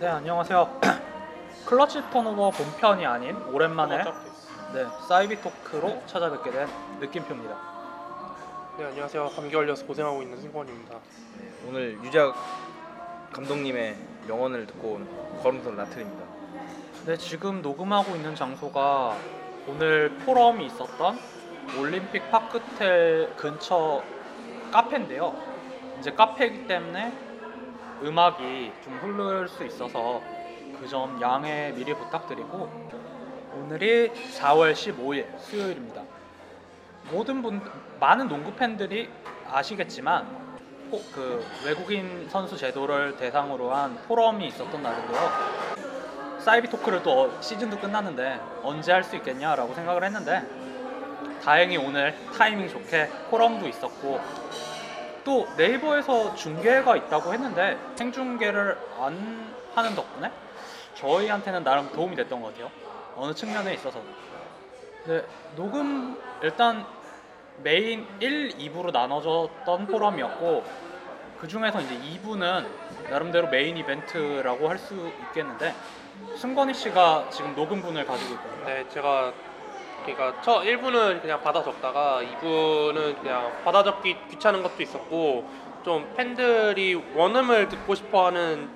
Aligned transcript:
네 0.00 0.06
안녕하세요. 0.06 0.80
클러치 1.66 2.02
턴오버 2.12 2.50
본편이 2.50 3.04
아닌 3.04 3.34
오랜만에 3.52 4.04
네 4.72 4.86
사이비 5.08 5.40
토크로 5.42 6.02
찾아뵙게 6.06 6.52
된 6.52 6.68
느낌표입니다. 7.00 7.56
네 8.78 8.84
안녕하세요 8.84 9.30
감기 9.30 9.52
걸려서 9.52 9.84
고생하고 9.86 10.22
있는 10.22 10.40
승권입니다 10.40 11.00
오늘 11.66 11.98
유작 12.04 12.32
감독님의 13.32 13.96
명언을 14.28 14.68
듣고 14.68 14.88
온 14.88 15.08
거름선 15.42 15.74
라틀입니다. 15.76 16.24
네 17.06 17.16
지금 17.16 17.60
녹음하고 17.60 18.14
있는 18.14 18.36
장소가 18.36 19.16
오늘 19.66 20.10
포럼이 20.18 20.64
있었던 20.66 21.18
올림픽 21.76 22.30
파크텔 22.30 23.34
근처 23.34 24.04
카페인데요. 24.70 25.34
이제 25.98 26.12
카페이기 26.12 26.68
때문에 26.68 27.27
음악이 28.02 28.72
좀 28.82 28.94
흐를 28.98 29.48
수 29.48 29.64
있어서 29.64 30.20
그 30.80 30.86
점 30.88 31.20
양해 31.20 31.72
미리 31.74 31.92
부탁드리고 31.92 32.70
오늘이 33.54 34.12
4월 34.38 34.72
15일 34.72 35.26
수요일입니다. 35.38 36.02
모든 37.10 37.42
분 37.42 37.60
많은 37.98 38.28
농구 38.28 38.52
팬들이 38.52 39.10
아시겠지만 39.50 40.24
호- 40.92 41.02
그 41.12 41.44
외국인 41.66 42.28
선수 42.30 42.56
제도를 42.56 43.16
대상으로 43.16 43.74
한 43.74 43.96
포럼이 44.06 44.46
있었던 44.46 44.80
날인데요. 44.82 45.30
사이비 46.38 46.68
토크를 46.70 47.02
또 47.02 47.22
어- 47.24 47.40
시즌도 47.42 47.78
끝났는데 47.78 48.40
언제 48.62 48.92
할 48.92 49.02
수 49.02 49.16
있겠냐라고 49.16 49.74
생각을 49.74 50.04
했는데 50.04 50.42
다행히 51.42 51.76
오늘 51.76 52.14
타이밍 52.36 52.68
좋게 52.68 53.08
포럼도 53.30 53.66
있었고 53.66 54.20
또 55.28 55.46
네이버에서 55.58 56.34
중계가 56.36 56.96
있다고 56.96 57.34
했는데 57.34 57.78
생중계를 57.96 58.78
안 58.98 59.54
하는 59.74 59.94
덕분에 59.94 60.32
저희한테는 60.94 61.62
나름 61.64 61.92
도움이 61.92 62.16
됐던 62.16 62.40
것 62.40 62.48
같아요. 62.54 62.70
어느 63.14 63.34
측면에 63.34 63.74
있어서. 63.74 64.00
네, 65.04 65.22
녹음 65.54 66.18
일단 66.42 66.86
메인 67.62 68.06
1, 68.20 68.56
2부로 68.56 68.90
나눠졌던 68.90 69.88
포럼이었고 69.88 70.64
그 71.38 71.46
중에서 71.46 71.82
이제 71.82 71.94
2부는 71.98 72.66
나름대로 73.10 73.48
메인 73.48 73.76
이벤트라고 73.76 74.70
할 74.70 74.78
수 74.78 74.94
있겠는데 75.28 75.74
승건이 76.38 76.72
씨가 76.72 77.28
지금 77.30 77.54
녹음분을 77.54 78.06
가지고 78.06 78.32
있거든요. 78.32 78.64
네 78.64 78.88
제가 78.88 79.34
그러니까 80.14 80.40
첫 80.42 80.62
1부는 80.62 81.20
그냥 81.20 81.42
받아 81.42 81.62
적다가 81.62 82.20
2부는 82.22 83.20
그냥 83.20 83.52
받아 83.64 83.82
적기 83.82 84.16
귀찮은 84.30 84.62
것도 84.62 84.82
있었고 84.82 85.48
좀 85.84 86.12
팬들이 86.16 86.94
원음을 87.14 87.68
듣고 87.68 87.94
싶어하는 87.94 88.68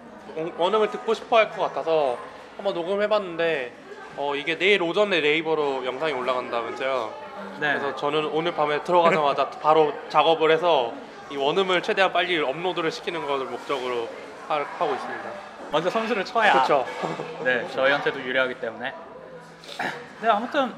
원음을 0.56 0.90
듣고 0.90 1.14
싶어할 1.14 1.50
것 1.50 1.62
같아서 1.62 2.18
한번 2.56 2.74
녹음해봤는데 2.74 3.72
어, 4.16 4.34
이게 4.34 4.58
내일 4.58 4.82
오전에 4.82 5.20
네이버로 5.20 5.84
영상이 5.86 6.12
올라간다면서요 6.12 7.14
네. 7.60 7.72
그래서 7.78 7.96
저는 7.96 8.26
오늘 8.26 8.52
밤에 8.54 8.82
들어가자마자 8.84 9.48
바로 9.60 9.92
작업을 10.10 10.50
해서 10.50 10.92
이 11.30 11.36
원음을 11.36 11.82
최대한 11.82 12.12
빨리 12.12 12.38
업로드를 12.38 12.90
시키는 12.90 13.26
것을 13.26 13.46
목적으로 13.46 14.08
하- 14.48 14.64
하고 14.78 14.92
있습니다 14.94 15.30
먼저 15.70 15.88
선수를 15.88 16.24
쳐야 16.24 16.52
그렇죠 16.52 16.86
네, 17.42 17.66
저희한테도 17.70 18.20
유리하기 18.20 18.54
때문에. 18.56 18.92
네, 20.20 20.28
아무튼 20.28 20.74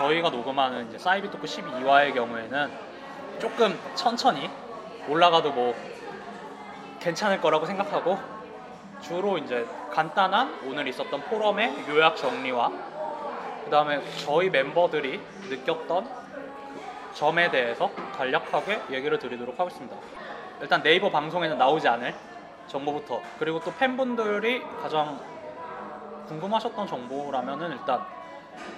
저희가 0.00 0.30
녹음하는 0.30 0.88
이제 0.88 0.96
사이비 0.96 1.30
토크 1.30 1.46
12화의 1.46 2.14
경우에는 2.14 2.70
조금 3.38 3.78
천천히 3.94 4.48
올라가도 5.06 5.52
뭐 5.52 5.74
괜찮을 7.00 7.38
거라고 7.42 7.66
생각하고 7.66 8.18
주로 9.02 9.36
이제 9.36 9.66
간단한 9.90 10.60
오늘 10.66 10.88
있었던 10.88 11.20
포럼의 11.24 11.84
요약 11.90 12.16
정리와 12.16 12.70
그 13.64 13.70
다음에 13.70 14.00
저희 14.16 14.48
멤버들이 14.48 15.20
느꼈던 15.50 16.04
그 16.04 17.14
점에 17.14 17.50
대해서 17.50 17.90
간략하게 18.16 18.80
얘기를 18.92 19.18
드리도록 19.18 19.60
하겠습니다. 19.60 19.96
일단 20.62 20.82
네이버 20.82 21.10
방송에는 21.10 21.58
나오지 21.58 21.86
않을 21.88 22.14
정보부터 22.68 23.20
그리고 23.38 23.60
또 23.60 23.70
팬분들이 23.74 24.64
가장 24.80 25.20
궁금하셨던 26.26 26.86
정보라면은 26.86 27.72
일단 27.72 28.02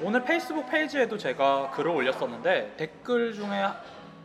오늘 0.03 0.23
페이스북 0.25 0.69
페이지에도 0.69 1.17
제가 1.17 1.71
글을 1.71 1.91
올렸었는데 1.91 2.75
댓글 2.77 3.33
중에 3.33 3.67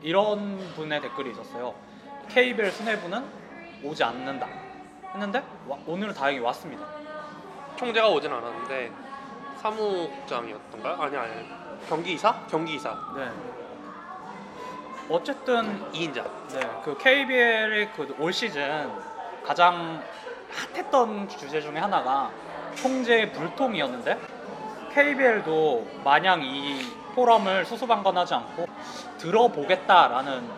이런 0.01 0.57
분의 0.75 1.01
댓글이 1.01 1.31
있었어요. 1.31 1.73
KBL 2.29 2.71
수뇌부는 2.71 3.23
오지 3.83 4.03
않는다 4.03 4.47
했는데 5.13 5.43
와- 5.67 5.77
오늘은 5.85 6.13
다행히 6.13 6.39
왔습니다. 6.39 6.85
총재가 7.75 8.07
오진 8.09 8.31
않았는데 8.31 8.91
사무국장이었던가요? 9.61 10.95
아니 11.01 11.17
아니 11.17 11.49
경기이사? 11.89 12.47
경기이사 12.49 12.95
네. 13.15 13.29
어쨌든 15.09 15.89
2인자 15.93 16.23
네, 16.49 16.59
그 16.83 16.97
KBL의 16.97 17.93
그 17.93 18.15
올 18.19 18.33
시즌 18.33 18.91
가장 19.45 20.03
핫했던 20.73 21.29
주제 21.29 21.61
중에 21.61 21.77
하나가 21.77 22.29
총재의 22.75 23.31
불통이었는데 23.31 24.17
KBL도 24.97 25.85
마냥 26.03 26.41
이 26.41 26.81
포럼을 27.13 27.65
수수방관하지 27.65 28.33
않고 28.33 28.65
들어보겠다라는 29.19 30.49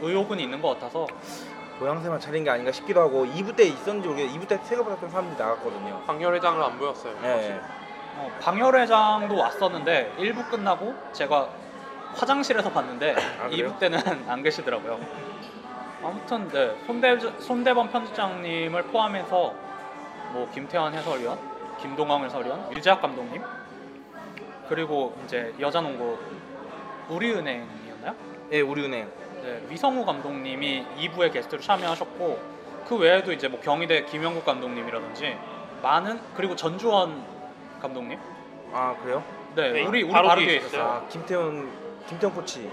의혹은 0.00 0.38
있는 0.38 0.62
것 0.62 0.68
같아서 0.74 1.08
모양새만 1.80 2.20
차린 2.20 2.44
게 2.44 2.50
아닌가 2.50 2.70
싶기도 2.70 3.00
하고 3.00 3.26
2부 3.26 3.56
때 3.56 3.64
있었는지 3.64 4.06
모르겠는데 4.06 4.38
2부 4.38 4.48
때 4.48 4.58
생각보다 4.62 5.08
사람들이 5.08 5.36
나갔거든요. 5.36 6.00
방열 6.06 6.32
회장은 6.36 6.62
안 6.62 6.78
보였어요. 6.78 7.12
네. 7.22 7.60
어, 8.18 8.30
방열회장도 8.40 9.36
왔었는데 9.36 10.14
1부 10.16 10.48
끝나고 10.48 10.94
제가 11.12 11.48
화장실에서 12.14 12.70
봤는데 12.70 13.16
아, 13.16 13.48
그래요? 13.48 13.70
2부 13.72 13.78
때는 13.80 13.98
안 14.28 14.44
계시더라고요. 14.44 15.00
아무튼 16.04 16.48
네, 16.50 16.76
손대, 16.86 17.18
손대범 17.40 17.90
편집장님을 17.90 18.84
포함해서 18.84 19.54
뭐 20.32 20.48
김태환 20.54 20.94
해설위원, 20.94 21.36
김동광 21.80 22.24
해설위원, 22.24 22.76
유재학 22.76 23.02
감독님 23.02 23.42
그리고 24.72 25.14
이제 25.26 25.54
여자농구 25.60 26.16
우리은행이었나요? 27.10 28.14
예, 28.52 28.62
우리은행. 28.62 29.06
네, 29.42 29.62
위성우 29.68 30.06
감독님이 30.06 30.86
2부에 30.96 31.30
게스트로 31.30 31.60
참여하셨고 31.60 32.40
그 32.88 32.96
외에도 32.96 33.34
이제 33.34 33.48
뭐 33.48 33.60
경희대 33.60 34.06
김영국 34.06 34.46
감독님이라든지 34.46 35.36
많은 35.82 36.18
그리고 36.34 36.56
전주원 36.56 37.22
감독님 37.82 38.18
아 38.72 38.96
그래요? 39.02 39.22
네, 39.54 39.72
네, 39.72 39.82
우리 39.84 40.04
우리 40.04 40.10
바로 40.10 40.28
바로, 40.28 40.40
뒤에 40.40 40.56
있었어요. 40.56 40.82
아 40.82 41.06
김태훈 41.10 41.70
김태훈 42.08 42.34
코치. 42.34 42.70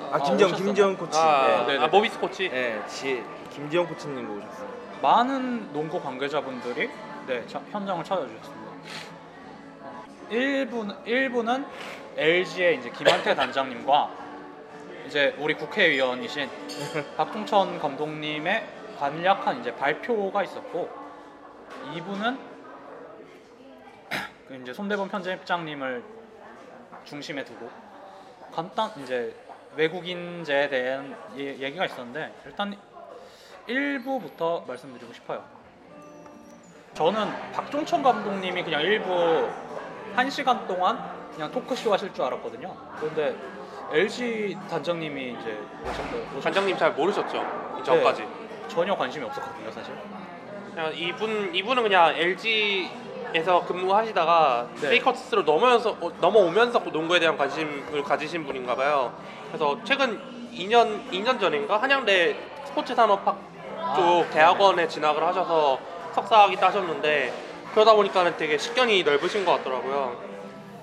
아 0.00 0.14
아, 0.14 0.18
김정 0.22 0.48
오셨어요? 0.48 0.64
김재훈 0.64 0.96
코치. 0.96 1.18
아, 1.18 1.66
네, 1.66 1.74
네, 1.74 1.78
아 1.78 1.82
네. 1.82 1.88
모비스 1.88 2.18
코치. 2.18 2.44
예, 2.44 2.80
지 2.86 3.22
김재훈 3.50 3.86
코치님도 3.86 4.32
오셨어요. 4.32 4.68
많은 5.02 5.74
농구 5.74 6.00
관계자분들이 6.00 6.88
네, 7.26 7.46
자- 7.46 7.60
현장을 7.70 8.02
찾아주셨습니다. 8.02 8.57
1부는 10.30 11.04
1부는 11.04 11.66
LG의 12.16 12.78
이제 12.78 12.90
김한태 12.90 13.34
단장님과 13.34 14.10
이제 15.06 15.34
우리 15.38 15.54
국회의원이신 15.54 16.50
박종천 17.16 17.78
감독님의 17.78 18.66
간략한 18.98 19.60
이제 19.60 19.74
발표가 19.74 20.42
있었고 20.42 20.90
2부는 21.94 22.38
그 24.48 24.56
이제 24.56 24.72
손대범 24.72 25.08
편집장님을 25.08 26.02
중심에 27.04 27.44
두고 27.44 27.70
간단 28.52 28.90
이제 29.02 29.34
외국인제에 29.76 30.68
대한 30.68 31.16
예- 31.36 31.58
얘기가 31.58 31.86
있었는데 31.86 32.34
일단 32.46 32.76
1부부터 33.68 34.66
말씀드리고 34.66 35.12
싶어요. 35.12 35.44
저는 36.94 37.52
박종천 37.52 38.02
감독님이 38.02 38.64
그냥 38.64 38.82
1부 38.82 39.67
1시간 40.16 40.66
동안 40.66 40.98
그냥 41.34 41.50
토크쇼 41.50 41.92
하실 41.92 42.12
줄 42.12 42.24
알았거든요. 42.24 42.74
그런데 42.98 43.36
LG 43.92 44.56
단장님이 44.68 45.36
이제 45.40 45.58
오셨고 45.82 46.40
관장님 46.42 46.76
잘 46.76 46.92
모르셨죠? 46.92 47.44
이 47.80 47.84
전까지. 47.84 48.26
전혀 48.68 48.96
관심이 48.96 49.24
없었거든요, 49.24 49.70
사실. 49.70 49.94
그냥 50.74 50.92
이분 50.94 51.54
이분은 51.54 51.82
그냥 51.82 52.14
LG에서 52.14 53.64
근무하시다가 53.66 54.68
네. 54.80 54.90
페이커스로 54.90 55.42
넘어면서 55.42 55.96
어, 56.00 56.12
넘어오면서 56.20 56.80
농구에 56.80 57.18
대한 57.18 57.36
관심을 57.36 58.02
가지신 58.02 58.44
분인가 58.44 58.74
봐요. 58.74 59.12
그래서 59.48 59.78
최근 59.84 60.20
2년 60.52 61.10
2년 61.10 61.40
전인가 61.40 61.80
한양대 61.80 62.36
스포츠 62.66 62.94
산업학 62.94 63.38
쪽 63.96 64.02
아, 64.02 64.30
대학원에 64.30 64.86
진학을 64.86 65.24
하셔서 65.24 65.78
석사학위 66.14 66.56
따셨는데 66.56 67.47
그러다 67.78 67.94
보니까는 67.94 68.36
되게 68.36 68.58
식견이 68.58 69.04
넓으신 69.04 69.44
것 69.44 69.52
같더라고요. 69.52 70.16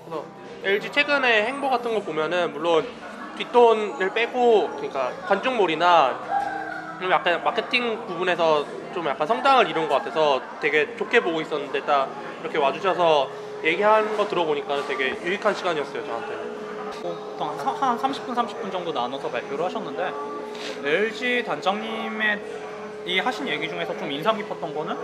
그래서 0.06 0.24
LG 0.64 0.92
최근에 0.92 1.44
행보 1.44 1.68
같은 1.68 1.92
거 1.92 2.00
보면은 2.00 2.54
물론 2.54 2.88
뒷돈을 3.36 4.14
빼고 4.14 4.70
그러니까 4.76 5.12
관중몰이나 5.26 6.98
좀 6.98 7.10
약간 7.10 7.44
마케팅 7.44 8.06
부분에서 8.06 8.64
좀 8.94 9.06
약간 9.06 9.26
성장을 9.26 9.68
이룬 9.68 9.90
것 9.90 9.96
같아서 9.96 10.40
되게 10.58 10.96
좋게 10.96 11.20
보고 11.20 11.42
있었는데 11.42 11.84
딱 11.84 12.08
이렇게 12.40 12.56
와주셔서 12.56 13.28
얘기하는 13.62 14.16
거 14.16 14.26
들어보니까 14.26 14.86
되게 14.86 15.20
유익한 15.22 15.54
시간이었어요 15.54 16.02
저한테는. 16.06 16.56
보통 17.02 17.48
한 17.58 17.98
30분 17.98 18.34
30분 18.34 18.72
정도 18.72 18.92
나눠서 18.92 19.28
발표를 19.28 19.66
하셨는데 19.66 20.14
LG 20.82 21.44
단장님의 21.44 22.40
이 23.04 23.18
하신 23.18 23.48
얘기 23.48 23.68
중에서 23.68 23.94
좀 23.98 24.10
인상 24.10 24.34
깊었던 24.38 24.74
거는 24.74 24.96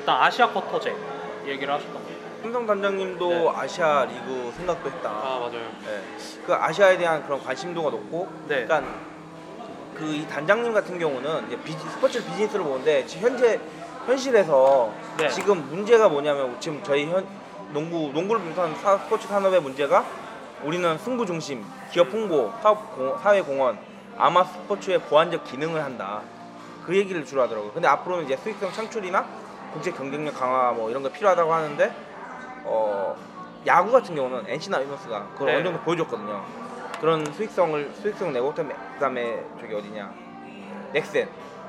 일단 0.00 0.22
아시아 0.22 0.50
쿼터제 0.50 1.19
얘기를 1.46 1.72
하셨던 1.74 1.94
거예요. 1.94 2.20
삼성 2.42 2.66
단장님도 2.66 3.28
네. 3.30 3.48
아시아 3.54 4.04
리그 4.06 4.52
생각도 4.56 4.90
했다. 4.90 5.10
아 5.10 5.38
맞아요. 5.40 5.52
네. 5.84 6.02
그 6.46 6.54
아시아에 6.54 6.96
대한 6.96 7.22
그런 7.24 7.40
관심도가 7.42 7.90
높고, 7.90 8.28
네. 8.48 8.64
그러니까 8.66 8.82
그 9.94 10.04
이 10.06 10.26
단장님 10.26 10.72
같은 10.72 10.98
경우는 10.98 11.46
이제 11.48 11.56
비즈, 11.62 11.78
스포츠 11.90 12.24
비즈니스를 12.24 12.64
보는데 12.64 13.04
지- 13.04 13.18
현재 13.18 13.60
현실에서 14.06 14.90
네. 15.18 15.28
지금 15.28 15.68
문제가 15.68 16.08
뭐냐면 16.08 16.56
지금 16.58 16.82
저희 16.82 17.04
현 17.06 17.26
농구 17.72 18.10
농구를 18.12 18.42
비롯한 18.42 18.74
사- 18.76 18.96
스포츠 18.96 19.28
산업의 19.28 19.60
문제가 19.60 20.04
우리는 20.64 20.96
승부 20.98 21.26
중심, 21.26 21.64
기업 21.92 22.10
홍보, 22.12 22.50
사업 22.62 22.96
공, 22.96 23.16
사회 23.22 23.42
공헌, 23.42 23.78
아마 24.16 24.42
스포츠의 24.44 25.00
보완적 25.02 25.44
기능을 25.44 25.82
한다. 25.84 26.22
그 26.86 26.96
얘기를 26.96 27.24
주로 27.24 27.42
하더라고요. 27.42 27.72
근데 27.72 27.86
앞으로는 27.88 28.24
이제 28.24 28.36
수익성 28.38 28.72
창출이나 28.72 29.24
국제 29.72 29.90
경쟁력 29.92 30.34
강화 30.34 30.72
뭐 30.72 30.90
이런 30.90 31.02
거 31.02 31.08
필요하다고 31.10 31.52
하는데 31.52 31.92
어 32.64 33.16
야구 33.66 33.92
같은 33.92 34.14
경우는 34.14 34.48
NC나 34.48 34.78
위너스가 34.78 35.28
그걸 35.32 35.48
네. 35.48 35.56
어느 35.56 35.64
정도 35.64 35.80
보여줬거든요. 35.80 36.44
그런 37.00 37.24
수익성을 37.32 37.92
수익성 37.94 38.32
내고 38.32 38.50
그다음에, 38.50 38.74
그다음에 38.94 39.44
저기 39.60 39.74
어디냐. 39.74 40.12
넥센. 40.92 41.28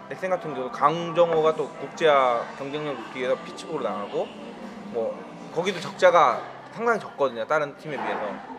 넥센 0.09 0.29
같은 0.29 0.53
경우 0.53 0.69
강정호가 0.71 1.55
또 1.55 1.69
국제화 1.69 2.45
경쟁력 2.57 2.95
높이기 2.95 3.19
위해서 3.19 3.35
피치볼로 3.43 3.83
나가고 3.83 4.27
뭐 4.91 5.17
거기도 5.53 5.79
적자가 5.79 6.41
상당히 6.73 6.99
적거든요. 6.99 7.45
다른 7.47 7.75
팀에 7.77 7.95
비해서. 7.97 8.51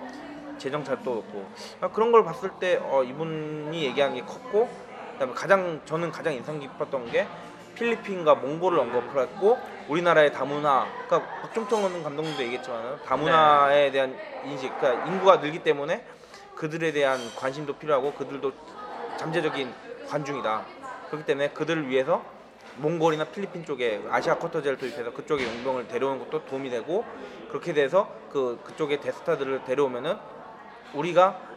재정 0.59 0.85
잘도 0.85 1.15
높고. 1.17 1.45
아, 1.81 1.89
그런 1.89 2.13
걸 2.13 2.25
봤을 2.25 2.51
때 2.61 2.81
어, 2.85 3.03
이분이 3.03 3.83
얘기하는 3.83 4.15
게 4.15 4.23
컸고 4.23 4.71
그다음에 5.15 5.35
가장 5.35 5.81
저는 5.85 6.13
가장 6.13 6.33
인상 6.35 6.61
깊었던 6.61 7.11
게 7.11 7.27
필리핀과 7.75 8.37
몽골을 8.37 8.79
언급을 8.79 9.23
했고 9.23 9.59
우리나라의 9.89 10.33
다문화 10.33 10.87
그러니까 11.09 11.41
박종청 11.43 12.03
감독님도 12.03 12.43
얘기했지만 12.43 13.01
다문화에 13.05 13.91
대한 13.91 14.17
인식 14.45 14.73
그러니까 14.79 15.07
인구가 15.07 15.37
늘기 15.37 15.63
때문에 15.63 16.05
그들에 16.55 16.93
대한 16.93 17.19
관심도 17.37 17.75
필요하고 17.75 18.13
그들도 18.15 18.53
잠재적인 19.17 19.73
관중이다. 20.09 20.65
그렇기 21.09 21.27
때문에 21.27 21.49
그들을 21.51 21.89
위해서 21.89 22.25
몽골이나 22.77 23.25
필리핀 23.27 23.65
쪽에 23.65 24.03
아시아 24.11 24.39
쿼터제를 24.39 24.79
도입해서 24.79 25.13
그쪽에 25.13 25.45
용병을 25.45 25.89
데려오는 25.89 26.19
것도 26.19 26.47
도움이 26.47 26.71
되고 26.71 27.05
그렇게 27.49 27.73
돼서 27.73 28.11
그 28.33 28.59
그쪽에 28.65 29.01
대스타들을 29.01 29.65
데려오면은 29.65 30.17
우리가 30.95 31.52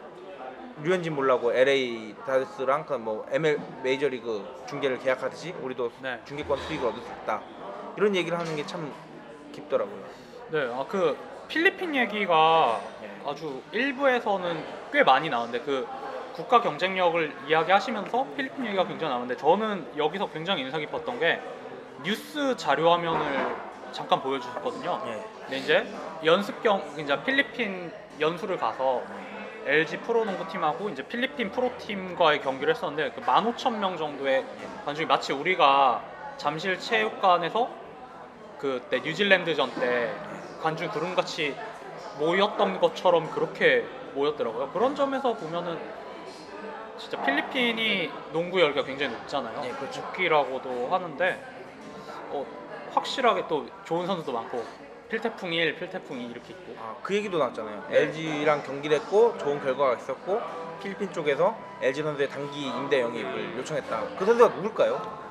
류현진 0.84 1.16
몰라고 1.16 1.54
LA 1.54 2.16
다저스랑 2.26 2.86
그뭐 2.86 3.26
ML 3.32 3.60
메이저리그 3.84 4.64
중계를 4.68 5.00
계약하듯이 5.00 5.54
우리도 5.62 5.92
네. 6.02 6.20
중계권 6.26 6.58
수익을 6.60 6.88
얻을 6.90 7.02
수 7.02 7.08
있다 7.24 7.42
이런 7.98 8.16
얘기를 8.16 8.38
하는 8.38 8.56
게 8.56 8.66
참 8.66 8.92
깊더라고요. 9.54 10.04
네, 10.52 10.70
아 10.74 10.86
그 10.88 11.18
필리핀 11.48 11.96
얘기가 11.96 12.82
아주 13.26 13.62
일부에서는 13.72 14.64
꽤 14.92 15.04
많이 15.04 15.30
나오는데 15.30 15.60
그 15.62 15.88
국가 16.34 16.60
경쟁력을 16.62 17.34
이야기하시면서 17.48 18.28
필리핀 18.36 18.66
얘기가 18.66 18.86
굉장히 18.88 19.12
나오는데 19.14 19.38
저는 19.38 19.86
여기서 19.96 20.30
굉장히 20.32 20.64
인상 20.64 20.82
깊었던 20.82 21.20
게 21.20 21.40
뉴스 22.04 22.58
자료 22.58 22.92
화면을 22.92 23.56
잠깐 23.92 24.22
보여주셨거든요. 24.22 25.02
예. 25.08 25.24
근데 25.42 25.58
이제 25.58 25.88
연습 26.26 26.62
경 26.62 26.82
이제 26.98 27.18
필리핀 27.24 27.92
연수를 28.20 28.58
가서 28.58 29.04
LG 29.66 30.02
프로농구 30.02 30.48
팀하고 30.48 30.90
이제 30.90 31.04
필리핀 31.04 31.52
프로팀과의 31.52 32.42
경기를 32.42 32.74
했었는데 32.74 33.12
그 33.16 33.22
15,000명 33.26 33.98
정도의 33.98 34.46
관중이 34.86 35.08
마치 35.08 35.34
우리가 35.34 36.04
잠실 36.38 36.80
체육관에서 36.80 37.68
그때 38.60 39.00
뉴질랜드전 39.00 39.72
때 39.80 40.14
관중 40.62 40.90
구름같이 40.90 41.56
모였던 42.20 42.80
것처럼 42.80 43.32
그렇게 43.32 43.86
모였더라고요. 44.14 44.70
그런 44.70 44.96
점에서 44.96 45.34
보면은 45.34 45.78
진짜 46.98 47.18
필리핀이 47.22 48.10
농구 48.32 48.62
열기가 48.62 48.86
굉장히 48.86 49.14
높잖아요. 49.14 49.62
네, 49.62 49.72
그렇죠. 49.74 50.02
국기라고도 50.04 50.88
하는데 50.92 51.44
어, 52.30 52.46
확실하게 52.92 53.48
또 53.48 53.68
좋은 53.84 54.08
선수도 54.08 54.32
많고 54.32 54.64
필태풍 55.10 55.54
1, 55.54 55.76
필태풍 55.78 56.20
2 56.20 56.26
이렇게 56.32 56.54
있고 56.54 56.76
아, 56.80 56.96
그 57.04 57.14
얘기도 57.16 57.38
나왔잖아요. 57.38 57.86
네. 57.90 57.98
LG랑 58.04 58.64
경기를 58.64 58.98
했고 58.98 59.38
좋은 59.38 59.62
결과가 59.64 59.96
있었고 59.98 60.42
필리핀 60.82 61.12
쪽에서 61.14 61.56
LG 61.82 62.02
선수의 62.04 62.30
단기 62.30 62.66
임대 62.68 63.02
영입을 63.02 63.58
요청했다. 63.58 64.02
그 64.18 64.26
선수가 64.26 64.56
누굴까요? 64.56 65.26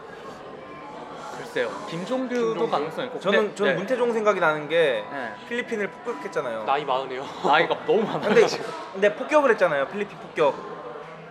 글쎄요 1.39 1.69
김종규도 1.89 2.45
김종규? 2.47 2.71
가능성이 2.71 3.07
있고 3.09 3.19
저는 3.19 3.39
근데- 3.41 3.55
저는 3.57 3.73
네. 3.73 3.79
문태종 3.79 4.13
생각이 4.13 4.41
나는 4.41 4.69
게 4.69 5.05
네. 5.11 5.33
필리핀을 5.49 5.89
폭격했잖아요. 5.89 6.65
나이 6.65 6.85
많으네요. 6.85 7.25
나이가 7.45 7.75
너무 7.85 8.03
많아요 8.03 8.21
근데 8.21 8.47
근데 8.93 9.15
폭격을 9.15 9.51
했잖아요. 9.53 9.89
필리핀 9.89 10.17
폭격. 10.19 10.55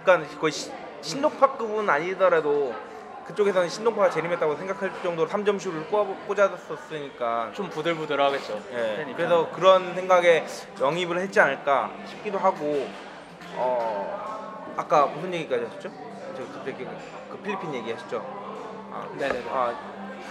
그러니까 0.03 0.39
거의 0.39 0.51
시- 0.51 0.71
신동파급은 1.01 1.89
아니더라도 1.89 2.73
그쪽에서는 3.27 3.69
신동파가 3.69 4.09
재림했다고 4.09 4.55
생각할 4.55 4.91
정도로 5.01 5.29
3점 5.29 5.59
슛을 5.59 5.87
꽂아- 5.89 6.27
꽂아줬으니까 6.27 7.51
좀 7.53 7.69
부들부들하겠죠 7.69 8.61
예, 8.71 8.75
그러니까. 8.95 9.15
그래서 9.17 9.49
그런 9.51 9.95
생각에 9.95 10.45
영입을 10.81 11.19
했지 11.19 11.39
않을까 11.39 11.91
싶기도 12.05 12.37
하고 12.37 12.87
어 13.55 14.73
아까 14.75 15.05
무슨 15.05 15.33
얘기까지 15.33 15.65
하셨죠? 15.65 15.89
저 16.35 16.43
갑자기 16.53 16.87
그 17.29 17.37
필리핀 17.37 17.73
얘기하셨죠? 17.75 18.17
아, 18.91 19.07
네네네 19.17 19.45
아, 19.49 19.73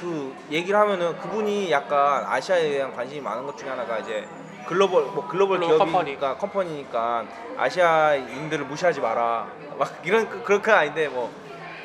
그 0.01 0.35
얘기를 0.51 0.79
하면은 0.79 1.19
그분이 1.21 1.71
약간 1.71 2.25
아시아에 2.27 2.71
대한 2.71 2.95
관심이 2.95 3.21
많은 3.21 3.47
것 3.47 3.57
중에 3.57 3.69
하나가 3.71 3.99
이제 3.99 4.27
글로벌 4.67 5.05
뭐 5.07 5.27
글로벌 5.27 5.59
글로벌 5.61 5.89
기업이니까 5.89 6.37
컴퍼니 6.37 6.71
니까 6.75 7.25
아시아인들을 7.57 8.65
무시하지 8.67 9.01
마라 9.01 9.47
막 9.79 10.01
이런 10.05 10.29
그- 10.29 10.43
그런 10.43 10.61
건 10.63 10.75
아닌데 10.75 11.09
뭐 11.09 11.31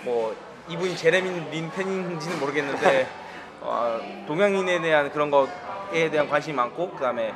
뭐 0.04 0.34
이분이 0.70 0.98
제레민 0.98 1.50
린 1.50 1.70
팬인지는 1.72 2.40
모르겠는데 2.40 3.08
어, 3.62 4.00
동양인에 4.28 4.82
대한 4.82 5.12
그런 5.12 5.32
것에 5.32 6.10
대한 6.12 6.28
관심이 6.30 6.56
많고 6.56 6.92
그다음에 6.92 7.34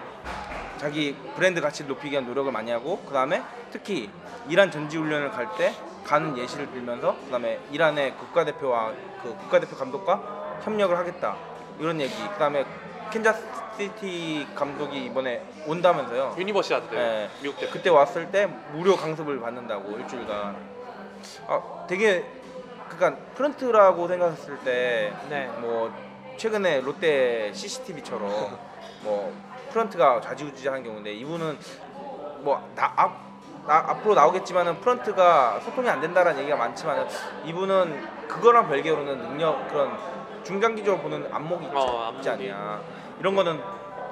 자기 0.78 1.16
브랜드 1.36 1.62
가치를 1.62 1.90
높이기 1.90 2.12
위한 2.12 2.26
노력을 2.26 2.52
많이 2.52 2.72
하고 2.72 2.98
그다음에 3.00 3.42
특히 3.72 4.10
이란 4.50 4.72
전지 4.72 4.98
훈련을 4.98 5.32
갈 5.32 5.48
때 5.58 5.74
가는 6.04 6.36
예시를 6.38 6.72
들면서 6.72 7.16
그다음에 7.26 7.60
이란의 7.72 8.16
국가대표와 8.18 8.92
그 9.22 9.36
국가대표 9.38 9.76
감독과 9.76 10.60
협력을 10.64 10.98
하겠다 10.98 11.38
이런 11.80 12.02
얘기 12.02 12.14
그다음에 12.34 12.66
캔자스 13.12 13.46
시티 13.78 14.48
감독이 14.56 15.06
이번에 15.06 15.44
온다면서요 15.68 16.36
유니버시아드 16.38 16.94
네. 16.94 17.30
미국 17.42 17.60
대표. 17.60 17.72
그때 17.72 17.90
왔을 17.90 18.30
때 18.32 18.48
무료 18.74 18.96
강습을 18.96 19.40
받는다고 19.40 19.98
일주일간 20.00 20.56
아 21.48 21.86
되게 21.88 22.26
그러니까 23.02 23.20
프런트라고 23.34 24.08
생각했을 24.08 24.60
때 24.60 25.12
네. 25.28 25.48
뭐 25.60 25.92
최근에 26.38 26.82
롯데 26.82 27.52
CCTV처럼 27.52 28.30
뭐 29.02 29.34
프런트가 29.72 30.22
좌지우지하는 30.22 30.84
경우인데 30.84 31.12
이분은 31.14 31.58
뭐나 32.42 32.94
앞, 32.96 33.18
나, 33.66 33.78
앞으로 33.90 34.14
나오겠지만은 34.14 34.82
프런트가 34.82 35.60
소통이 35.62 35.90
안 35.90 36.00
된다라는 36.00 36.42
얘기가 36.42 36.56
많지만 36.58 37.08
이분은 37.46 38.28
그거랑 38.28 38.68
별개로는 38.68 39.18
능력 39.18 39.68
그런 39.70 39.98
중장기적으로 40.44 41.02
보는 41.02 41.28
안목이 41.34 41.66
있지, 41.66 41.76
어, 41.76 42.14
있지. 42.18 42.30
않냐 42.30 42.82
이런 43.20 43.36
거는 43.36 43.60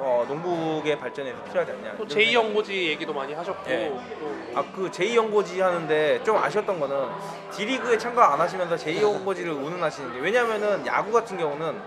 어, 0.02 0.24
농구의 0.28 0.98
발전에서 0.98 1.44
필요하지 1.44 1.72
않냐 1.74 1.92
또 1.98 2.06
이런 2.06 2.08
제2 2.08 2.14
생각- 2.26 2.34
연고지 2.34 2.88
얘기도 2.90 3.14
많이 3.14 3.34
하셨고 3.34 3.70
예. 3.70 3.90
또 3.90 4.60
아그 4.60 4.90
제2 4.92 5.16
연고지 5.16 5.60
하는데 5.60 6.24
좀 6.24 6.38
아쉬웠던 6.38 6.80
거는 6.80 7.08
D리그에 7.52 7.98
참가 7.98 8.34
안 8.34 8.40
하시면서 8.40 8.76
제2 8.78 9.02
연고지를 9.02 9.52
운운하시는 9.52 10.14
게 10.14 10.20
왜냐면은 10.20 10.86
야구 10.88 11.12
같은 11.12 11.38
경우는 11.38 11.82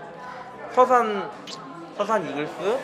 서산 0.73 1.29
서산 1.97 2.27
이글스 2.29 2.79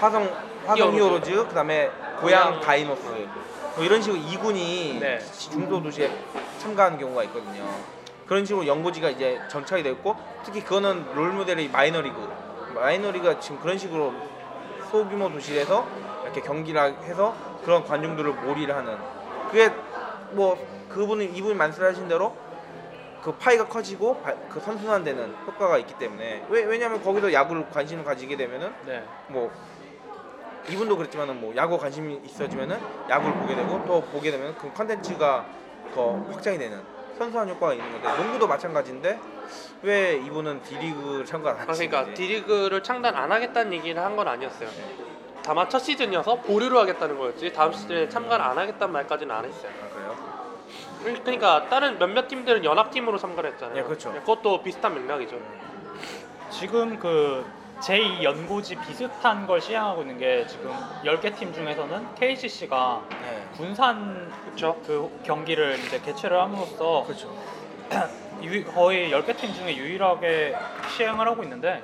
화성 0.00 0.22
화성 0.66 0.76
히어로즈. 0.94 0.96
히어로즈 1.30 1.48
그다음에 1.48 1.90
고양 2.20 2.50
고양. 2.50 2.60
다이노스 2.60 3.02
뭐 3.74 3.84
이런 3.84 4.00
식으로 4.00 4.20
2군이 4.22 5.00
네. 5.00 5.18
중도 5.50 5.82
도시에 5.82 6.10
참가하는 6.58 6.98
경우가 6.98 7.24
있거든요. 7.24 7.64
그런 8.26 8.44
식으로 8.44 8.66
연고지가 8.66 9.10
이제 9.10 9.40
정착이 9.48 9.82
됐고 9.82 10.14
특히 10.44 10.62
그거는 10.62 11.04
롤 11.14 11.30
모델이 11.30 11.68
마이너리그 11.68 12.16
마이너리그가 12.74 13.40
지금 13.40 13.58
그런 13.60 13.76
식으로 13.76 14.12
소규모 14.92 15.30
도시에서 15.32 15.86
이렇게 16.22 16.42
경기를 16.42 16.94
해서 17.04 17.34
그런 17.64 17.82
관중들을 17.82 18.30
몰이를 18.30 18.76
하는. 18.76 18.96
그게 19.50 19.70
뭐 20.32 20.56
그분이 20.90 21.24
이분이 21.24 21.54
말씀하신 21.54 22.08
대로 22.08 22.36
그 23.22 23.32
파이가 23.32 23.68
커지고 23.68 24.20
바- 24.20 24.34
그 24.50 24.60
선순환되는 24.60 25.34
효과가 25.46 25.78
있기 25.78 25.94
때문에. 25.98 26.42
왜 26.50 26.64
왜냐면 26.64 27.02
거기서 27.02 27.32
야구를 27.32 27.70
관심을 27.70 28.04
가지게 28.04 28.36
되면은 28.36 28.72
네. 28.84 29.02
뭐 29.28 29.50
이분도 30.68 30.96
그랬지만은 30.96 31.40
뭐 31.40 31.56
야구 31.56 31.78
관심이 31.78 32.20
있어지면은 32.24 32.78
야구를 33.08 33.34
보게 33.36 33.54
되고 33.54 33.82
또 33.86 34.02
보게 34.02 34.30
되면 34.30 34.54
그 34.58 34.72
컨텐츠가 34.72 35.46
더 35.94 36.12
확장이 36.30 36.58
되는 36.58 36.80
선수한 37.22 37.48
효과가 37.50 37.74
있는 37.74 37.90
건데 37.92 38.08
농구도 38.22 38.48
마찬가지인데 38.48 39.18
왜 39.82 40.14
이분은 40.16 40.62
D리그를 40.62 41.24
참가 41.24 41.50
안 41.50 41.56
하시는지 41.58 41.88
그러니까 41.88 42.14
D리그를 42.14 42.82
창단 42.82 43.14
안 43.14 43.30
하겠다는 43.30 43.72
얘기를 43.74 44.02
한 44.02 44.16
건 44.16 44.26
아니었어요. 44.28 44.68
다만 45.44 45.68
첫 45.70 45.78
시즌이어서 45.80 46.36
보류를 46.36 46.76
하겠다는 46.78 47.18
거였지 47.18 47.52
다음 47.52 47.72
시즌에 47.72 48.08
참가를 48.08 48.44
안 48.44 48.58
하겠다는 48.58 48.92
말까지는 48.92 49.34
안 49.34 49.44
했어요. 49.44 49.70
아, 49.82 49.94
그래요? 49.94 51.16
그러니까 51.24 51.68
다른 51.68 51.98
몇몇 51.98 52.28
팀들은 52.28 52.64
연합팀으로 52.64 53.18
참가를 53.18 53.52
했잖아요. 53.52 53.78
예, 53.78 53.82
그렇죠. 53.82 54.12
그것도 54.12 54.62
비슷한 54.62 54.94
맥락이죠. 54.94 55.36
지금 56.50 56.98
그 56.98 57.44
제2 57.82 58.22
연고지 58.22 58.76
비슷한 58.76 59.46
걸 59.46 59.60
시행하고 59.60 60.02
있는 60.02 60.16
게 60.18 60.46
지금 60.46 60.72
10개 61.04 61.36
팀 61.36 61.52
중에서는 61.52 62.14
KCC가 62.14 63.02
네. 63.10 63.44
군산 63.56 64.30
그렇죠. 64.44 64.80
그 64.86 65.20
경기를 65.24 65.78
이제 65.80 66.00
개최를 66.00 66.40
함으로써 66.40 67.02
그렇죠. 67.04 67.36
유- 68.42 68.64
거의 68.72 69.10
10개 69.10 69.36
팀 69.36 69.52
중에 69.52 69.76
유일하게 69.76 70.54
시행을 70.96 71.26
하고 71.26 71.42
있는데 71.42 71.82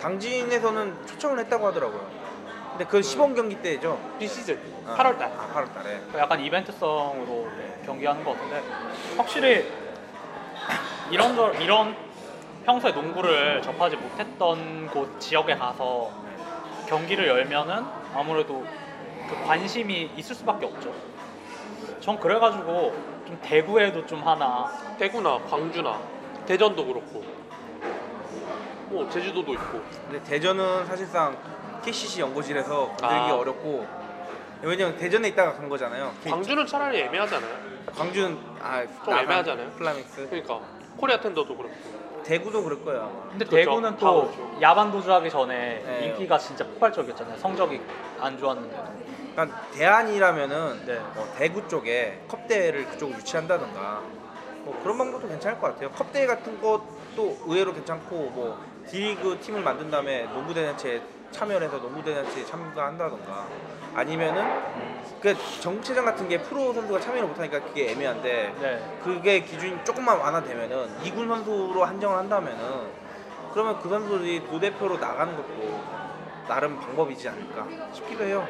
당진에서는 0.00 1.06
초청을 1.06 1.40
했다고 1.40 1.66
하더라고요. 1.66 2.20
근데 2.70 2.84
그 2.86 3.02
시범 3.02 3.34
경기 3.34 3.60
때죠. 3.60 3.98
비시즌 4.20 4.58
아, 4.86 4.94
8월달. 4.96 5.22
아, 5.22 5.48
8월달에. 5.52 6.16
약간 6.18 6.40
이벤트성으로 6.40 7.48
경기하는 7.84 8.22
것 8.24 8.32
같은데 8.34 8.62
확실히 9.16 9.68
이런 11.10 11.34
저, 11.34 11.52
이런 11.54 11.94
평소에 12.64 12.92
농구를 12.92 13.62
접하지 13.62 13.96
못했던 13.96 14.86
곳 14.88 15.18
지역에 15.20 15.54
가서 15.54 16.10
경기를 16.86 17.26
열면은 17.26 17.84
아무래도 18.14 18.64
그 19.28 19.46
관심이 19.46 20.10
있을 20.16 20.34
수밖에 20.34 20.66
없죠. 20.66 20.92
전 22.00 22.18
그래가지고 22.18 22.94
좀 23.26 23.38
대구에도 23.42 24.06
좀 24.06 24.26
하나 24.26 24.70
대구나 24.98 25.38
광주나 25.38 26.00
대전도 26.46 26.84
그렇고 26.84 27.22
뭐 28.88 29.08
제주도도 29.08 29.52
있고 29.54 29.80
근데 30.08 30.22
대전은 30.24 30.84
사실상 30.86 31.36
KCC 31.84 32.22
연고지라서 32.22 32.88
건들기 32.96 33.30
아. 33.30 33.36
어렵고 33.36 33.86
왜냐면 34.62 34.96
대전에 34.96 35.28
있다가 35.28 35.54
간 35.54 35.68
거잖아요. 35.68 36.12
광주는 36.28 36.66
차라리 36.66 37.00
애매하잖아요. 37.00 37.56
광주는 37.94 38.38
아, 38.60 38.84
좀 38.84 38.94
나산 39.06 39.24
애매하잖아요. 39.24 39.70
플라망스. 39.70 40.26
그러니까 40.28 40.60
코리아 40.98 41.18
텐더도 41.18 41.56
그렇고 41.56 41.99
대구도 42.30 42.62
그럴 42.62 42.84
거예요. 42.84 43.00
아마. 43.00 43.28
근데 43.30 43.44
그렇죠. 43.44 43.56
대구는 43.56 43.96
다또 43.96 44.30
그렇죠. 44.30 44.58
야반 44.62 44.92
도주하기 44.92 45.30
전에 45.30 45.82
네. 45.84 46.06
인기가 46.06 46.38
진짜 46.38 46.64
폭발적이었잖아요. 46.64 47.36
성적이 47.38 47.80
안 48.20 48.38
좋았는데도. 48.38 48.84
그러니까 49.32 49.60
대안이라면은 49.72 50.86
네. 50.86 51.00
뭐 51.16 51.28
대구 51.36 51.66
쪽에 51.66 52.20
컵 52.28 52.46
대회를 52.46 52.86
그쪽으로 52.86 53.18
유치한다든가 53.18 54.02
뭐 54.62 54.78
그런 54.80 54.96
방법도 54.98 55.26
괜찮을 55.26 55.58
것 55.58 55.72
같아요. 55.72 55.90
컵 55.90 56.12
대회 56.12 56.26
같은 56.26 56.60
것도 56.60 57.38
의외로 57.46 57.74
괜찮고 57.74 58.14
뭐 58.14 58.60
D리그 58.88 59.38
팀을 59.40 59.62
만든 59.62 59.90
다음에 59.90 60.22
농구 60.32 60.54
대잔치에 60.54 61.02
참여를 61.32 61.66
해서 61.66 61.80
농구 61.80 62.02
대잔치에 62.04 62.44
참가한다든가 62.44 63.46
아니면은 63.94 64.44
그 65.20 65.36
정체장 65.60 66.04
같은 66.04 66.28
게 66.28 66.38
프로 66.38 66.72
선수가 66.72 67.00
참여를 67.00 67.28
못하니까 67.28 67.60
그게 67.60 67.90
애매한데 67.90 68.54
네. 68.60 68.98
그게 69.02 69.40
기준이 69.40 69.84
조금만 69.84 70.18
완화되면은 70.18 70.88
2군 71.04 71.28
선수로 71.28 71.84
한정을 71.84 72.16
한다면은 72.16 73.00
그러면 73.52 73.78
그 73.80 73.88
선수들이 73.88 74.46
도대표로 74.46 74.96
나가는 74.98 75.36
것도 75.36 75.80
나름 76.48 76.80
방법이지 76.80 77.28
않을까 77.28 77.66
싶기도 77.92 78.24
해요. 78.24 78.46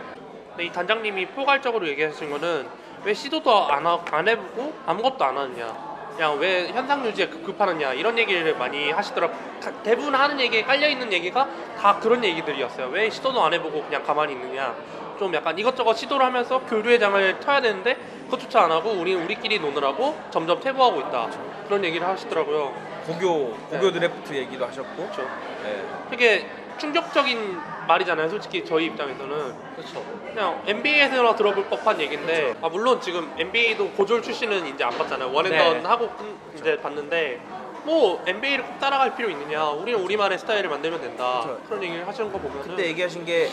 근데 0.50 0.64
이 0.66 0.72
단장님이 0.72 1.26
포괄적으로 1.28 1.88
얘기하신 1.88 2.30
거는 2.30 2.68
왜 3.04 3.14
시도도 3.14 3.66
안, 3.72 3.86
하, 3.86 3.98
안 4.12 4.28
해보고 4.28 4.74
아무것도 4.86 5.24
안 5.24 5.38
하느냐 5.38 5.90
그냥 6.14 6.38
왜 6.38 6.68
현상 6.68 7.04
유지에 7.06 7.28
급급하느냐 7.28 7.94
이런 7.94 8.18
얘기를 8.18 8.56
많이 8.58 8.90
하시더라고 8.90 9.32
다- 9.60 9.72
대부분 9.82 10.14
하는 10.14 10.38
얘기에 10.38 10.64
깔려있는 10.64 11.10
얘기가 11.12 11.48
다 11.80 11.98
그런 11.98 12.22
얘기들이었어요 12.22 12.88
왜 12.88 13.08
시도도 13.08 13.42
안 13.42 13.54
해보고 13.54 13.84
그냥 13.84 14.02
가만히 14.04 14.34
있느냐 14.34 14.74
좀 15.20 15.34
약간 15.34 15.58
이것저것 15.58 15.92
시도를 15.98 16.24
하면서 16.24 16.60
교류의 16.60 16.98
장을 16.98 17.40
터야 17.40 17.60
되는데 17.60 17.94
그것조차 18.24 18.62
안 18.62 18.72
하고 18.72 18.92
우리 18.92 19.14
우리끼리 19.14 19.58
노느라고 19.58 20.18
점점 20.30 20.58
퇴보하고 20.60 20.98
있다 21.00 21.28
그런 21.66 21.84
얘기를 21.84 22.08
하시더라고요 22.08 22.74
고교 23.06 23.50
고교 23.68 23.80
네. 23.90 23.92
드래프트 23.92 24.32
얘기도 24.34 24.64
하셨고 24.66 24.96
그렇죠 24.96 25.22
네. 25.62 25.84
되게 26.08 26.46
충격적인 26.78 27.58
말이잖아요 27.86 28.30
솔직히 28.30 28.64
저희 28.64 28.86
입장에서는 28.86 29.54
그렇죠. 29.76 30.02
그냥 30.32 30.62
NBA에서나 30.66 31.36
들어볼 31.36 31.66
법한 31.66 32.00
얘기인데 32.00 32.54
아 32.62 32.68
물론 32.70 32.98
지금 33.02 33.30
NBA도 33.36 33.90
고졸 33.90 34.22
출신은 34.22 34.68
이제 34.68 34.84
안 34.84 34.96
봤잖아요 34.96 35.30
원앤던 35.30 35.82
네. 35.82 35.86
하고 35.86 36.08
끝- 36.16 36.58
이제 36.58 36.80
봤는데 36.80 37.42
뭐 37.84 38.22
NBA를 38.26 38.64
꼭 38.64 38.78
따라갈 38.78 39.14
필요 39.16 39.28
있느냐 39.28 39.66
우리는 39.68 40.00
우리만의 40.00 40.38
스타일을 40.38 40.70
만들면 40.70 41.02
된다 41.02 41.42
그렇죠. 41.44 41.62
그런 41.66 41.82
얘기를 41.82 42.08
하시는 42.08 42.32
거 42.32 42.38
보면은 42.38 42.62
그때 42.62 42.86
얘기하신 42.86 43.26
게 43.26 43.50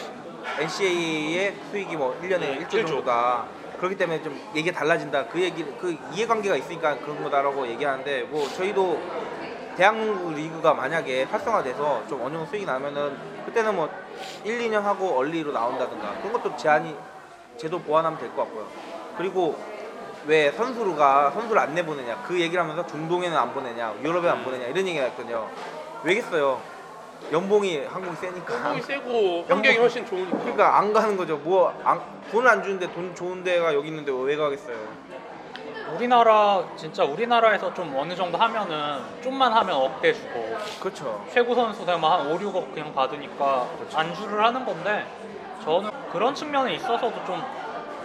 NCAA의 0.59 1.55
수익이 1.71 1.95
뭐 1.95 2.17
1년에 2.21 2.39
네, 2.39 2.59
1조 2.59 2.73
일조. 2.75 2.87
정도다. 2.87 3.45
그렇기 3.77 3.95
때문에 3.95 4.23
좀 4.23 4.39
얘기 4.55 4.71
가 4.71 4.79
달라진다. 4.79 5.27
그 5.27 5.39
얘기 5.39 5.63
그 5.79 5.95
이해관계가 6.11 6.55
있으니까 6.55 6.97
그런 6.99 7.21
거다라고 7.23 7.67
얘기하는데 7.67 8.23
뭐 8.23 8.47
저희도 8.49 8.99
대학농구 9.77 10.33
리그가 10.33 10.73
만약에 10.73 11.23
활성화돼서 11.25 12.07
좀 12.09 12.21
어느 12.23 12.33
정도 12.33 12.45
수익이 12.49 12.65
나면은 12.65 13.15
그때는 13.45 13.75
뭐 13.75 13.87
1, 14.43 14.59
2년 14.59 14.81
하고 14.81 15.17
얼리로 15.17 15.51
나온다든가 15.51 16.15
그런 16.17 16.33
것도 16.33 16.55
제한이 16.57 16.95
제도 17.57 17.79
보완하면 17.79 18.19
될 18.19 18.29
것 18.31 18.43
같고요. 18.43 18.67
그리고 19.17 19.55
왜 20.25 20.51
선수가 20.51 21.31
선수를 21.31 21.61
안 21.61 21.75
내보내냐 21.75 22.23
그 22.27 22.39
얘기를 22.41 22.61
하면서 22.61 22.85
중동에는 22.87 23.37
안 23.37 23.53
보내냐 23.53 23.93
유럽에 24.03 24.27
안 24.29 24.43
보내냐 24.43 24.65
이런 24.67 24.87
얘기가 24.87 25.05
있거든요. 25.07 25.47
왜겠어요? 26.03 26.59
연봉이 27.31 27.83
한국이 27.85 28.15
세니까. 28.17 28.53
연봉이 28.55 28.81
세고 28.81 29.45
환경이 29.47 29.77
훨씬 29.77 30.05
좋으니까 30.05 30.37
그러니까 30.39 30.77
안 30.77 30.93
가는 30.93 31.17
거죠. 31.17 31.37
뭐 31.37 31.73
안, 31.83 31.99
돈을 32.31 32.47
안 32.49 32.63
주는데 32.63 32.91
돈 32.93 33.13
좋은 33.15 33.43
데가 33.43 33.73
여기 33.73 33.89
있는데 33.89 34.11
왜 34.13 34.35
가겠어요? 34.35 34.77
우리나라 35.95 36.63
진짜 36.75 37.03
우리나라에서 37.03 37.73
좀 37.73 37.93
어느 37.95 38.13
정도 38.15 38.37
하면은 38.37 38.99
좀만 39.23 39.51
하면 39.53 39.75
억대 39.75 40.13
주고 40.13 40.57
그렇죠. 40.79 41.25
최고 41.31 41.55
선수 41.55 41.85
되면 41.85 42.03
한 42.03 42.27
5, 42.27 42.37
6억 42.37 42.73
그냥 42.73 42.93
받으니까 42.93 43.67
안주를 43.93 44.43
하는 44.43 44.65
건데 44.65 45.05
저는 45.63 45.89
그런 46.11 46.35
측면에 46.35 46.75
있어서도 46.75 47.13
좀 47.25 47.41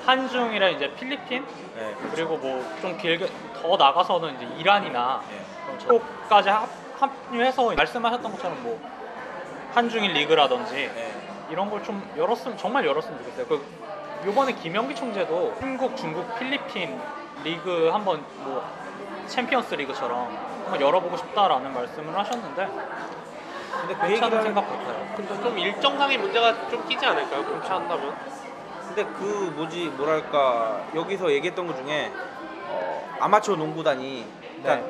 한중이랑 0.06 0.72
이제 0.72 0.92
필리핀 0.94 1.44
네, 1.76 1.94
그렇죠. 1.98 2.14
그리고 2.14 2.36
뭐 2.38 2.62
좀 2.80 2.96
길게 2.98 3.26
더 3.60 3.76
나가서는 3.76 4.34
이제 4.36 4.48
이란이나 4.58 5.20
네. 5.28 5.40
그런 5.64 5.78
쪽까지 6.00 6.48
합, 6.48 6.68
합류해서 6.98 7.72
말씀하셨던 7.74 8.32
것처럼 8.32 8.62
뭐 8.62 8.80
한중일 9.74 10.12
리그라든지 10.12 10.72
네. 10.94 11.14
이런 11.50 11.70
걸 11.70 11.82
좀 11.82 12.02
열었으면 12.16 12.56
정말 12.56 12.86
열었으면 12.86 13.18
좋겠어요. 13.18 13.46
그 13.46 13.64
요번에 14.24 14.52
김영기 14.52 14.94
총재도 14.94 15.56
한국, 15.60 15.96
중국, 15.96 16.38
필리핀 16.38 16.98
리그 17.44 17.88
한번 17.92 18.24
뭐 18.44 18.64
챔피언스 19.26 19.74
리그처럼 19.74 20.28
한번 20.64 20.80
열어보고 20.80 21.16
싶다라는 21.16 21.72
말씀을 21.74 22.16
하셨는데 22.16 22.66
근데 23.80 23.94
그 23.94 24.06
얘기를 24.10 24.20
괜찮은 24.20 24.42
생각 24.42 24.60
같아요. 24.68 25.12
근데 25.16 25.42
좀 25.42 25.58
일정상의 25.58 26.18
문제가 26.18 26.68
좀 26.70 26.86
끼지 26.86 27.04
않을까요? 27.04 27.44
그렇게 27.44 27.68
한다면 27.68 28.14
근데 28.86 29.04
그 29.04 29.52
뭐지 29.56 29.86
뭐랄까 29.96 30.82
여기서 30.94 31.32
얘기했던 31.32 31.66
것 31.66 31.76
중에 31.76 32.12
어, 32.68 33.16
아마추어 33.20 33.56
농구단이 33.56 34.24
그러니까 34.62 34.88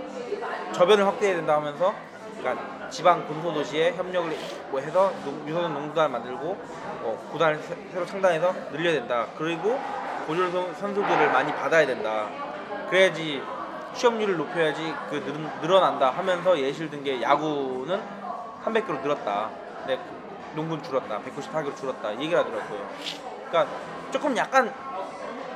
저변을 0.72 1.06
확대해야 1.06 1.36
된다 1.36 1.54
하면서 1.56 1.94
그러니까 2.42 2.88
지방 2.90 3.26
군소 3.26 3.52
도시에 3.54 3.92
협력을 3.92 4.36
뭐 4.70 4.80
해서 4.80 5.12
농- 5.24 5.44
유소년 5.46 5.72
농구단을 5.74 6.10
만들고 6.10 6.58
어, 7.04 7.28
구단을 7.32 7.58
새- 7.62 7.76
새로 7.92 8.04
창단해서 8.04 8.52
늘려야 8.72 8.94
된다. 8.94 9.26
그리고 9.38 9.80
고졸 10.26 10.50
선- 10.50 10.74
선수들을 10.74 11.30
많이 11.32 11.52
받아야 11.54 11.86
된다. 11.86 12.26
그래야지 12.90 13.42
취업률을 13.94 14.36
높여야지 14.36 14.94
그 15.10 15.16
늘, 15.24 15.48
늘어난다 15.60 16.10
하면서 16.10 16.58
예시를 16.58 16.90
든 16.90 17.04
게 17.04 17.20
야구는 17.22 18.00
300개로 18.64 19.00
늘었다. 19.02 19.50
근데 19.78 19.98
농구는 20.54 20.82
줄었다. 20.82 21.20
194개로 21.20 21.74
줄었다. 21.76 22.10
이 22.12 22.20
얘기를 22.22 22.38
하더라고요. 22.38 22.88
그러니까 23.48 23.74
조금 24.10 24.36
약간 24.36 24.72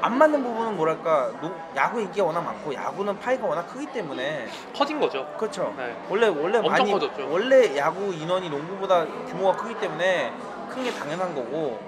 안 0.07 0.19
맞는 0.19 0.41
부분은 0.41 0.77
뭐랄까 0.77 1.33
농- 1.41 1.53
야구 1.75 2.01
인기가 2.01 2.25
워낙 2.27 2.41
많고 2.41 2.73
야구는 2.73 3.19
파이가 3.19 3.45
워낙 3.45 3.67
크기 3.67 3.87
때문에 3.87 4.47
커진 4.73 5.01
거죠 5.01 5.27
그렇죠. 5.37 5.75
네. 5.77 5.97
원래 6.09 6.29
원래 6.29 6.59
엄청 6.59 6.73
많이 6.73 6.93
커졌죠. 6.93 7.29
원래 7.29 7.77
야구 7.77 8.15
인원이 8.15 8.49
농구보다 8.49 9.05
규모가 9.05 9.57
크기 9.57 9.75
때문에 9.81 10.33
큰 10.71 10.85
게 10.85 10.93
당연한 10.93 11.35
거고 11.35 11.81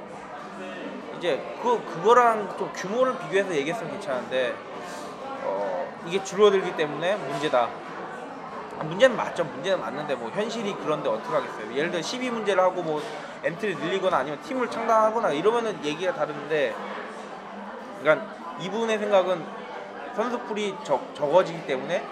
이제 1.17 1.41
그 1.63 1.81
그거랑 1.95 2.57
좀 2.59 2.73
규모를 2.75 3.17
비교해서 3.19 3.55
얘기했으면 3.55 3.93
괜찮은데 3.93 4.55
어 5.45 5.87
이게 6.07 6.25
줄어들기 6.25 6.75
때문에 6.75 7.15
문제다. 7.17 7.69
아, 8.81 8.83
문제는 8.85 9.17
맞죠. 9.17 9.45
문제는 9.45 9.79
맞는데 9.81 10.15
뭐 10.17 10.31
현실이 10.31 10.75
그런데 10.83 11.09
어떻게 11.09 11.35
하겠어요. 11.35 11.73
예를 11.77 11.91
들어 11.93 12.01
12 12.03 12.31
문제를 12.31 12.63
하고 12.63 12.83
뭐 12.83 13.01
엔트리 13.45 13.77
늘리거나 13.77 14.17
아니면 14.19 14.41
팀을 14.43 14.71
창단하거나 14.71 15.31
이러면은 15.33 15.79
얘기가 15.85 16.15
다른데 16.15 16.75
그러니까 18.01 18.27
이분의 18.61 18.99
생각은 18.99 19.45
선수풀이 20.15 20.75
적, 20.85 21.15
적어지기 21.15 21.67
때문에 21.67 22.05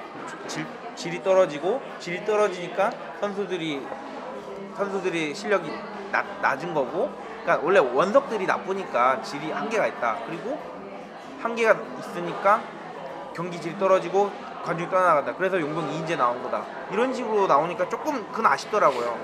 질, 0.46 0.66
질이 0.94 1.22
떨어지고 1.22 1.82
질이 1.98 2.24
떨어지니까 2.24 2.90
선수들이 3.20 3.86
선수들이 4.76 5.34
실력이 5.34 5.70
낮, 6.12 6.24
낮은 6.40 6.74
거고 6.74 7.10
그러니까 7.42 7.64
원래 7.64 7.78
원석들이 7.78 8.46
나쁘니까 8.46 9.22
질이 9.22 9.50
한계가 9.50 9.86
있다. 9.86 10.18
그리고 10.26 10.58
한계가 11.40 11.76
있으니까 12.00 12.62
경기 13.34 13.60
질이 13.60 13.78
떨어지고 13.78 14.30
관중이 14.64 14.90
떠나간다. 14.90 15.34
그래서 15.34 15.60
용병 15.60 15.88
2인제 15.90 16.16
나온 16.16 16.42
거다. 16.42 16.64
이런 16.90 17.14
식으로 17.14 17.46
나오니까 17.46 17.88
조금 17.88 18.26
그건 18.32 18.46
아쉽더라고요. 18.46 19.16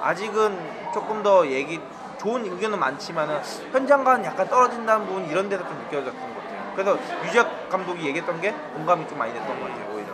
아직은 0.00 0.92
조금 0.94 1.22
더 1.22 1.46
얘기 1.48 1.80
좋은 2.18 2.44
의견은 2.44 2.78
많지만은 2.78 3.40
현장과는 3.72 4.24
약간 4.24 4.48
떨어진다는 4.48 5.06
부분 5.06 5.24
이런 5.26 5.48
데서 5.48 5.66
좀 5.66 5.76
느껴졌던 5.84 6.14
것 6.14 6.42
같아요. 6.42 6.72
그래서 6.74 6.98
유작 7.24 7.68
감독이 7.68 8.06
얘기했던 8.06 8.40
게 8.40 8.52
공감이 8.74 9.06
좀 9.08 9.18
많이 9.18 9.32
됐던 9.32 9.60
것 9.60 9.68
같아요. 9.68 9.94
오히려. 9.94 10.08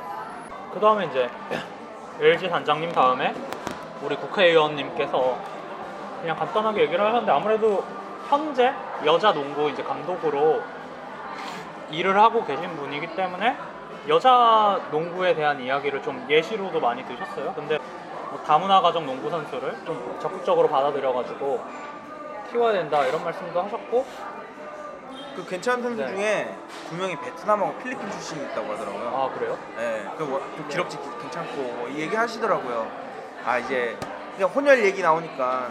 그 0.72 0.80
다음에 0.80 1.06
이제 1.06 1.30
LG 2.20 2.48
단장님 2.48 2.92
다음에 2.92 3.34
우리 4.02 4.16
국회의원님께서 4.16 5.38
그냥 6.20 6.36
간단하게 6.36 6.82
얘기를 6.82 7.04
하셨는데 7.04 7.32
아무래도 7.32 7.84
현재 8.28 8.72
여자 9.04 9.32
농구 9.32 9.68
이제 9.70 9.82
감독으로 9.82 10.62
일을 11.90 12.18
하고 12.18 12.44
계신 12.44 12.76
분이기 12.76 13.14
때문에 13.14 13.56
여자 14.08 14.80
농구에 14.90 15.34
대한 15.34 15.60
이야기를 15.60 16.02
좀 16.02 16.26
예시로도 16.28 16.80
많이 16.80 17.04
드셨어요. 17.04 17.52
근데 17.54 17.78
뭐 18.30 18.42
다문화 18.44 18.80
가정 18.80 19.06
농구 19.06 19.30
선수를 19.30 19.76
좀 19.84 20.18
적극적으로 20.20 20.68
받아들여가지고 20.68 21.62
키워야 22.54 22.72
된다 22.72 23.04
이런 23.04 23.24
말씀도 23.24 23.62
하셨고 23.62 24.06
그 25.34 25.44
괜찮은 25.44 25.82
선수 25.82 26.02
네. 26.02 26.08
중에 26.08 26.56
두 26.88 26.94
명이 26.94 27.16
베트남하고 27.20 27.76
필리핀 27.78 28.08
출신이 28.08 28.44
있다고 28.44 28.72
하더라고요. 28.72 29.08
아 29.08 29.34
그래요? 29.34 29.58
네, 29.76 30.06
그좀 30.16 30.68
기럭지 30.68 30.96
괜찮고 31.20 31.56
뭐 31.56 31.90
얘기 31.90 32.14
하시더라고요. 32.14 32.88
아 33.44 33.58
이제 33.58 33.98
그냥 34.36 34.50
혼혈 34.50 34.84
얘기 34.84 35.02
나오니까 35.02 35.70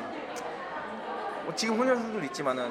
뭐 1.45 1.55
지금 1.55 1.79
혼혈 1.79 1.95
선수들 1.95 2.25
있지만은 2.25 2.69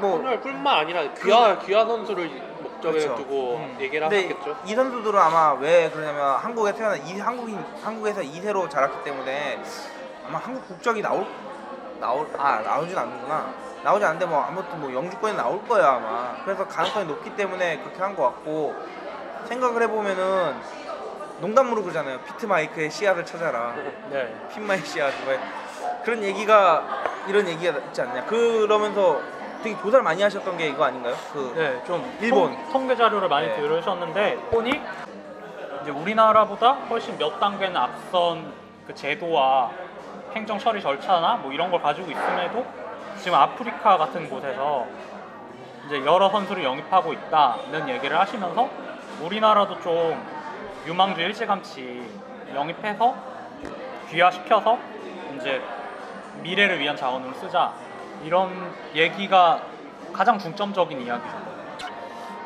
뭐 0.00 0.16
오늘 0.16 0.40
뿐만 0.40 0.78
아니라 0.78 1.12
귀하 1.12 1.58
귀하 1.58 1.84
선수를 1.84 2.30
목적에 2.62 2.98
그렇죠. 3.00 3.16
두고 3.16 3.56
음. 3.56 3.76
얘기를 3.78 4.08
근데 4.08 4.24
하셨겠죠. 4.24 4.56
이 4.64 4.74
선수들은 4.74 5.20
아마 5.20 5.52
왜 5.52 5.90
그러냐면 5.90 6.36
한국에 6.36 6.72
태어난 6.72 7.06
이 7.06 7.20
한국인 7.20 7.62
한국에서 7.82 8.22
2세로 8.22 8.70
자랐기 8.70 9.04
때문에 9.04 9.62
아마 10.26 10.38
한국 10.38 10.66
국적이 10.66 11.02
나올 11.02 11.26
나올 12.04 12.26
아 12.36 12.60
나오진 12.60 12.98
않는구나 12.98 13.46
나오지 13.82 14.04
않는데 14.04 14.26
뭐 14.26 14.42
아무튼 14.42 14.78
뭐 14.78 14.92
영주권에 14.92 15.32
나올 15.34 15.66
거야 15.66 15.94
아마 15.94 16.36
그래서 16.44 16.66
가능성이 16.68 17.06
높기 17.06 17.34
때문에 17.34 17.78
그렇게 17.78 18.02
한 18.02 18.14
것 18.14 18.22
같고 18.24 18.74
생각을 19.48 19.82
해보면은 19.82 20.54
농담으로 21.40 21.82
그러잖아요 21.82 22.18
피트 22.20 22.44
마이크의 22.46 22.90
씨앗을 22.90 23.24
찾아라 23.24 23.74
네. 24.10 24.34
핀마이 24.54 24.80
씨앗 24.80 25.12
왜 25.26 25.40
그런 26.04 26.22
얘기가 26.22 26.84
이런 27.26 27.48
얘기가 27.48 27.78
있지 27.78 28.02
않냐 28.02 28.26
그러면서 28.26 29.20
되게 29.62 29.74
조사를 29.80 30.02
많이 30.02 30.22
하셨던 30.22 30.58
게 30.58 30.68
이거 30.68 30.84
아닌가요 30.84 31.14
그 31.32 31.52
네, 31.56 31.82
좀 31.86 32.04
일본. 32.20 32.52
통, 32.54 32.72
통계 32.72 32.94
자료를 32.96 33.28
많이 33.28 33.48
네. 33.48 33.56
들으셨는데 33.56 34.36
보니 34.50 34.78
이제 35.82 35.90
우리나라보다 35.90 36.72
훨씬 36.90 37.16
몇 37.16 37.40
단계는 37.40 37.74
앞선 37.76 38.52
그 38.86 38.94
제도와 38.94 39.70
행정 40.34 40.58
처리 40.58 40.82
절차나 40.82 41.36
뭐 41.36 41.52
이런 41.52 41.70
걸 41.70 41.80
가지고 41.80 42.10
있음에도 42.10 42.66
지금 43.18 43.38
아프리카 43.38 43.96
같은 43.96 44.28
곳에서 44.28 44.86
이제 45.86 46.04
여러 46.04 46.28
선수를 46.30 46.64
영입하고 46.64 47.12
있다는 47.12 47.88
얘기를 47.88 48.18
하시면서 48.18 48.68
우리나라도 49.22 49.80
좀 49.80 50.20
유망주 50.86 51.20
일찌감치 51.20 52.02
영입해서 52.54 53.14
귀화시켜서 54.10 54.78
이제 55.36 55.62
미래를 56.42 56.80
위한 56.80 56.96
자원으로 56.96 57.32
쓰자 57.34 57.72
이런 58.24 58.74
얘기가 58.94 59.62
가장 60.12 60.38
중점적인 60.38 61.00
이야기죠. 61.00 61.36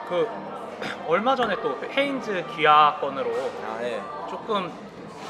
그 0.08 0.28
얼마 1.08 1.34
전에 1.34 1.56
또 1.56 1.76
헤인즈 1.90 2.44
귀화 2.56 2.98
건으로 3.00 3.30
아, 3.66 3.78
예. 3.82 4.00
조금 4.28 4.72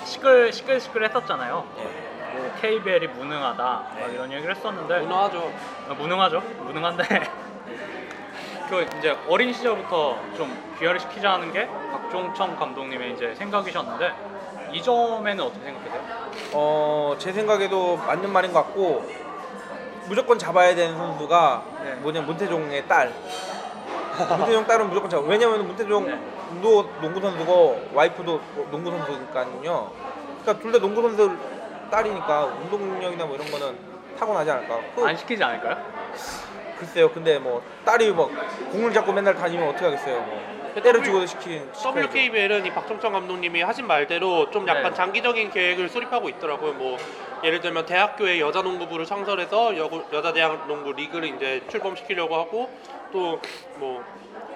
시끌 0.05 0.53
시끌시끌 0.53 1.05
했었잖아요. 1.05 1.65
예. 1.79 2.08
뭐 2.39 2.53
KBL이 2.61 3.09
무능하다 3.09 3.63
막 3.65 3.95
네. 4.07 4.15
이런 4.15 4.33
얘기를 4.33 4.55
했었는데 4.55 5.01
문화죠. 5.01 5.53
어, 5.89 5.95
무능하죠. 5.95 6.41
무능한데 6.65 7.05
그 8.71 8.87
이제 8.99 9.17
어린 9.29 9.53
시절부터 9.53 10.19
좀 10.37 10.57
귀화를 10.79 11.01
시키자 11.01 11.33
하는 11.33 11.53
게 11.53 11.67
박종청 11.91 12.55
감독님의 12.57 13.15
이제 13.15 13.35
생각이셨는데 13.35 14.13
이 14.73 14.83
점에는 14.83 15.43
어떻게 15.45 15.65
생각하세요? 15.65 16.03
어, 16.53 17.17
제 17.19 17.33
생각에도 17.33 17.97
맞는 17.97 18.31
말인 18.31 18.53
것 18.53 18.61
같고 18.65 19.05
무조건 20.07 20.39
잡아야 20.39 20.75
되는 20.75 20.97
선수가 20.97 21.63
네. 21.85 21.95
뭐냐 21.97 22.23
문태종의 22.23 22.87
딸. 22.87 23.13
문태종 24.37 24.67
딸은 24.67 24.89
무조건 24.89 25.11
잡아. 25.11 25.23
왜냐면 25.27 25.67
문태종도 25.67 26.11
네. 26.11 27.01
농구 27.01 27.21
선수고 27.21 27.89
와이프도 27.95 28.41
농구 28.71 28.91
선수니까요. 28.91 29.93
그러니까 30.43 30.63
둘 30.63 30.73
다 30.73 30.79
농구 30.79 31.03
선수 31.03 31.37
딸이니까 31.91 32.45
운동 32.47 32.81
능력이나 32.89 33.25
뭐 33.27 33.37
이런 33.37 33.51
거는 33.51 33.77
타고나지 34.19 34.51
않을까. 34.51 34.81
그, 34.95 35.05
안 35.05 35.17
시키지 35.17 35.43
않을까요? 35.43 35.77
글쎄요. 36.79 37.11
근데 37.11 37.39
뭐 37.39 37.63
딸이 37.85 38.13
막 38.13 38.31
공을 38.73 38.93
잡고 38.93 39.13
맨날 39.13 39.35
다니면 39.35 39.69
어떻게 39.69 39.85
하겠어요. 39.85 40.21
뭐 40.21 40.59
때려 40.83 41.03
죽어도 41.03 41.27
시킨. 41.27 41.69
시켜야죠. 41.75 41.99
WKBL은 42.01 42.67
이 42.67 42.71
박정천 42.71 43.13
감독님이 43.13 43.63
하신 43.63 43.87
말대로 43.87 44.51
좀 44.51 44.67
약간 44.69 44.91
네. 44.91 44.95
장기적인 44.95 45.51
계획을 45.51 45.89
수립하고 45.89 46.29
있더라고요. 46.29 46.75
뭐 46.75 46.99
예를 47.43 47.61
들면 47.61 47.87
대학교에 47.87 48.39
여자 48.41 48.63
농구부를 48.63 49.05
창설해서 49.05 49.77
여, 49.77 49.91
여자 50.13 50.33
대학 50.33 50.69
농구 50.69 50.93
리그를 50.93 51.35
이제 51.35 51.63
출범시키려고 51.69 52.37
하고 52.37 52.71
또 53.13 53.41
뭐 53.79 54.05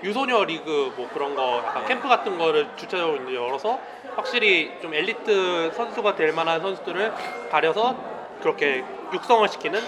유소녀 0.02 0.44
리그 0.44 0.92
뭐 0.96 1.08
그런 1.12 1.34
거 1.34 1.62
약간 1.64 1.82
네. 1.82 1.88
캠프 1.88 2.08
같은 2.08 2.36
거를 2.38 2.68
주차적으로 2.76 3.22
이제 3.22 3.34
열어서 3.34 3.78
확실히 4.16 4.72
좀 4.82 4.92
엘리트 4.92 5.72
선수가 5.74 6.16
될 6.16 6.32
만한 6.32 6.60
선수들을 6.60 7.12
가려서 7.50 7.96
그렇게 8.40 8.84
육성을 9.12 9.48
시키는 9.48 9.80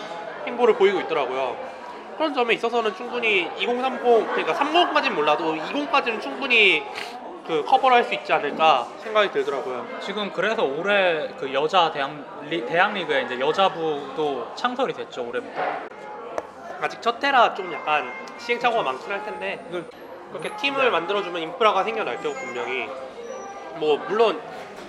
행보를 0.47 0.75
보이고 0.75 1.01
있더라고요. 1.01 1.57
그런 2.17 2.33
점에 2.33 2.55
있어서는 2.55 2.95
충분히 2.95 3.51
2030 3.59 4.03
그러니까 4.03 4.55
30까지는 4.55 5.11
몰라도 5.15 5.57
20까지는 5.57 6.21
충분히 6.21 6.85
그 7.47 7.65
커버를 7.65 7.97
할 7.99 8.05
수 8.05 8.15
있지 8.15 8.33
않을까 8.33 8.87
생각이 8.99 9.31
들더라고요. 9.33 9.87
지금 10.01 10.33
그래서 10.33 10.63
올해 10.65 11.29
그 11.39 11.53
여자 11.53 11.91
대학 11.91 12.13
리, 12.49 12.65
대학 12.65 12.93
리그에 12.95 13.23
이제 13.23 13.39
여자부도 13.41 14.55
창설이 14.55 14.95
됐죠 14.95 15.27
올해부터. 15.29 15.61
아직 16.81 17.03
첫 17.03 17.23
해라 17.23 17.55
좀 17.55 17.73
약간 17.73 18.13
시행착오가 18.39 18.83
많긴 18.83 19.11
할 19.11 19.25
텐데 19.25 19.65
그렇게 20.35 20.57
팀을 20.57 20.91
만들어주면 20.91 21.41
인프라가 21.43 21.85
생겨날 21.85 22.21
테고 22.21 22.35
분명히 22.35 22.89
뭐 23.77 23.97
물론 24.09 24.41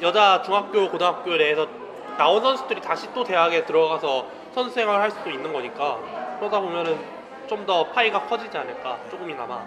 여자 0.02 0.42
중학교 0.42 0.90
고등학교 0.90 1.36
내에서 1.38 1.68
나온 2.18 2.42
선수들이 2.42 2.82
다시 2.82 3.14
또 3.14 3.24
대학에 3.24 3.64
들어가서 3.64 4.26
선수 4.56 4.74
생활을 4.74 5.02
할 5.02 5.12
수도 5.12 5.30
있는 5.30 5.54
거니까 5.54 6.00
그러다 6.40 6.60
보면은 6.60 7.00
좀 7.48 7.64
더 7.68 7.86
파이가 7.90 8.26
커지지 8.26 8.58
않을까 8.58 8.98
조금이나마 9.12 9.64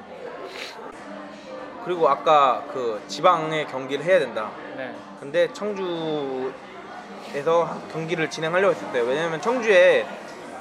그리고 1.84 2.08
아까 2.08 2.64
그 2.72 3.00
지방의 3.06 3.68
경기를 3.68 4.04
해야 4.04 4.18
된다. 4.18 4.50
네. 4.76 4.92
근데 5.20 5.52
청주에서 5.52 6.52
경기를 7.92 8.28
진행하려고 8.28 8.74
했을 8.74 8.90
때 8.92 9.00
왜냐면 9.00 9.40
청주에 9.40 10.04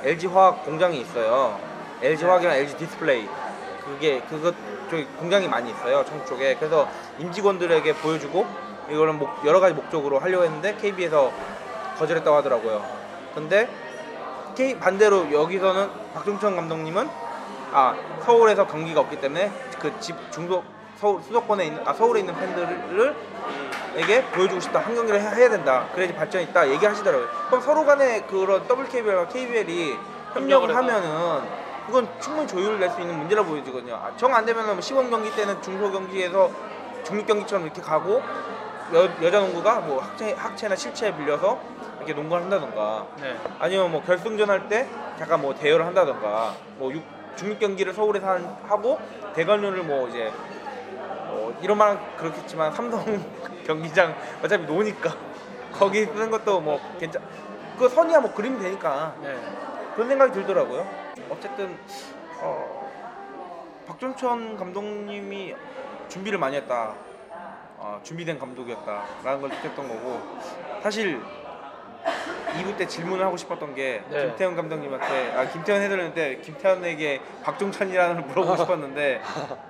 LG 0.03 0.27
화학 0.27 0.63
공장이 0.63 1.01
있어요. 1.01 1.59
LG 2.03 2.23
화학이랑 2.23 2.55
LG 2.55 2.77
디스플레이 2.77 3.27
그게 3.83 4.21
그것 4.29 4.53
쪽에 4.89 5.05
공장이 5.19 5.47
많이 5.47 5.71
있어요. 5.71 6.03
청주 6.05 6.25
쪽에 6.25 6.55
그래서 6.55 6.87
임직원들에게 7.19 7.93
보여주고 7.95 8.45
이거는 8.89 9.19
목- 9.19 9.29
여러 9.45 9.59
가지 9.59 9.73
목적으로 9.73 10.19
하려고 10.19 10.43
했는데 10.45 10.75
KB에서 10.75 11.31
거절했다고 11.97 12.37
하더라고요. 12.37 12.83
근데 13.35 13.69
K 14.55 14.79
반대로 14.79 15.31
여기서는 15.31 15.89
박종천 16.13 16.55
감독님은 16.55 17.09
아 17.73 17.95
서울에서 18.23 18.65
경기가 18.65 19.01
없기 19.01 19.19
때문에 19.19 19.51
그 19.79 19.91
집 19.99 20.15
중도 20.31 20.63
서울 20.97 21.21
수도권에 21.21 21.65
있는 21.65 21.81
아 21.85 21.93
서울에 21.93 22.21
있는 22.21 22.33
팬들을 22.35 23.15
에게 23.97 24.23
보여주고 24.25 24.59
싶다 24.59 24.79
한 24.79 24.95
경기를 24.95 25.19
해- 25.21 25.35
해야 25.35 25.49
된다 25.49 25.85
그래야지 25.93 26.15
발전이 26.15 26.45
있다 26.45 26.67
얘기하시더라고요 26.69 27.27
그럼 27.47 27.61
서로 27.61 27.85
간에 27.85 28.21
그런 28.21 28.63
WKBL과 28.67 29.27
KBL이 29.27 29.95
협력을. 30.33 30.75
하면은 30.75 31.41
이건 31.89 32.07
충분히 32.19 32.47
조율될 32.47 32.89
수 32.89 33.01
있는 33.01 33.17
문제라 33.17 33.43
보여지거든요 33.43 33.99
정 34.17 34.33
안 34.33 34.45
되면 34.45 34.67
은 34.69 34.81
시범 34.81 35.09
경기 35.09 35.33
때는 35.35 35.61
중소 35.61 35.91
경기에서 35.91 36.49
중립 37.03 37.25
경기처럼 37.25 37.65
이렇게 37.65 37.81
가고 37.81 38.21
여, 38.93 39.09
여자 39.21 39.39
농구가 39.39 39.79
뭐 39.79 40.01
학체 40.01 40.33
학체나 40.33 40.75
실체에 40.75 41.15
빌려서 41.15 41.57
이렇게 41.97 42.13
농구를 42.13 42.43
한다던가 42.43 43.05
네. 43.21 43.35
아니면 43.59 43.91
뭐 43.91 44.01
결승전 44.03 44.49
할 44.49 44.67
때 44.67 44.87
잠깐 45.17 45.41
뭐 45.41 45.53
대여를 45.55 45.85
한다던가 45.85 46.53
뭐 46.77 46.91
육- 46.91 47.03
중립 47.35 47.59
경기를 47.59 47.93
서울에서 47.93 48.27
한- 48.27 48.57
하고 48.67 48.99
대관료를 49.33 49.83
뭐 49.83 50.07
이제 50.09 50.31
뭐 51.27 51.57
이런 51.61 51.77
말 51.77 51.97
그렇겠지만 52.17 52.71
삼성 52.73 53.03
경기장 53.65 54.15
어차피 54.43 54.65
노니까 54.65 55.13
거기 55.73 56.05
쓰는 56.05 56.29
것도 56.31 56.59
뭐 56.61 56.79
괜찮 56.99 57.21
그 57.77 57.87
선이야 57.87 58.19
뭐 58.21 58.33
그리면 58.33 58.59
되니까 58.59 59.13
네. 59.21 59.35
그런 59.95 60.07
생각이 60.09 60.31
들더라고요. 60.33 61.06
어쨌든 61.29 61.77
어, 62.41 62.91
박종천 63.87 64.57
감독님이 64.57 65.55
준비를 66.09 66.39
많이 66.39 66.55
했다. 66.57 66.93
어, 67.79 67.99
준비된 68.03 68.39
감독이었다라는 68.39 69.41
걸 69.41 69.49
느꼈던 69.51 69.87
거고 69.87 70.19
사실 70.81 71.21
2부 72.57 72.77
때 72.77 72.87
질문을 72.87 73.23
하고 73.23 73.37
싶었던 73.37 73.75
게 73.75 74.03
네. 74.09 74.27
김태현 74.27 74.55
감독님한테 74.55 75.33
아 75.33 75.47
김태현 75.47 75.81
해설했는데 75.81 76.37
김태현에게 76.41 77.21
박종천이라는 77.43 78.15
걸 78.15 78.25
물어보고 78.25 78.57
싶었는데 78.63 79.21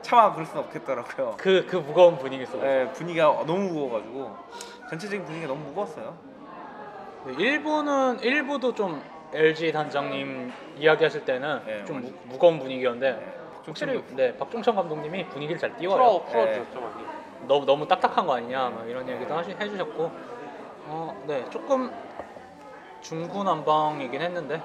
차마 0.01 0.31
그럴 0.31 0.45
수는 0.45 0.63
없겠더라고요. 0.63 1.35
그, 1.37 1.65
그 1.67 1.75
무거운 1.77 2.17
분위기 2.17 2.45
속에서. 2.45 2.65
네, 2.65 2.91
분위기가 2.93 3.25
너무 3.45 3.69
무거워가지고 3.69 4.37
전체적인 4.89 5.25
분위기가 5.25 5.53
너무 5.53 5.65
무거웠어요. 5.69 6.17
네, 7.25 7.33
일부는 7.37 8.19
일부도 8.21 8.73
좀 8.73 9.01
LG 9.33 9.73
단장님 9.73 10.53
이야기하실 10.79 11.25
때는 11.25 11.61
네, 11.65 11.85
좀 11.85 12.01
맞아요. 12.01 12.11
무, 12.25 12.31
무거운 12.33 12.59
분위기였는데 12.59 13.11
네, 13.11 13.33
확실히 13.65 13.93
박종천 13.95 14.15
네 14.15 14.37
박종천 14.37 14.75
감독님이 14.75 15.27
분위기를 15.27 15.59
잘 15.59 15.69
풀어 15.71 15.79
띄워요. 15.79 16.23
풀어주셨죠 16.29 16.81
많이. 16.81 17.05
너무 17.47 17.65
너무 17.65 17.87
딱딱한 17.87 18.25
거 18.25 18.35
아니냐 18.35 18.69
막 18.69 18.87
이런 18.89 19.07
얘기도 19.07 19.35
하시, 19.35 19.51
해주셨고 19.51 20.11
어, 20.89 21.23
네 21.27 21.45
조금 21.49 21.91
중구난방이긴 23.01 24.21
했는데 24.21 24.61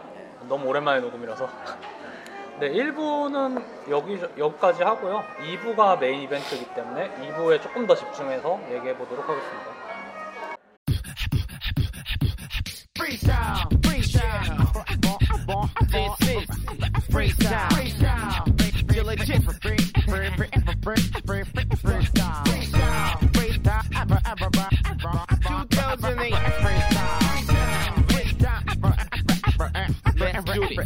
너무 0.48 0.68
오랜만에 0.68 1.00
녹음이라서 1.00 1.48
네 2.60 2.70
1부는 2.70 3.62
여기 3.90 4.20
여기까지 4.38 4.82
하고요 4.82 5.22
2부가 5.40 5.98
메인 5.98 6.20
이벤트이기 6.22 6.74
때문에 6.74 7.10
2부에 7.10 7.60
조금 7.62 7.86
더 7.86 7.94
집중해서 7.94 8.60
얘기해 8.70 8.96
보도록 8.96 9.28
하겠습니다. 9.28 9.72
Freestyle. 12.96 13.71
Freestyle. 17.12 17.68
Freestyle. 17.68 18.94
You're 18.94 19.04
legit 19.04 19.42
for 19.44 19.52
free, 19.52 19.76
free, 19.76 20.30
free, 20.36 20.48
free, 20.82 20.96
free, 21.26 21.44
free, 21.44 21.64
freestyle. 21.84 22.44
Freestyle, 22.46 23.18
freestyle, 23.32 23.84
ever, 24.00 24.18
ever, 24.24 24.46
ever, 24.46 25.24
ever. 25.30 25.66
2008 25.68 26.32
freestyle. 26.32 27.18
Freestyle, 28.08 28.62
ever, 28.72 28.94
ever, 29.46 29.70
ever, 29.76 29.92
Let's 30.18 30.44
do 30.44 30.62
it. 30.62 30.78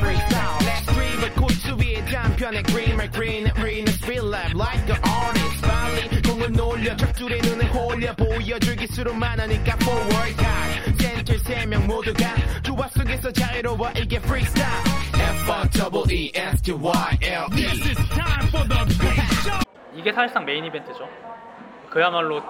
Freestyle. 0.00 0.60
Let's 0.64 0.86
dream 0.94 1.24
a 1.24 1.30
코트 1.34 1.68
위에 1.78 2.04
단편의 2.06 2.62
그림을 2.62 3.10
그리는 3.10 3.50
우리는 3.58 3.92
feel 4.02 4.26
life 4.28 4.54
like 4.54 4.88
an 4.88 5.00
artist. 5.04 5.60
빨리 5.62 6.22
공을 6.22 6.52
놀려 6.52 6.96
적줄의 6.96 7.40
눈을 7.42 7.72
홀려 7.72 8.14
보여줄 8.16 8.76
기술은 8.76 9.18
많으니까 9.18 9.76
forward 9.82 10.36
guide. 10.36 10.96
센터 10.98 11.38
세명 11.44 11.86
모두가 11.86 12.34
조화 12.62 12.88
속에서 12.88 13.30
자유로워 13.30 13.90
이게 13.96 14.16
freestyle. 14.16 15.05
F 15.48 16.10
E 16.10 16.32
S 16.34 16.60
T 16.60 16.72
Y 16.72 16.92
L 17.22 17.46
E. 17.52 17.54
This 17.54 17.90
is 17.90 17.96
time 18.10 18.48
for 18.50 18.66
the 18.66 18.84
big 18.98 19.14
show. 19.44 19.60
이게 19.94 20.12
사실상 20.12 20.44
메인 20.44 20.64
이벤트죠. 20.64 21.08
그야말로 21.88 22.42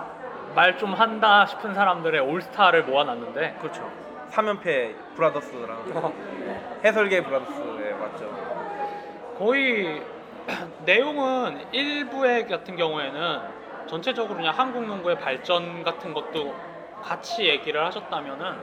말 0.54 0.78
좀 0.78 0.94
한다 0.94 1.44
싶은 1.44 1.74
사람들의 1.74 2.18
올스타를 2.22 2.84
모아놨는데 2.84 3.56
그렇죠. 3.60 3.86
3연패 4.30 5.14
브라더스랑 5.14 6.12
해설계 6.84 7.22
브라더스에 7.22 7.92
맞죠. 7.92 9.34
거의 9.38 10.02
내용은 10.86 11.70
1부의 11.72 12.48
같은 12.48 12.76
경우에는 12.76 13.40
전체적으로 13.88 14.36
그냥 14.36 14.54
한국 14.56 14.86
농구의 14.86 15.18
발전 15.18 15.82
같은 15.84 16.14
것도 16.14 16.54
같이 17.02 17.44
얘기를 17.46 17.84
하셨다면은 17.84 18.54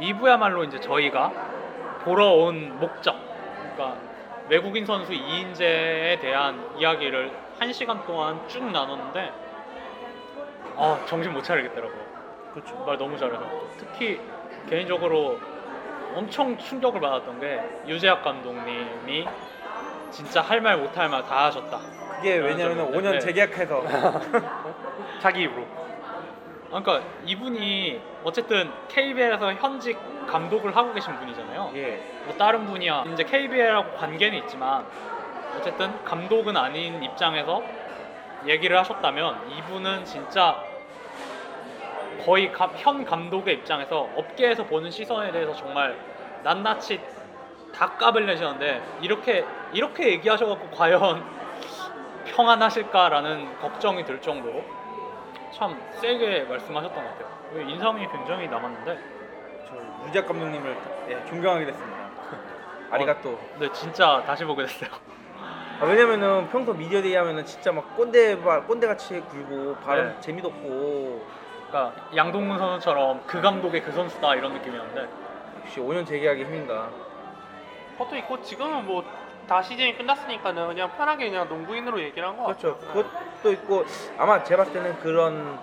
2부야말로 0.00 0.66
이제 0.66 0.80
저희가 0.80 1.30
보러 2.02 2.30
온 2.32 2.80
목적 2.80 3.32
그러니까 3.74 3.96
외국인 4.48 4.84
선수 4.86 5.12
이인재에 5.12 6.18
대한 6.20 6.64
이야기를 6.78 7.32
1시간 7.60 8.04
동안 8.06 8.40
쭉 8.48 8.64
나눴는데 8.70 9.32
아 10.76 11.00
정신 11.06 11.32
못 11.32 11.42
차리겠더라고요 11.42 12.04
그렇죠. 12.52 12.76
말 12.84 12.96
너무 12.98 13.18
잘해서 13.18 13.42
특히 13.78 14.20
개인적으로 14.68 15.38
엄청 16.14 16.56
충격을 16.56 17.00
받았던 17.00 17.40
게 17.40 17.60
유재학 17.88 18.22
감독님이 18.22 19.26
진짜 20.10 20.40
할 20.40 20.60
말 20.60 20.78
못 20.78 20.96
할 20.96 21.08
말 21.08 21.24
다 21.26 21.46
하셨다. 21.46 21.80
그게 22.16 22.36
왜냐면 22.36 22.90
네. 22.92 22.98
5년 22.98 23.20
재계약해서 23.20 23.82
자기 25.20 25.42
입으로. 25.42 25.66
그러니까 26.82 27.06
이분이 27.24 28.00
어쨌든 28.24 28.72
KBL에서 28.88 29.52
현직 29.54 29.96
감독을 30.26 30.74
하고 30.74 30.92
계신 30.92 31.16
분이잖아요. 31.16 31.70
예. 31.76 32.00
뭐 32.24 32.34
다른 32.36 32.66
분이야 32.66 33.04
이제 33.12 33.22
KBL하고 33.22 33.96
관계는 33.96 34.38
있지만 34.38 34.84
어쨌든 35.56 36.02
감독은 36.04 36.56
아닌 36.56 37.00
입장에서 37.04 37.62
얘기를 38.46 38.76
하셨다면 38.76 39.36
이분은 39.56 40.04
진짜 40.04 40.56
거의 42.24 42.50
가- 42.50 42.72
현 42.74 43.04
감독의 43.04 43.54
입장에서 43.54 44.08
업계에서 44.16 44.64
보는 44.64 44.90
시선에 44.90 45.30
대해서 45.30 45.54
정말 45.54 45.96
낱낱이 46.42 47.00
다 47.72 47.90
까불내시는데 47.98 48.82
이렇게 49.00 49.44
이렇게 49.72 50.08
얘기하셔갖고 50.10 50.76
과연 50.76 51.22
평안하실까라는 52.34 53.60
걱정이 53.60 54.04
들 54.04 54.20
정도로 54.20 54.83
참 55.54 55.80
세게 56.00 56.44
말씀하셨던 56.48 57.04
것 57.04 57.18
같아요. 57.18 57.60
인상이 57.68 58.08
굉장히 58.08 58.48
남았는데 58.48 58.98
저 59.68 60.06
유작 60.08 60.26
감독님을 60.26 60.76
예, 61.10 61.24
존경하게 61.26 61.66
됐습니다. 61.66 62.10
아리가또. 62.90 63.38
근데 63.52 63.72
진짜 63.72 64.22
다시 64.26 64.44
보게 64.44 64.66
됐어요. 64.66 64.90
아, 65.80 65.84
왜냐면은 65.86 66.48
평소 66.50 66.72
미디어데이 66.72 67.14
하면은 67.14 67.44
진짜 67.44 67.70
막 67.72 67.96
꼰대 67.96 68.40
바- 68.42 68.62
꼰대 68.64 68.86
같이 68.86 69.20
굴고 69.20 69.76
발음 69.76 70.08
네. 70.08 70.20
재미도 70.20 70.48
없고 70.48 71.26
그러니까 71.68 71.94
양동근 72.14 72.58
선수처럼 72.58 73.22
그 73.26 73.40
감독의 73.40 73.82
그 73.82 73.92
선수다 73.92 74.34
이런 74.36 74.52
느낌이었는데 74.54 75.08
역시 75.62 75.80
5년 75.80 76.04
재계약이 76.06 76.44
힘인가. 76.44 76.90
그것도 77.92 78.16
있고 78.16 78.42
지금은 78.42 78.86
뭐 78.86 79.04
다 79.46 79.62
시즌이 79.62 79.96
끝났으니까는 79.98 80.68
그냥 80.68 80.90
편하게 80.96 81.28
그냥 81.30 81.48
농구인으로 81.48 82.00
얘기를 82.00 82.26
한거 82.26 82.44
같아요. 82.44 82.76
그렇죠. 82.76 82.92
그것도 82.92 83.52
있고 83.52 83.84
아마 84.18 84.42
제가 84.42 84.64
봤을 84.64 84.72
때는 84.72 84.98
그런 85.00 85.58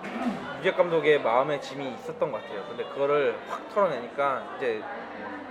유작 0.60 0.76
감독의 0.76 1.20
마음의 1.20 1.60
짐이 1.60 1.94
있었던 1.94 2.30
것 2.30 2.42
같아요. 2.42 2.62
근데 2.68 2.84
그거를 2.84 3.36
확 3.48 3.68
털어내니까 3.74 4.42
이제 4.56 4.82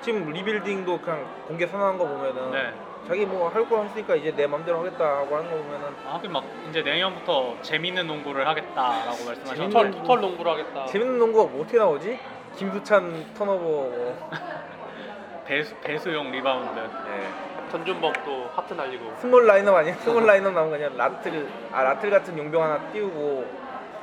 지금 0.02 0.32
리빌딩도 0.32 1.02
그냥 1.02 1.26
공개 1.48 1.68
선언한 1.68 1.98
거 1.98 2.06
보면은 2.08 2.52
네. 2.52 2.74
자기 3.08 3.26
뭐 3.26 3.50
할 3.50 3.68
거 3.68 3.82
했으니까 3.84 4.16
이제 4.16 4.32
내 4.34 4.46
맘대로 4.48 4.80
하겠다 4.80 5.04
하고 5.04 5.36
하는 5.36 5.50
거 5.50 5.58
보면은 5.58 5.88
아, 6.08 6.14
하긴 6.16 6.32
막 6.32 6.44
이제 6.70 6.82
내년부터 6.82 7.56
재밌는 7.62 8.06
농구를 8.08 8.48
하겠다라고 8.48 9.16
털, 9.18 9.26
말씀하셨는데 9.26 10.04
털 10.08 10.22
농구를 10.22 10.52
하겠다. 10.54 10.86
재밌는 10.86 11.18
농구가 11.20 11.52
뭐 11.52 11.62
어떻게 11.64 11.78
나오지? 11.78 12.20
김수찬 12.56 13.34
턴오버 13.34 13.64
뭐 13.64 14.30
배수, 15.46 15.76
배수용 15.78 16.32
리바운드 16.32 16.80
예. 16.80 17.51
전준범도 17.72 18.50
하트 18.54 18.74
날리고. 18.74 19.14
스몰 19.18 19.48
라인업 19.48 19.74
아니야? 19.76 19.94
스몰 19.96 20.26
라인업 20.26 20.54
나온 20.54 20.70
거 20.70 20.76
아니야? 20.76 20.90
라틀 20.96 21.48
아 21.72 21.84
라틀 21.84 22.10
같은 22.10 22.38
용병 22.38 22.62
하나 22.62 22.78
띄우고 22.92 23.46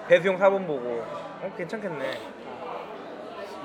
배수용 0.09 0.39
4번 0.39 0.67
보고 0.67 1.05
어 1.43 1.53
괜찮겠네. 1.57 2.19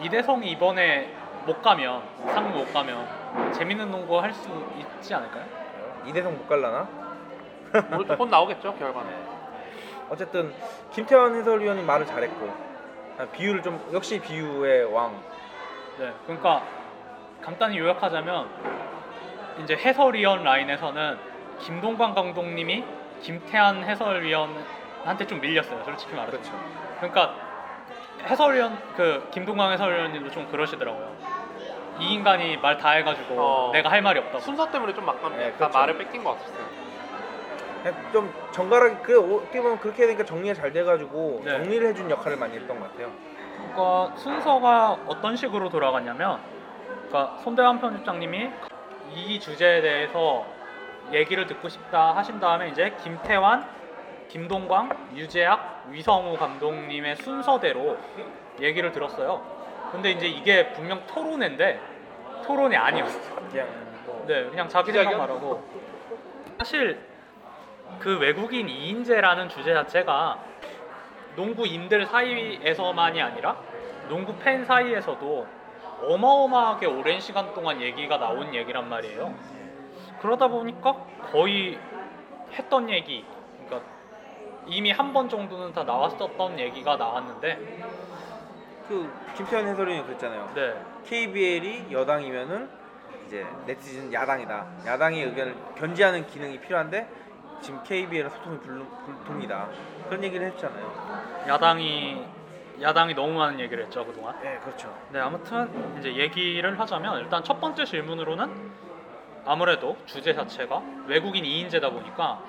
이대성이 0.01 0.51
이번에 0.51 1.13
못 1.45 1.61
가면 1.61 2.01
상무 2.33 2.57
못 2.57 2.73
가면 2.73 3.53
재밌는 3.53 3.89
농구 3.91 4.19
할 4.19 4.33
수 4.33 4.49
있지 4.77 5.13
않을까요? 5.13 5.45
이대성 6.05 6.37
못 6.37 6.47
갈라나? 6.49 6.87
곧, 7.95 8.17
곧 8.17 8.27
나오겠죠 8.29 8.75
결과는. 8.75 9.09
어쨌든 10.09 10.53
김태환 10.91 11.33
해설위원이 11.35 11.81
말을 11.83 12.05
잘했고 12.05 12.53
아, 13.19 13.25
비유를 13.31 13.61
좀 13.61 13.79
역시 13.93 14.19
비유의 14.19 14.91
왕. 14.93 15.17
네, 15.97 16.11
그러니까 16.25 16.61
간단히 17.41 17.77
요약하자면 17.77 18.49
이제 19.61 19.75
해설위원 19.75 20.43
라인에서는 20.43 21.17
김동관 21.59 22.13
감독님이 22.13 22.83
김태한 23.21 23.83
해설위원한테 23.83 25.27
좀 25.27 25.39
밀렸어요, 25.41 25.83
솔직히 25.85 26.13
말해서. 26.15 26.37
그렇죠. 26.37 26.51
그러니까 26.97 27.35
해설위원 28.25 28.77
그 28.95 29.27
김동관 29.31 29.71
해설위원님도 29.73 30.31
좀 30.31 30.47
그러시더라고요. 30.49 31.13
이 31.99 32.13
인간이 32.13 32.57
말 32.57 32.77
다 32.77 32.91
해가지고 32.91 33.35
어. 33.37 33.71
내가 33.71 33.89
할 33.91 34.01
말이 34.01 34.19
없다고. 34.19 34.39
순서 34.39 34.69
때문에 34.71 34.93
좀 34.93 35.05
막간 35.05 35.37
네, 35.37 35.51
그렇죠. 35.51 35.77
말을 35.77 35.97
뺏긴 35.97 36.23
것 36.23 36.31
같았어요. 36.37 36.65
그냥 37.83 38.11
좀 38.11 38.33
정갈하게 38.51 38.95
그 39.03 39.35
어떻게 39.35 39.61
보면 39.61 39.79
그렇게 39.79 40.05
되니까 40.07 40.23
정리가 40.25 40.53
잘 40.55 40.71
돼가지고 40.73 41.41
네. 41.43 41.51
정리를 41.51 41.87
해준 41.89 42.09
역할을 42.09 42.37
많이 42.37 42.55
했던 42.57 42.79
것 42.79 42.91
같아요. 42.91 43.11
그러니까 43.73 44.15
순서가 44.17 44.97
어떤 45.05 45.35
식으로 45.35 45.69
돌아갔냐면 45.69 46.39
그러니까 47.09 47.37
손대환 47.43 47.79
편집장님이 47.79 48.49
이 49.15 49.39
주제에 49.39 49.81
대해서 49.81 50.45
얘기를 51.11 51.45
듣고 51.45 51.69
싶다 51.69 52.15
하신 52.15 52.39
다음에 52.39 52.69
이제 52.69 52.95
김태환, 53.03 53.67
김동광, 54.29 55.09
유재학, 55.15 55.85
위성우 55.89 56.37
감독님의 56.37 57.17
순서대로 57.17 57.97
얘기를 58.59 58.91
들었어요. 58.91 59.41
근데 59.91 60.11
이제 60.11 60.27
이게 60.27 60.73
분명 60.73 61.05
토론회인데 61.05 61.79
토론이 62.45 62.75
아니었어. 62.75 63.19
네, 64.25 64.43
그냥 64.49 64.67
자기 64.67 64.91
생각? 64.91 65.17
말하고 65.17 65.63
사실 66.57 66.99
그 67.99 68.17
외국인 68.17 68.69
이인제라는 68.69 69.49
주제 69.49 69.73
자체가 69.73 70.39
농구인들 71.35 72.05
사이에서만이 72.05 73.21
아니라 73.21 73.57
농구 74.07 74.35
팬 74.37 74.65
사이에서도 74.65 75.47
어마어마하게 76.07 76.85
오랜 76.87 77.19
시간 77.19 77.53
동안 77.53 77.81
얘기가 77.81 78.17
나온 78.17 78.53
얘기란 78.53 78.89
말이에요. 78.89 79.33
그러다 80.21 80.47
보니까 80.47 81.05
거의 81.31 81.79
했던 82.51 82.89
얘기, 82.89 83.25
그러니까 83.65 83.89
이미 84.67 84.91
한 84.91 85.13
번 85.13 85.27
정도는 85.29 85.73
다 85.73 85.83
나왔었던 85.83 86.59
얘기가 86.59 86.95
나왔는데, 86.97 87.57
그 88.87 89.11
김태현 89.35 89.67
해설위원이 89.67 90.05
그랬잖아요. 90.05 90.51
네, 90.55 90.75
KBL이 91.05 91.91
여당이면은 91.91 92.69
이제 93.25 93.45
네티즌 93.65 94.11
야당이다. 94.11 94.67
야당의 94.85 95.23
의견을 95.23 95.55
견지하는 95.75 96.27
기능이 96.27 96.59
필요한데 96.59 97.07
지금 97.61 97.81
KBL은 97.83 98.29
소통이 98.29 98.59
불, 98.59 98.85
불통이다. 99.05 99.69
그런 100.09 100.23
얘기를 100.23 100.45
했잖아요. 100.47 101.45
야당이 101.47 102.23
야당이 102.81 103.13
너무 103.13 103.33
많은 103.33 103.59
얘기를 103.59 103.83
했죠 103.83 104.05
그동안. 104.05 104.35
네, 104.41 104.57
그렇죠. 104.63 104.93
네, 105.09 105.19
아무튼 105.19 105.69
이제 105.99 106.15
얘기를 106.15 106.79
하자면 106.79 107.19
일단 107.19 107.43
첫 107.43 107.59
번째 107.59 107.85
질문으로는 107.85 108.73
아무래도 109.45 109.97
주제 110.05 110.33
자체가 110.33 110.81
외국인 111.07 111.43
2인제다 111.43 111.91
보니까 111.91 112.39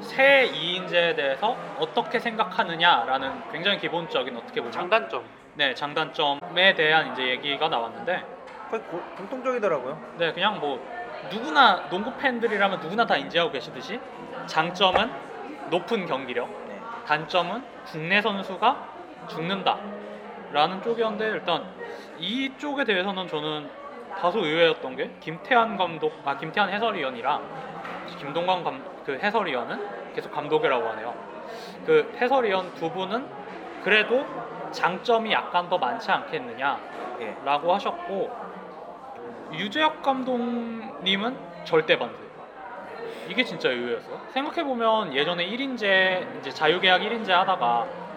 새 0.00 0.50
2인제에 0.52 1.16
대해서 1.16 1.56
어떻게 1.78 2.18
생각하느냐라는 2.18 3.50
굉장히 3.52 3.78
기본적인 3.78 4.36
어떻게 4.36 4.60
보면 4.60 4.72
장단점. 4.72 5.24
네, 5.54 5.74
장단점에 5.74 6.74
대한 6.74 7.12
이제 7.12 7.28
얘기가 7.28 7.68
나왔는데 7.68 8.24
거의 8.70 8.82
고- 8.82 9.02
공통적이더라고요. 9.16 9.98
네, 10.18 10.32
그냥 10.32 10.60
뭐 10.60 10.80
누구나 11.30 11.88
농구 11.90 12.12
팬들이라면 12.12 12.80
누구나 12.80 13.06
다 13.06 13.16
인지하고 13.16 13.50
계시듯이 13.50 14.00
장점은 14.46 15.10
높은 15.70 16.06
경기력, 16.06 16.48
네. 16.68 16.80
단점은 17.06 17.62
국내 17.86 18.22
선수가 18.22 18.87
죽는다 19.28 19.78
라는 20.50 20.82
쪽이었는데 20.82 21.26
일단 21.26 21.62
이 22.18 22.50
쪽에 22.58 22.84
대해서는 22.84 23.28
저는 23.28 23.70
다소 24.18 24.44
의외였던 24.44 24.96
게 24.96 25.10
김태환 25.20 25.76
감독, 25.76 26.12
아 26.24 26.36
김태환 26.36 26.70
해설위원이랑 26.70 27.42
김동관 28.18 28.64
감, 28.64 28.82
그 29.04 29.18
해설위원은 29.18 29.80
계속 30.14 30.32
감독이라고 30.32 30.88
하네요. 30.90 31.14
그 31.86 32.12
해설위원 32.20 32.74
두 32.74 32.90
분은 32.90 33.24
그래도 33.84 34.26
장점이 34.72 35.30
약간 35.32 35.68
더 35.68 35.78
많지 35.78 36.10
않겠느냐라고 36.10 36.80
예. 37.20 37.72
하셨고 37.72 38.30
유재혁 39.52 40.02
감독님은 40.02 41.36
절대 41.64 41.98
반대. 41.98 42.16
이게 43.28 43.44
진짜 43.44 43.68
의외였어요. 43.68 44.18
생각해 44.32 44.64
보면 44.64 45.14
예전에 45.14 45.46
1인제 45.46 46.38
이제 46.40 46.50
자유계약 46.50 47.02
1인제 47.02 47.32
하다가 47.32 48.07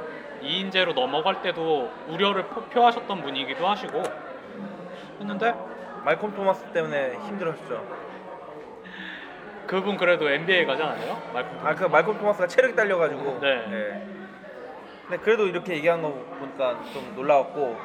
2인제로 0.41 0.93
넘어갈 0.93 1.41
때도 1.41 1.89
우려를 2.07 2.43
표- 2.47 2.61
표하셨던 2.65 3.21
분이기도 3.21 3.67
하시고 3.67 4.01
했는데 5.19 5.53
말콤 6.03 6.33
토마스 6.35 6.65
때문에 6.73 7.13
힘들었죠. 7.27 8.01
그분 9.67 9.95
그래도 9.97 10.29
NBA 10.29 10.65
가지 10.65 10.81
않아요? 10.83 11.21
말콤 11.33 11.67
아, 11.67 11.75
그 11.75 11.83
말콤 11.85 12.17
토마스가 12.17 12.47
체력이 12.47 12.75
딸려가지고. 12.75 13.39
네. 13.41 14.07
근데 15.07 15.23
그래도 15.23 15.47
이렇게 15.47 15.75
얘기한 15.75 16.01
거 16.01 16.09
보니까 16.39 16.79
좀 16.93 17.13
놀라웠고 17.15 17.77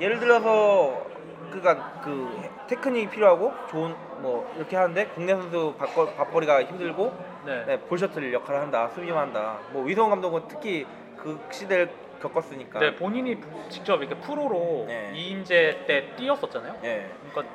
예를 0.00 0.18
들어서 0.18 1.06
그가 1.50 2.00
그 2.02 2.40
테크닉이 2.66 3.08
필요하고 3.10 3.52
좋은 3.70 3.94
뭐 4.20 4.50
이렇게 4.56 4.76
하는데 4.76 5.06
국내 5.08 5.34
선수 5.34 5.74
밥거, 5.78 6.06
밥벌이가 6.14 6.64
힘들고 6.64 7.14
네. 7.44 7.64
네, 7.66 7.80
볼셔틀 7.80 8.32
역할을 8.32 8.60
한다 8.60 8.88
수비만 8.94 9.18
한다 9.18 9.58
뭐 9.70 9.84
위성 9.84 10.08
감독은 10.10 10.42
특히 10.48 10.86
그 11.22 11.38
시대를 11.52 11.88
겪었으니까 12.20 12.80
네, 12.80 12.94
본인이 12.96 13.38
직접 13.68 14.02
이렇게 14.02 14.16
프로로 14.16 14.84
네. 14.88 15.12
2인제 15.14 15.86
때 15.86 16.08
뛰었었잖아요. 16.16 16.76
예. 16.82 17.08
그러니까 17.30 17.54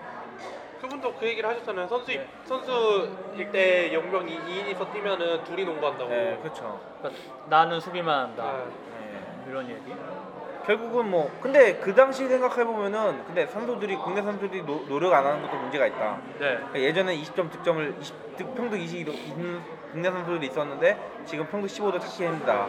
그분도 0.80 1.16
그 1.16 1.28
얘기를 1.28 1.50
하셨잖아요. 1.50 1.88
선수 1.88 2.12
네. 2.12 2.26
선수일 2.46 3.52
때 3.52 3.94
영병 3.94 4.26
2인이서 4.28 4.94
뛰면은 4.94 5.44
둘이 5.44 5.66
농구한다고. 5.66 6.12
예, 6.12 6.38
그렇죠. 6.42 6.80
그러니까 7.00 7.22
나는 7.50 7.80
수비만 7.80 8.28
한다. 8.28 8.54
네. 8.54 9.16
예. 9.46 9.50
이런 9.50 9.70
얘기. 9.70 9.94
결국은 10.66 11.10
뭐 11.10 11.32
근데 11.42 11.76
그 11.78 11.96
당시 11.96 12.28
생각해 12.28 12.66
보면은 12.66 13.24
근데 13.26 13.48
선수들이 13.48 13.96
국내 13.98 14.22
선수들이 14.22 14.64
노, 14.64 14.86
노력 14.88 15.14
안 15.14 15.26
하는 15.26 15.42
것도 15.42 15.56
문제가 15.58 15.88
있다. 15.88 16.18
네. 16.40 16.56
그러니까 16.56 16.80
예전에 16.80 17.18
20점 17.18 17.50
득점을 17.52 17.96
20, 18.02 18.38
득- 18.38 18.56
평균 18.56 18.80
20이 18.80 19.08
있는 19.14 19.62
국내 19.92 20.12
선수들이 20.12 20.48
있었는데 20.48 20.98
지금 21.26 21.46
평균 21.48 21.68
15도 21.70 22.00
찾기 22.02 22.26
힘들다. 22.26 22.68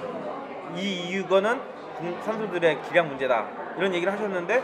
이 0.77 1.09
이유가는 1.09 1.61
국- 1.99 2.23
선수들의 2.23 2.83
기량 2.83 3.09
문제다. 3.09 3.47
이런 3.77 3.95
얘기를 3.95 4.13
하셨는데 4.13 4.63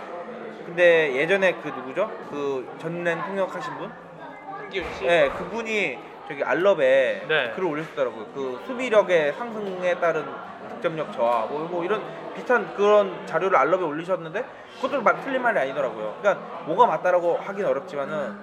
근데 0.66 1.14
예전에 1.14 1.54
그 1.62 1.68
누구죠? 1.68 2.10
그 2.30 2.74
전랜 2.78 3.20
통역하신 3.26 3.76
분? 3.78 3.90
한기훈 4.58 4.92
씨. 4.94 5.06
네, 5.06 5.28
그분이 5.30 5.98
저기 6.26 6.42
알럽에 6.42 7.24
네. 7.28 7.52
글을 7.54 7.68
올렸더라고요. 7.68 8.26
그 8.34 8.60
수비력의 8.66 9.34
상승에 9.34 9.94
따른 10.00 10.24
득점력 10.70 11.12
저하 11.12 11.46
뭐, 11.46 11.60
뭐 11.68 11.84
이런 11.84 12.02
비슷한 12.34 12.74
그런 12.74 13.26
자료를 13.26 13.56
알럽에 13.58 13.82
올리셨는데 13.84 14.44
그것도 14.76 15.02
막 15.02 15.22
틀린 15.22 15.42
말이 15.42 15.58
아니더라고요. 15.58 16.16
그러니까 16.20 16.44
뭐가 16.64 16.86
맞다라고 16.86 17.36
하긴 17.36 17.64
어렵지만은 17.66 18.36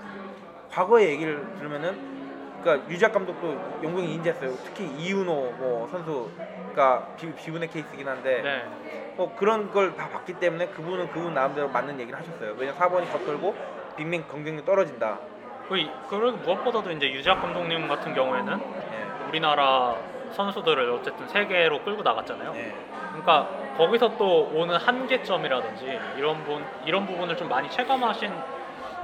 과거의 0.71 1.09
얘기를 1.09 1.43
들으면은 1.57 2.20
그러니까 2.61 2.89
유작 2.89 3.11
감독도 3.13 3.47
용병이 3.83 4.13
인지했어요. 4.15 4.53
특히 4.63 4.85
이윤호 4.97 5.33
뭐 5.57 5.87
선수가 5.91 7.07
비, 7.17 7.33
비운의 7.33 7.69
케이스긴 7.69 8.07
한데 8.07 8.41
네. 8.41 9.13
뭐 9.15 9.33
그런 9.35 9.71
걸 9.71 9.95
다 9.95 10.07
봤기 10.09 10.33
때문에 10.33 10.67
그분은 10.67 11.09
그분 11.11 11.33
나름대로 11.33 11.67
맞는 11.69 11.99
얘기를 11.99 12.17
하셨어요. 12.17 12.53
왜냐 12.57 12.73
4번이 12.73 13.11
겉돌고 13.11 13.55
빅맨 13.97 14.27
경쟁력 14.27 14.65
떨어진다. 14.65 15.19
그 15.67 15.75
그리고 16.09 16.31
무엇보다도 16.37 16.91
이제 16.91 17.11
유작 17.11 17.41
감독님 17.41 17.87
같은 17.87 18.13
경우에는 18.13 18.59
예. 18.59 19.27
우리나라 19.27 19.95
선수들을 20.33 20.89
어쨌든 20.91 21.27
세계로 21.27 21.81
끌고 21.83 22.03
나갔잖아요. 22.03 22.53
예. 22.55 22.73
그러니까 23.09 23.49
거기서 23.77 24.17
또 24.17 24.49
오는 24.53 24.75
한계점이라든지 24.75 25.99
이런 26.17 26.43
분 26.43 26.63
이런 26.85 27.05
부분을 27.05 27.35
좀 27.37 27.49
많이 27.49 27.69
체감하신 27.69 28.31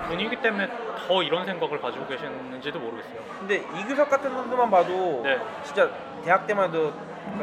분이기 0.05 0.41
때문에 0.41 0.69
더 1.07 1.23
이런 1.23 1.45
생각을 1.45 1.81
가지고 1.81 2.05
계시는지도 2.07 2.79
모르겠어요. 2.79 3.19
근데 3.39 3.65
이규석 3.77 4.09
같은 4.09 4.29
선수만 4.29 4.69
봐도 4.69 5.21
네. 5.23 5.39
진짜 5.63 5.89
대학 6.23 6.45
때만 6.45 6.69
해도 6.69 6.93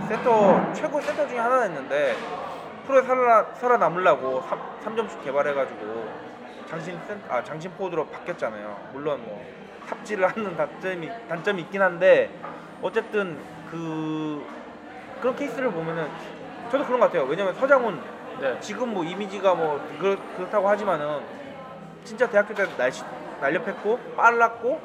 센터 0.09 0.73
최고 0.73 1.01
센터 1.01 1.27
중에 1.27 1.39
하나였는데 1.39 2.17
프로에 2.87 3.03
살아 3.03 3.47
살아남으려고 3.55 4.43
3, 4.83 4.97
점슛 4.97 5.25
개발해가지고 5.25 6.09
장신 6.67 6.99
센, 7.07 7.21
아 7.29 7.43
장신 7.43 7.71
포워드로 7.73 8.07
바뀌었잖아요. 8.07 8.91
물론 8.93 9.23
뭐 9.25 9.45
탑지를 9.89 10.29
하는 10.29 10.57
단점이 10.57 11.11
단점이 11.29 11.63
있긴 11.63 11.83
한데 11.83 12.31
어쨌든 12.83 13.39
그 13.71 14.45
그런 15.21 15.37
케이스를 15.37 15.71
보면은 15.71 16.09
저도 16.71 16.85
그런 16.85 17.01
것 17.01 17.07
같아요. 17.07 17.25
왜냐면 17.25 17.55
서장훈 17.55 18.01
네. 18.41 18.59
지금 18.61 18.93
뭐 18.93 19.05
이미지가 19.05 19.55
뭐 19.55 19.81
그렇, 19.99 20.17
그렇다고 20.37 20.69
하지만은 20.69 21.21
진짜 22.05 22.29
대학교 22.29 22.55
때 22.55 22.65
날씨 22.77 23.03
날렵했고 23.41 23.99
빨랐고 24.17 24.81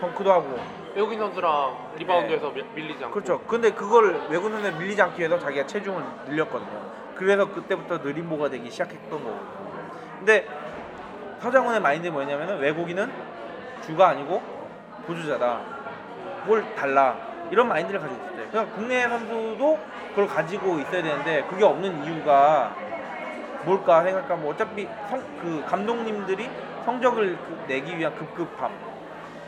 덩크도 0.00 0.32
하고 0.32 0.58
외국인 0.94 1.18
선수랑 1.18 1.94
리바운드에서 1.96 2.50
밀- 2.50 2.64
밀리지 2.74 3.04
않고. 3.04 3.14
그렇죠. 3.14 3.40
근데 3.46 3.72
그걸 3.72 4.20
외국 4.28 4.50
선수에 4.50 4.70
밀리지 4.72 5.02
않기 5.02 5.18
위해서 5.18 5.38
자기가 5.40 5.66
체중을 5.66 6.02
늘렸거든요. 6.28 6.70
그래서 7.16 7.50
그때부터 7.50 7.98
느림보가 7.98 8.48
되기 8.50 8.70
시작했던 8.70 9.10
거고. 9.10 9.40
근데 10.18 10.46
서장훈의 11.40 11.80
마인드 11.80 12.08
뭐냐면은 12.08 12.58
외국인은 12.60 13.10
주가 13.84 14.08
아니고 14.08 14.40
보주자다. 15.06 15.60
뭘 16.46 16.64
달라. 16.76 17.16
이런 17.50 17.68
마인드를 17.68 18.00
가지고 18.00 18.24
있어요. 18.26 18.46
그러니까 18.50 18.74
국내 18.76 19.02
선수도 19.08 19.78
그걸 20.10 20.26
가지고 20.28 20.78
있어야 20.78 21.02
되는데 21.02 21.44
그게 21.50 21.64
없는 21.64 22.04
이유가 22.04 22.74
뭘까 23.64 24.02
생각하면 24.02 24.46
어차피 24.46 24.88
성, 25.08 25.22
그 25.40 25.62
감독님들이 25.66 26.48
성적을 26.84 27.36
그- 27.36 27.64
내기 27.66 27.96
위한 27.98 28.14
급급함 28.14 28.70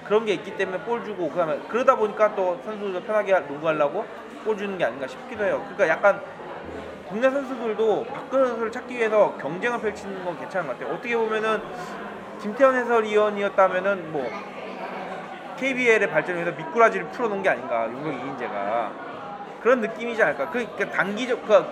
그런 0.04 0.24
게 0.24 0.34
있기 0.34 0.56
때문에 0.56 0.78
볼 0.84 1.04
주고 1.04 1.30
그다음에 1.30 1.58
그러다 1.68 1.96
보니까 1.96 2.34
또 2.34 2.58
선수들 2.64 3.02
편하게 3.02 3.32
하- 3.34 3.40
농구하려고 3.40 4.04
볼 4.44 4.56
주는 4.56 4.78
게 4.78 4.84
아닌가 4.84 5.06
싶기도 5.06 5.44
해요. 5.44 5.60
그러니까 5.74 5.88
약간 5.88 6.20
국내 7.08 7.30
선수들도 7.30 8.06
박근혜 8.12 8.46
선수를 8.46 8.72
찾기 8.72 8.96
위해서 8.96 9.36
경쟁을 9.40 9.80
펼치는 9.80 10.24
건 10.24 10.38
괜찮은 10.38 10.66
것 10.66 10.78
같아요. 10.78 10.94
어떻게 10.94 11.16
보면은 11.16 11.60
김태현 12.40 12.74
해설위원이었다면은 12.76 14.12
뭐 14.12 14.30
KBL의 15.56 16.10
발전을 16.10 16.42
위해서 16.42 16.56
미꾸라지를 16.56 17.08
풀어놓은 17.08 17.42
게 17.42 17.48
아닌가 17.48 17.84
용병 17.84 18.12
이인재가 18.12 18.90
그런 19.62 19.80
느낌이지 19.80 20.22
않을까. 20.22 20.50
그러니까 20.50 20.90
단기적 20.90 21.44
그 21.46 21.64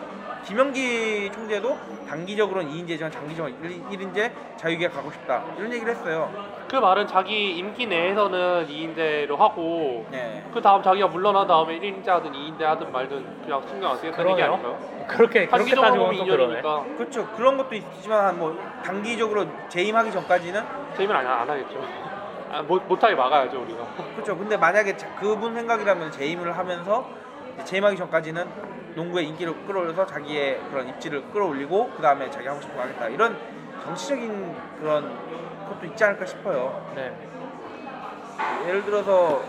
김영기 0.47 1.31
총재도 1.33 1.79
단기적으로는 2.07 2.71
이인재지만 2.71 3.11
장기적으로 3.11 3.53
1인재 3.63 4.31
자유계약 4.59 4.93
가고 4.93 5.11
싶다 5.11 5.43
이런 5.57 5.73
얘기를 5.73 5.91
했어요. 5.95 6.31
그 6.69 6.77
말은 6.77 7.07
자기 7.07 7.53
임기 7.57 7.87
내에서는 7.87 8.67
2인제로 8.69 9.37
하고 9.39 10.05
네. 10.11 10.43
그 10.53 10.61
다음 10.61 10.83
자기가 10.83 11.09
물러난 11.09 11.47
다음에 11.47 11.79
1인제 11.79 12.07
하든 12.09 12.33
2인제 12.33 12.63
하든 12.63 12.93
말든 12.93 13.25
그냥 13.45 13.63
신경 13.69 13.91
안 13.93 13.97
쓰겠다는 13.97 14.31
얘기 14.33 14.41
그러네요. 14.43 14.55
아닐까요? 14.55 15.07
그렇게 15.07 15.47
그렇게 15.47 15.49
단기적으로 15.51 15.83
따지고 15.87 16.05
보면 16.05 16.19
보면 16.19 16.29
또 16.29 16.37
그러네. 16.37 16.63
2년이니까 16.63 16.97
그렇죠. 16.99 17.27
그런 17.37 17.57
것도 17.57 17.75
있지만 17.75 18.27
한뭐 18.27 18.59
단기적으로 18.85 19.47
재임하기 19.69 20.13
전까지는 20.13 20.63
재임은 20.97 21.17
안, 21.17 21.27
안 21.27 21.49
하겠죠. 21.49 21.81
아, 22.51 22.63
못, 22.63 22.83
못하게 22.87 23.15
막아야죠 23.15 23.63
우리가. 23.63 23.85
그렇죠. 24.15 24.37
근데 24.37 24.57
만약에 24.57 24.97
자- 24.97 25.09
그분 25.17 25.55
생각이라면 25.55 26.11
재임을 26.13 26.57
하면서 26.57 27.09
재임하기 27.64 27.97
전까지는 27.97 28.47
농구의 28.95 29.29
인기를 29.29 29.67
끌어올려서 29.67 30.07
자기의 30.07 30.61
그런 30.71 30.88
입지를 30.88 31.31
끌어올리고 31.31 31.93
그 31.97 32.03
다음에 32.03 32.31
자기 32.31 32.47
하고 32.47 32.61
싶은 32.61 32.77
거 32.77 32.83
하겠다 32.83 33.09
이런 33.09 33.38
정치적인 33.83 34.57
그런 34.81 35.69
것도 35.69 35.87
있지 35.87 36.05
않을까 36.05 36.27
싶어요. 36.27 36.93
네. 36.95 37.14
예를 38.67 38.85
들어서 38.85 39.43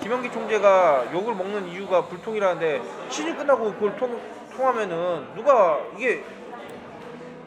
김영기 0.00 0.30
총재가 0.30 1.12
욕을 1.12 1.34
먹는 1.34 1.68
이유가 1.68 2.04
불통이라는데 2.04 2.82
시즌 3.08 3.36
끝나고 3.36 3.72
그걸 3.74 3.96
통, 3.96 4.20
통하면은 4.54 5.34
누가 5.34 5.80
이게 5.96 6.24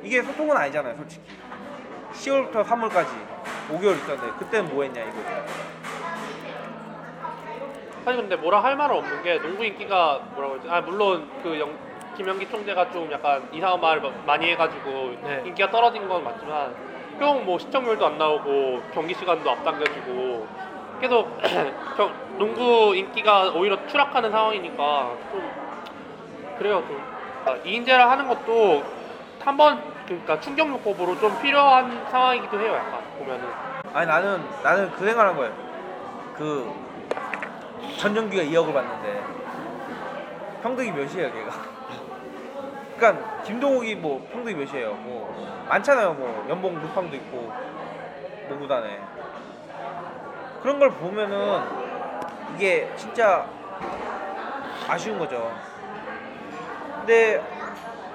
이게 0.03 0.21
소통은 0.21 0.55
아니잖아요, 0.55 0.95
솔직히. 0.95 1.23
10월부터 2.13 2.65
3월까지 2.65 3.07
5개월 3.69 3.97
있었는데 3.97 4.31
그때는 4.39 4.73
뭐 4.73 4.83
했냐 4.83 5.01
이거죠. 5.03 5.78
사실 8.03 8.21
근데 8.21 8.35
뭐라 8.35 8.63
할 8.63 8.75
말은 8.75 8.95
없는 8.95 9.23
게 9.23 9.39
농구 9.41 9.63
인기가 9.65 10.19
뭐라고 10.33 10.55
했지? 10.55 10.69
아 10.69 10.81
물론 10.81 11.27
그 11.43 11.59
영, 11.59 11.77
김영기 12.15 12.49
총재가 12.49 12.91
좀 12.91 13.11
약간 13.11 13.47
이상한 13.51 13.79
말을 13.81 14.01
막 14.01 14.13
많이 14.25 14.49
해가지고 14.51 15.15
네. 15.23 15.43
인기가 15.45 15.69
떨어진 15.69 16.07
건 16.07 16.23
맞지만 16.23 16.73
형 17.19 17.45
뭐 17.45 17.59
시청률도 17.59 18.05
안 18.05 18.17
나오고 18.17 18.81
경기 18.93 19.13
시간도 19.13 19.49
앞당겨지고 19.49 20.47
계속 21.01 21.37
경- 21.97 22.13
농구 22.37 22.95
인기가 22.95 23.49
오히려 23.49 23.77
추락하는 23.87 24.31
상황이니까 24.31 25.11
좀 25.31 25.51
그래요 26.57 26.81
좀 26.87 27.01
아, 27.45 27.55
이인재를 27.65 28.09
하는 28.09 28.27
것도 28.27 28.83
한번 29.43 29.81
그러니까 30.05 30.39
충격 30.39 30.69
요법으로 30.69 31.19
좀 31.19 31.37
필요한 31.41 32.05
상황이기도 32.09 32.59
해요 32.59 32.73
약간 32.75 33.01
보면은 33.17 33.45
아니 33.93 34.07
나는 34.07 34.41
나는 34.63 34.91
그 34.91 35.05
생각한 35.05 35.35
거예요. 35.35 35.53
그 36.37 36.71
전정기가 37.97 38.43
2억을 38.43 38.73
받는데 38.73 39.23
평등이 40.63 40.91
몇이에요, 40.91 41.31
걔가? 41.31 41.51
그러니까 42.97 43.41
김동욱이 43.43 43.95
뭐 43.95 44.27
평등이 44.31 44.55
몇이에요? 44.55 44.93
뭐 44.95 45.65
많잖아요, 45.69 46.13
뭐 46.13 46.45
연봉 46.49 46.75
루팡도 46.75 47.15
있고 47.15 47.53
모구단에 48.49 48.99
그런 50.61 50.79
걸 50.79 50.91
보면은 50.91 51.61
이게 52.55 52.91
진짜 52.97 53.47
아쉬운 54.87 55.17
거죠. 55.17 55.51
근데 56.97 57.41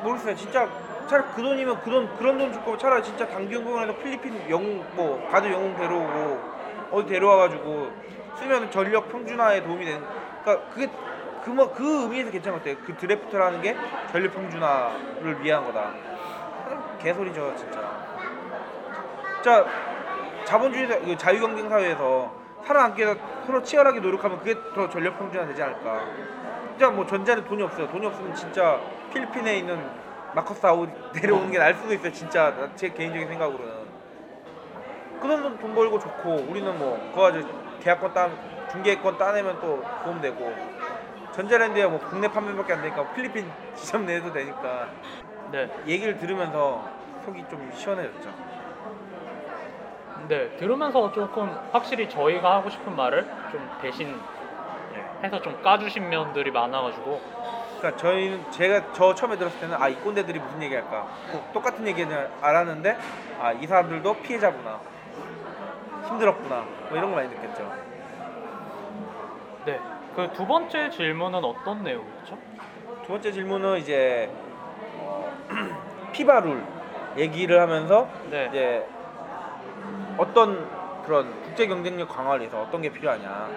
모르겠어요, 0.03 0.37
진짜 0.37 0.69
차라리 1.09 1.25
그 1.35 1.43
돈이면 1.43 1.81
그 1.81 1.91
돈 1.91 2.17
그런 2.17 2.39
돈 2.39 2.53
줄 2.53 2.63
거면 2.63 2.79
차라리 2.79 3.03
진짜 3.03 3.27
단기 3.27 3.55
연봉에서 3.55 3.97
필리핀 3.97 4.51
영웅 4.51 4.85
뭐 4.93 5.27
가드 5.31 5.51
영웅 5.51 5.75
데려오고 5.77 6.41
어디 6.93 7.09
데려와가지고 7.09 7.91
쓰면 8.45 8.71
전력 8.71 9.09
평준화에 9.09 9.63
도움이 9.63 9.85
되는 9.85 10.07
그러니까 10.43 10.69
그게 10.69 10.89
그 11.41 11.51
뭐 11.53 11.73
그 11.73 12.03
의미에서 12.03 12.31
괜찮은 12.31 12.59
것 12.59 12.65
같아요. 12.65 12.83
그 12.85 12.97
드래프트라는 12.97 13.61
게 13.61 13.87
전력 14.07 14.33
평준화를 14.33 15.41
위한 15.41 15.65
거다. 15.65 16.01
개소리죠 16.99 17.55
진짜. 17.55 17.99
진짜 19.41 19.75
자본주의 20.45 20.87
사- 20.89 21.01
그 21.01 21.17
자유 21.17 21.41
경쟁 21.41 21.69
사회에서 21.69 22.41
살아남기 22.63 23.03
위해서 23.03 23.21
서로 23.45 23.63
치열하게 23.63 24.01
노력하면 24.01 24.39
그게 24.39 24.73
더 24.73 24.89
전력 24.89 25.19
평준화 25.19 25.47
되지 25.47 25.63
않을까. 25.63 26.15
진짜 26.77 26.91
뭐 26.91 27.07
전자는 27.07 27.45
돈이 27.45 27.63
없어요. 27.63 27.89
돈이 27.89 28.07
없으면 28.07 28.35
진짜 28.35 28.85
필리핀에 29.11 29.59
있는 29.59 29.95
마커스 30.33 30.67
다우잇 30.67 30.91
데려오는 31.13 31.51
게 31.53 31.59
나을 31.59 31.77
수도 31.77 31.95
있어요 31.95 32.13
진짜. 32.13 32.55
나- 32.57 32.75
제 32.75 32.93
개인적인 32.93 33.29
생각으로는. 33.29 33.95
그 35.19 35.29
돈은 35.29 35.59
돈 35.59 35.75
벌고 35.75 35.99
좋고 35.99 36.47
우리는 36.49 36.77
뭐 36.77 37.09
그거 37.11 37.23
가지고 37.23 37.64
계약권 37.85 38.15
따 38.15 38.31
중계권 38.73 39.19
따내면 39.19 39.61
또 39.61 39.85
도움 40.03 40.21
되고. 40.21 40.53
전자랜드야 41.33 41.89
뭐 41.89 41.99
국내 42.01 42.29
판매밖에 42.29 42.73
안 42.73 42.81
되니까 42.83 43.13
필리핀 43.13 43.51
지점 43.77 44.07
내도 44.07 44.33
되니까. 44.33 44.89
네. 45.53 45.71
얘기를 45.87 46.17
들으면서 46.19 46.89
속이 47.25 47.45
좀 47.51 47.71
시원해졌죠. 47.75 48.31
네. 50.29 50.49
들으면서 50.57 51.13
조금 51.13 51.55
확실히 51.73 52.09
저희가 52.09 52.55
하고 52.57 52.71
싶은 52.71 52.97
말을 52.97 53.27
좀 53.53 53.71
대신 53.83 54.19
해서 55.23 55.41
좀 55.43 55.61
까주신 55.63 56.09
면들이 56.09 56.51
많아가지고. 56.51 57.21
그러니까 57.79 58.01
저희는 58.01 58.51
제가 58.51 58.93
저 58.95 59.15
처음에 59.15 59.37
들었을 59.37 59.61
때는 59.61 59.77
아 59.79 59.89
이 59.89 59.95
꼰대들이 59.97 60.39
무슨 60.39 60.63
얘기할까? 60.63 61.07
똑같은 61.53 61.87
얘기는 61.87 62.29
알았는데 62.41 62.97
아 63.43 63.53
이 63.53 63.67
사람들도 63.67 64.15
피해자구나 64.23 64.81
힘들었구나 66.19 66.65
뭐 66.89 66.97
이런 66.97 67.13
걸 67.13 67.25
많이 67.25 67.29
느꼈죠 67.29 67.71
네. 69.67 69.81
그 70.15 70.29
두 70.33 70.47
번째 70.47 70.91
질문은 70.91 71.45
어떤 71.45 71.83
내용이었죠? 71.83 72.39
두 73.03 73.09
번째 73.09 73.33
질문은 73.33 73.79
이제 73.79 74.31
어, 74.99 75.33
피바룰 76.13 76.63
얘기를 77.17 77.61
하면서 77.61 78.09
네. 78.31 78.47
이제 78.49 78.87
어떤 80.17 80.69
그런 81.05 81.43
국제 81.43 81.67
경쟁력 81.67 82.09
강화를 82.09 82.41
위해서 82.43 82.63
어떤 82.63 82.81
게 82.83 82.91
필요하냐 82.91 83.49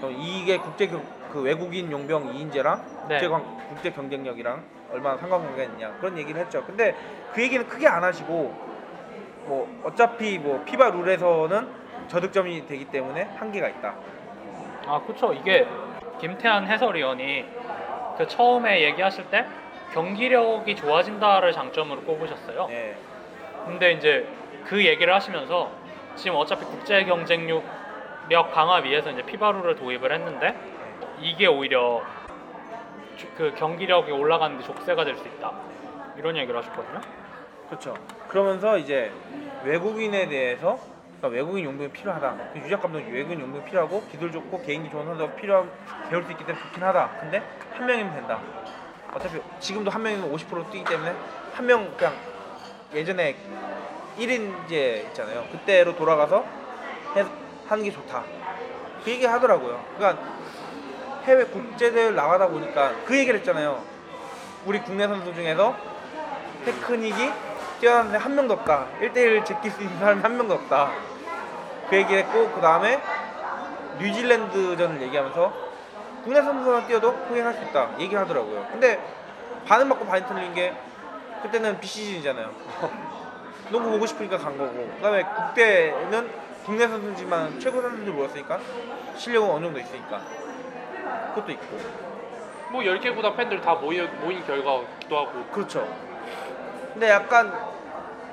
그럼 0.00 0.14
이게 0.18 0.58
국제 0.58 0.86
경, 0.88 1.02
그 1.32 1.40
외국인 1.42 1.90
용병 1.90 2.32
2인제랑 2.32 2.80
네. 3.08 3.14
국제, 3.18 3.28
관- 3.28 3.68
국제 3.68 3.90
경쟁력이랑 3.90 4.62
얼마나 4.92 5.16
상관관계가 5.16 5.62
있냐 5.72 5.92
그런 6.00 6.18
얘기를 6.18 6.40
했죠 6.40 6.62
근데 6.66 6.94
그 7.32 7.42
얘기는 7.42 7.66
크게 7.68 7.86
안 7.86 8.02
하시고 8.02 8.52
뭐 9.46 9.82
어차피 9.84 10.38
뭐 10.38 10.62
피바 10.64 10.90
룰에서는 10.90 11.83
저득점이 12.08 12.66
되기 12.66 12.84
때문에 12.86 13.22
한계가 13.36 13.68
있다 13.68 13.94
아, 14.86 15.00
그쵸. 15.06 15.32
이게 15.32 15.66
김태한 16.20 16.66
해설위원이 16.66 17.46
그 18.18 18.26
처음에 18.28 18.82
얘기하실 18.82 19.30
때 19.30 19.46
경기력이 19.92 20.76
좋아진다를 20.76 21.52
장점으로 21.52 22.02
꼽으셨어요. 22.02 22.66
네. 22.68 22.96
근데 23.64 23.92
이제 23.92 24.28
그 24.66 24.84
얘기를 24.84 25.14
하시면서 25.14 25.70
지금 26.16 26.36
어차피 26.36 26.64
국제 26.64 27.02
경쟁력 27.04 27.62
강화 28.52 28.76
위해서 28.76 29.10
이제 29.10 29.22
피바루를 29.22 29.76
도입을 29.76 30.12
했는데 30.12 30.54
이게 31.20 31.46
오히려 31.46 32.02
주- 33.16 33.26
그 33.36 33.54
경기력이 33.54 34.10
올라가는데 34.12 34.64
족쇄가 34.64 35.04
될 35.04 35.16
수 35.16 35.26
있다. 35.26 35.52
이런 36.16 36.36
얘기를 36.36 36.56
하셨거든요. 36.58 37.00
그렇죠. 37.68 37.94
그러면서 38.28 38.76
이제 38.78 39.10
외국인에 39.64 40.28
대해서 40.28 40.78
그러니까 41.24 41.28
외국인 41.28 41.64
용병이 41.64 41.90
필요하다. 41.90 42.36
그 42.52 42.58
유작 42.60 42.82
감독이 42.82 43.10
외국인 43.10 43.40
용병이 43.40 43.64
필요하고 43.64 44.04
기술 44.10 44.30
좋고 44.30 44.62
개인기 44.62 44.90
좋은 44.90 45.06
선수가 45.06 45.34
필요한 45.36 45.70
배울 46.10 46.22
수 46.24 46.32
있기 46.32 46.44
때문에 46.44 46.62
좋긴 46.66 46.82
하다. 46.82 47.10
근데 47.20 47.42
한 47.72 47.86
명이면 47.86 48.14
된다. 48.14 48.40
어차피 49.14 49.40
지금도 49.58 49.90
한 49.90 50.02
명이면 50.02 50.30
50% 50.30 50.70
뛰기 50.70 50.84
때문에 50.84 51.14
한 51.54 51.66
명 51.66 51.94
그냥 51.96 52.14
예전에 52.92 53.36
1인제 54.18 55.06
있잖아요. 55.06 55.44
그때로 55.50 55.96
돌아가서 55.96 56.44
해, 57.16 57.24
하는 57.68 57.84
게 57.84 57.90
좋다. 57.90 58.22
그 59.04 59.10
얘기 59.10 59.24
하더라고요. 59.24 59.82
그러니까 59.96 60.22
해외 61.24 61.44
국제 61.44 61.90
대회 61.90 62.10
나가다 62.10 62.48
보니까 62.48 62.92
그 63.06 63.16
얘기를 63.16 63.38
했잖아요. 63.38 63.82
우리 64.66 64.80
국내 64.80 65.06
선수 65.06 65.34
중에서 65.34 65.74
테크닉이 66.64 67.32
뛰어난데 67.80 68.18
한 68.18 68.34
명도 68.34 68.54
없다. 68.54 68.88
1대1 69.00 69.44
제낄 69.44 69.70
수 69.70 69.82
있는 69.82 69.98
사람이 69.98 70.20
한 70.20 70.36
명도 70.36 70.54
없다. 70.54 71.13
그 71.88 71.96
얘기를 71.96 72.22
했고 72.22 72.50
그 72.50 72.60
다음에 72.60 73.00
뉴질랜드전을 73.98 75.02
얘기하면서 75.02 75.52
국내 76.24 76.40
선수만 76.40 76.86
뛰어도 76.86 77.10
흥행할 77.10 77.54
수 77.54 77.62
있다. 77.64 77.90
얘기를 77.98 78.18
하더라고요. 78.20 78.66
근데 78.70 79.00
반은 79.66 79.88
맞고 79.88 80.06
반이 80.06 80.26
틀린 80.26 80.54
게 80.54 80.74
그때는 81.42 81.78
비시즌이잖아요. 81.80 82.50
농구 83.70 83.90
보고 83.90 84.06
싶으니까 84.06 84.38
간 84.38 84.56
거고 84.58 84.90
그다음에 84.96 85.22
국대는 85.22 86.30
국내 86.64 86.88
선수지만 86.88 87.60
최고 87.60 87.82
선수들 87.82 88.12
모였으니까 88.12 88.58
실력은 89.16 89.50
어느 89.50 89.64
정도 89.64 89.78
있으니까 89.78 90.20
그것도 91.34 91.52
있고 91.52 91.78
뭐 92.70 92.82
10개 92.82 93.14
구단 93.14 93.36
팬들 93.36 93.60
다 93.60 93.74
모이, 93.74 94.00
모인 94.00 94.44
결과기도 94.46 95.16
하고 95.16 95.44
그렇죠. 95.52 95.86
근데 96.92 97.10
약간 97.10 97.52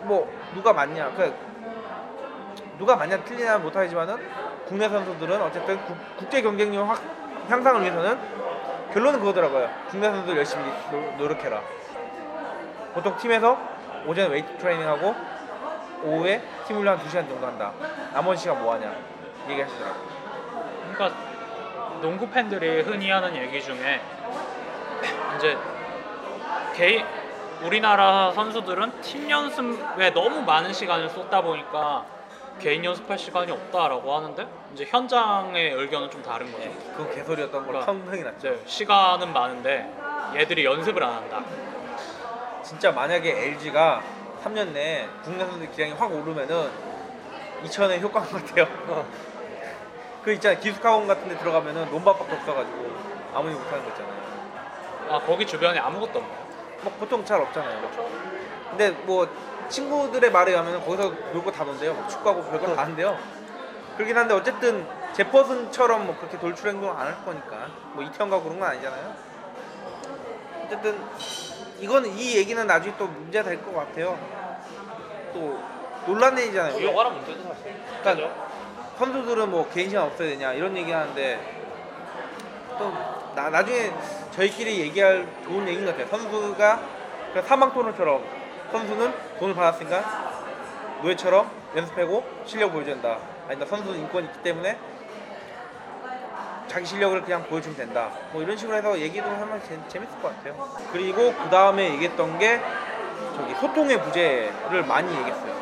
뭐 0.03 0.31
누가 0.53 0.73
맞냐 0.73 1.11
그 1.15 1.33
누가 2.81 2.95
맞냐 2.95 3.23
틀리냐 3.23 3.59
못하지만은 3.59 4.17
국내 4.67 4.89
선수들은 4.89 5.39
어쨌든 5.39 5.79
국, 5.85 5.95
국제 6.17 6.41
경쟁력 6.41 6.89
확, 6.89 6.99
향상을 7.47 7.79
위해서는 7.81 8.17
결론은 8.91 9.19
그거더라고요. 9.19 9.69
국내 9.87 10.09
선수들 10.09 10.35
열심히 10.37 10.63
노, 10.89 10.99
노력해라. 11.15 11.61
보통 12.95 13.15
팀에서 13.17 13.55
오전에 14.07 14.29
웨이트 14.29 14.57
트레이닝하고 14.57 15.15
오후에 16.05 16.41
팀 16.65 16.77
훈련 16.77 16.97
한 16.97 17.05
2시간 17.05 17.29
정도 17.29 17.45
한다. 17.45 17.71
나머지 18.13 18.41
시간 18.41 18.59
뭐 18.59 18.73
하냐 18.73 18.95
얘기하시더라고요. 19.47 20.07
그러니까 20.91 21.19
농구 22.01 22.27
팬들이 22.31 22.81
흔히 22.81 23.11
하는 23.11 23.35
얘기 23.35 23.61
중에 23.61 24.01
이제 25.37 25.55
개인 26.73 27.05
우리나라 27.61 28.31
선수들은 28.31 29.01
팀 29.01 29.29
연습에 29.29 30.11
너무 30.15 30.41
많은 30.41 30.73
시간을 30.73 31.09
쏟다 31.09 31.41
보니까 31.41 32.20
개인 32.59 32.85
연습할 32.85 33.17
시간이 33.17 33.51
없다라고 33.51 34.15
하는데 34.15 34.47
이제 34.73 34.85
현장의 34.85 35.73
의견은 35.73 36.11
좀 36.11 36.21
다른 36.21 36.51
거죠. 36.51 36.63
네, 36.65 36.75
그건 36.91 37.13
개소리였던 37.13 37.65
걸로 37.65 37.79
그러니까 37.79 38.31
났죠. 38.31 38.47
이제 38.49 38.63
시간은 38.65 39.33
많은데 39.33 39.91
얘들이 40.35 40.65
연습을 40.65 41.03
안 41.03 41.13
한다. 41.13 41.43
진짜 42.63 42.91
만약에 42.91 43.47
LG가 43.47 44.01
3년 44.43 44.71
내에 44.71 45.07
국내 45.23 45.43
선수들 45.43 45.71
기량이 45.71 45.93
확 45.93 46.11
오르면은 46.11 46.69
2천의 47.63 47.99
효과인 48.01 48.29
것 48.31 48.45
같아요. 48.45 48.67
그 50.23 50.31
있잖아 50.33 50.59
기숙학원 50.59 51.07
같은 51.07 51.27
데 51.27 51.37
들어가면은 51.37 51.89
논밭밖에 51.89 52.33
없어가지고 52.33 52.91
아무리 53.33 53.53
못하는 53.53 53.83
거 53.83 53.89
있잖아요. 53.89 54.21
아 55.09 55.19
거기 55.19 55.45
주변에 55.45 55.79
아무것도 55.79 56.19
없나요? 56.19 56.47
뭐 56.83 56.93
보통 56.99 57.25
잘 57.25 57.41
없잖아요. 57.41 57.89
근데 58.69 58.91
뭐 58.91 59.27
친구들의 59.71 60.31
말에 60.31 60.51
의하면 60.51 60.83
거기서 60.85 61.13
놀고 61.33 61.51
다 61.51 61.63
논대요. 61.63 61.93
뭐 61.93 62.07
축구하고 62.07 62.43
별거 62.43 62.75
다 62.75 62.83
하는데요. 62.83 63.17
그렇긴 63.95 64.17
한데 64.17 64.33
어쨌든 64.33 64.85
제퍼슨처럼 65.13 66.05
뭐 66.05 66.15
그렇게 66.17 66.37
돌출 66.39 66.69
행동을 66.69 66.93
안 66.95 67.07
할 67.07 67.25
거니까 67.25 67.67
뭐 67.93 68.03
이태원가 68.03 68.41
그런 68.41 68.59
건 68.59 68.69
아니잖아요. 68.69 69.13
어쨌든 70.65 70.97
이거는 71.79 72.09
이 72.11 72.37
얘기는 72.37 72.65
나중에 72.67 72.93
또 72.97 73.07
문제가 73.07 73.49
될것 73.49 73.73
같아요. 73.75 74.17
또 75.33 75.59
논란 76.05 76.35
내이잖아요. 76.35 76.79
무효가라 76.79 77.09
문제도 77.09 77.41
사실 77.43 77.75
그러니까 78.01 78.33
선수들은 78.97 79.49
뭐 79.49 79.67
개인 79.69 79.89
시간 79.89 80.05
없어야 80.05 80.29
되냐 80.29 80.53
이런 80.53 80.75
얘기 80.77 80.91
하는데 80.91 81.61
또 82.77 82.91
나, 83.35 83.49
나중에 83.49 83.91
저희끼리 84.31 84.79
얘기할 84.81 85.27
좋은 85.45 85.67
얘기인 85.67 85.85
것 85.85 85.91
같아요. 85.97 86.07
선수가 86.17 86.79
그 87.33 87.41
사망 87.43 87.73
토론처럼 87.73 88.23
선수는 88.71 89.30
돈을 89.41 89.55
받았으니까 89.55 91.01
노예처럼 91.01 91.49
연습하고 91.75 92.23
실력 92.45 92.71
보여줘야 92.71 92.93
된다. 92.93 93.17
아니다 93.47 93.65
선수는 93.65 93.99
인권이 94.01 94.27
있기 94.27 94.43
때문에 94.43 94.77
자기 96.67 96.85
실력을 96.85 97.19
그냥 97.23 97.43
보여주면 97.47 97.75
된다. 97.75 98.11
뭐 98.31 98.43
이런 98.43 98.55
식으로 98.55 98.77
해서 98.77 98.97
얘기도 98.99 99.27
하면 99.27 99.59
재, 99.63 99.79
재밌을 99.87 100.21
것 100.21 100.35
같아요. 100.35 100.69
그리고 100.91 101.33
그 101.33 101.49
다음에 101.49 101.91
얘기했던 101.93 102.37
게 102.37 102.61
저기 103.35 103.55
소통의 103.55 103.99
부재를 104.03 104.83
많이 104.83 105.11
얘기했어요. 105.11 105.59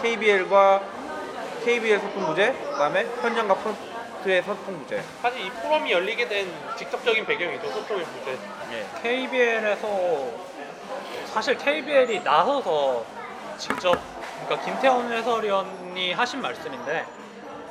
KBL과 0.00 0.82
KBL 1.64 1.98
소통 1.98 2.26
부재, 2.26 2.52
그다음에 2.52 3.04
현장과 3.20 3.54
프론트의 3.56 4.42
소통 4.42 4.78
부재. 4.78 5.02
사실 5.20 5.40
이 5.44 5.50
포럼이 5.50 5.90
열리게 5.90 6.28
된 6.28 6.48
직접적인 6.76 7.26
배경이죠 7.26 7.68
소통의 7.68 8.06
문제 8.06 8.38
KBL에서 9.02 10.51
사실 11.26 11.56
KBL이 11.56 12.20
나서서 12.22 13.04
직접 13.56 13.98
그러니까 14.44 14.64
김태원 14.64 15.10
해설위원이 15.12 16.12
하신 16.12 16.40
말씀인데 16.42 17.06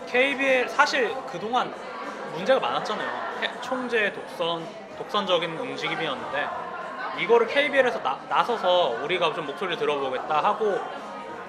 KBL 0.08 0.70
사실 0.70 1.16
그동안 1.32 1.74
문제가 2.34 2.60
많았잖아요. 2.60 3.08
해- 3.42 3.52
총재 3.62 4.12
독선 4.14 4.66
독선적인 4.98 5.58
움직임이었는데 5.58 6.48
이거를 7.20 7.48
KBL에서 7.48 8.02
나, 8.02 8.20
나서서 8.30 8.98
우리가 9.04 9.34
좀 9.34 9.46
목소리를 9.46 9.78
들어보겠다 9.78 10.44
하고 10.44 10.80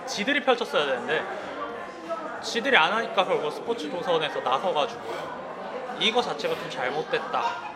지들이 0.07 0.43
펼쳤어야 0.43 0.87
되는데 0.87 1.23
지들이 2.43 2.77
안 2.77 2.93
하니까 2.93 3.25
결국 3.25 3.51
스포츠 3.53 3.89
조선에서 3.91 4.41
나서가지고 4.41 5.01
이거 6.01 6.21
자체가 6.21 6.55
좀 6.57 6.69
잘못됐다. 6.69 7.72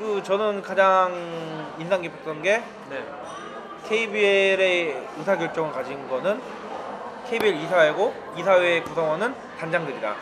그 0.00 0.22
저는 0.22 0.62
가장 0.62 1.12
인상 1.78 2.00
깊었던 2.00 2.40
게 2.40 2.62
네. 2.88 3.04
KBL의 3.86 5.08
의사 5.18 5.36
결정을 5.36 5.72
가진 5.72 6.08
거는 6.08 6.40
KBL 7.28 7.54
이사회고 7.56 8.14
이사회 8.38 8.80
구성원은 8.80 9.34
단장들이다. 9.58 10.14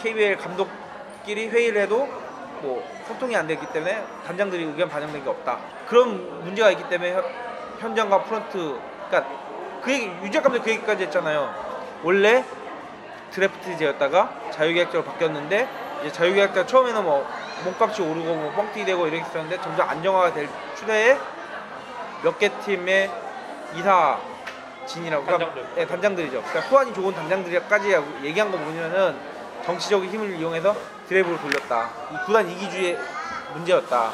KBL 0.00 0.38
감독끼리 0.38 1.50
회의를 1.50 1.82
해도 1.82 2.08
뭐 2.62 2.82
소통이 3.06 3.36
안 3.36 3.46
됐기 3.46 3.66
때문에 3.66 4.02
단장들이 4.26 4.64
의견 4.64 4.88
반영된 4.88 5.22
게 5.22 5.28
없다. 5.28 5.58
그런 5.88 6.42
문제가 6.44 6.70
있기 6.70 6.88
때문에 6.88 7.12
현- 7.12 7.24
현장과 7.80 8.22
프런트, 8.22 8.78
그러니까 9.10 9.30
그 9.82 9.92
얘기 9.92 10.06
유작 10.24 10.42
감독 10.42 10.62
그 10.62 10.70
얘기까지 10.70 11.02
했잖아요. 11.02 11.54
원래 12.02 12.42
드래프트제였다가 13.30 14.52
자유계약자로 14.52 15.04
바뀌었는데 15.04 15.68
이제 16.00 16.12
자유계약자 16.12 16.64
처음에는 16.64 17.04
뭐 17.04 17.28
몸값이 17.62 18.02
오르고 18.02 18.34
뭐 18.34 18.52
뻥튀기 18.52 18.84
되고 18.84 19.06
이렇게 19.06 19.22
있었는데 19.26 19.60
점점 19.60 19.88
안정화가 19.88 20.32
될 20.34 20.48
추세에 20.76 21.18
몇 22.22 22.38
개 22.38 22.48
팀의 22.48 23.10
이사 23.74 24.18
진이라고 24.86 25.24
그러니까 25.24 25.46
단장들. 25.50 25.82
예, 25.82 25.86
단장들이죠. 25.86 26.42
그러니까 26.42 26.60
후환이 26.68 26.92
좋은 26.94 27.14
단장들까지 27.14 27.96
얘기한 28.22 28.50
거 28.50 28.58
보면은 28.58 29.16
정치적인 29.64 30.10
힘을 30.10 30.34
이용해서 30.36 30.74
드래프를 31.08 31.38
돌렸다. 31.40 31.88
이 32.12 32.26
구단 32.26 32.48
이기주의 32.48 32.98
문제였다. 33.54 34.10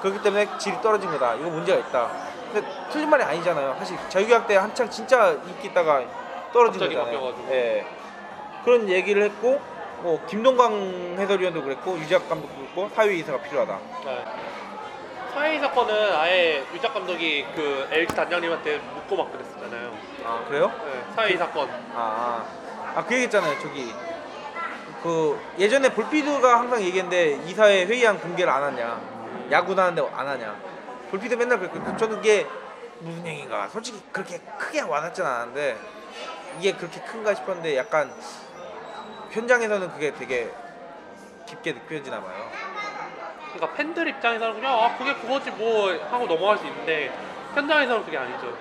그렇기 0.00 0.22
때문에 0.22 0.48
질이 0.58 0.80
떨어진 0.80 1.10
거다. 1.10 1.34
이거 1.34 1.50
문제가 1.50 1.78
있다. 1.78 2.10
근데 2.52 2.66
틀린 2.90 3.10
말이 3.10 3.22
아니잖아요. 3.22 3.76
사실 3.78 3.96
자유계약 4.08 4.46
때 4.46 4.56
한창 4.56 4.88
진짜 4.88 5.30
인기 5.46 5.68
있다가 5.68 6.02
떨어진 6.52 6.80
거잖아요. 6.80 7.04
바뀌어가지고. 7.04 7.48
예. 7.52 7.86
그런 8.64 8.88
얘기를 8.88 9.22
했고 9.22 9.60
뭐 10.02 10.24
김동광 10.26 11.16
해설위원도 11.18 11.62
그랬고 11.62 11.98
유작 11.98 12.28
감독도 12.28 12.54
그랬고 12.54 12.88
사회 12.94 13.14
이사가 13.14 13.38
필요하다. 13.42 13.78
네. 14.04 14.24
사회 15.34 15.58
사건은 15.60 16.12
아예 16.16 16.64
유작 16.74 16.92
감독이 16.94 17.46
그 17.54 17.86
LG 17.90 18.14
단장님한테 18.14 18.78
묻고 18.78 19.16
막 19.16 19.32
그랬었잖아요 19.32 19.96
아 20.24 20.44
그래요? 20.48 20.72
네, 20.84 21.04
사회 21.14 21.36
사건 21.36 21.70
아, 21.94 22.44
아, 22.96 23.04
그 23.04 23.14
얘기했잖아요. 23.14 23.60
저기 23.60 23.94
그 25.02 25.40
예전에 25.58 25.92
볼피드가 25.94 26.58
항상 26.58 26.80
얘기했는데 26.82 27.42
이사회 27.46 27.86
회의한 27.86 28.18
공개를 28.20 28.52
안 28.52 28.62
하냐, 28.64 29.00
야구 29.50 29.72
하는데 29.72 30.02
안 30.14 30.28
하냐. 30.28 30.56
볼피드 31.10 31.34
맨날 31.34 31.58
그랬거든요. 31.58 31.96
저는 31.96 32.16
그게 32.16 32.46
무슨 32.98 33.26
얘기인가. 33.26 33.68
솔직히 33.68 34.02
그렇게 34.12 34.38
크게 34.58 34.82
와닿진 34.82 35.24
않았는데 35.24 35.78
이게 36.58 36.72
그렇게 36.72 37.00
큰가 37.00 37.34
싶었는데 37.34 37.76
약간 37.76 38.12
현장에서는 39.30 39.90
그게 39.92 40.12
되게 40.12 40.50
깊게 41.46 41.72
느껴지나 41.72 42.20
봐요. 42.20 42.50
그러니까 43.52 43.76
팬들 43.76 44.08
입장에서는 44.08 44.54
그냥 44.54 44.72
아 44.72 44.96
그게 44.96 45.14
그거지 45.14 45.50
뭐 45.52 45.92
하고 46.10 46.26
넘어갈 46.26 46.58
수 46.58 46.66
있는데 46.66 47.12
현장에서는 47.54 48.04
그게 48.04 48.16
아니죠 48.16 48.56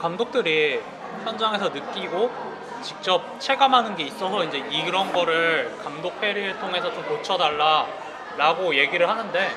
감독들이 0.00 0.82
현장에서 1.24 1.68
느끼고 1.68 2.30
직접 2.82 3.38
체감하는 3.38 3.96
게 3.96 4.04
있어서 4.04 4.44
이제 4.44 4.58
이런 4.58 5.12
거를 5.12 5.76
감독 5.82 6.22
회의를 6.22 6.58
통해서 6.58 6.92
좀 6.92 7.02
고쳐달라라고 7.04 8.74
얘기를 8.74 9.08
하는데 9.08 9.50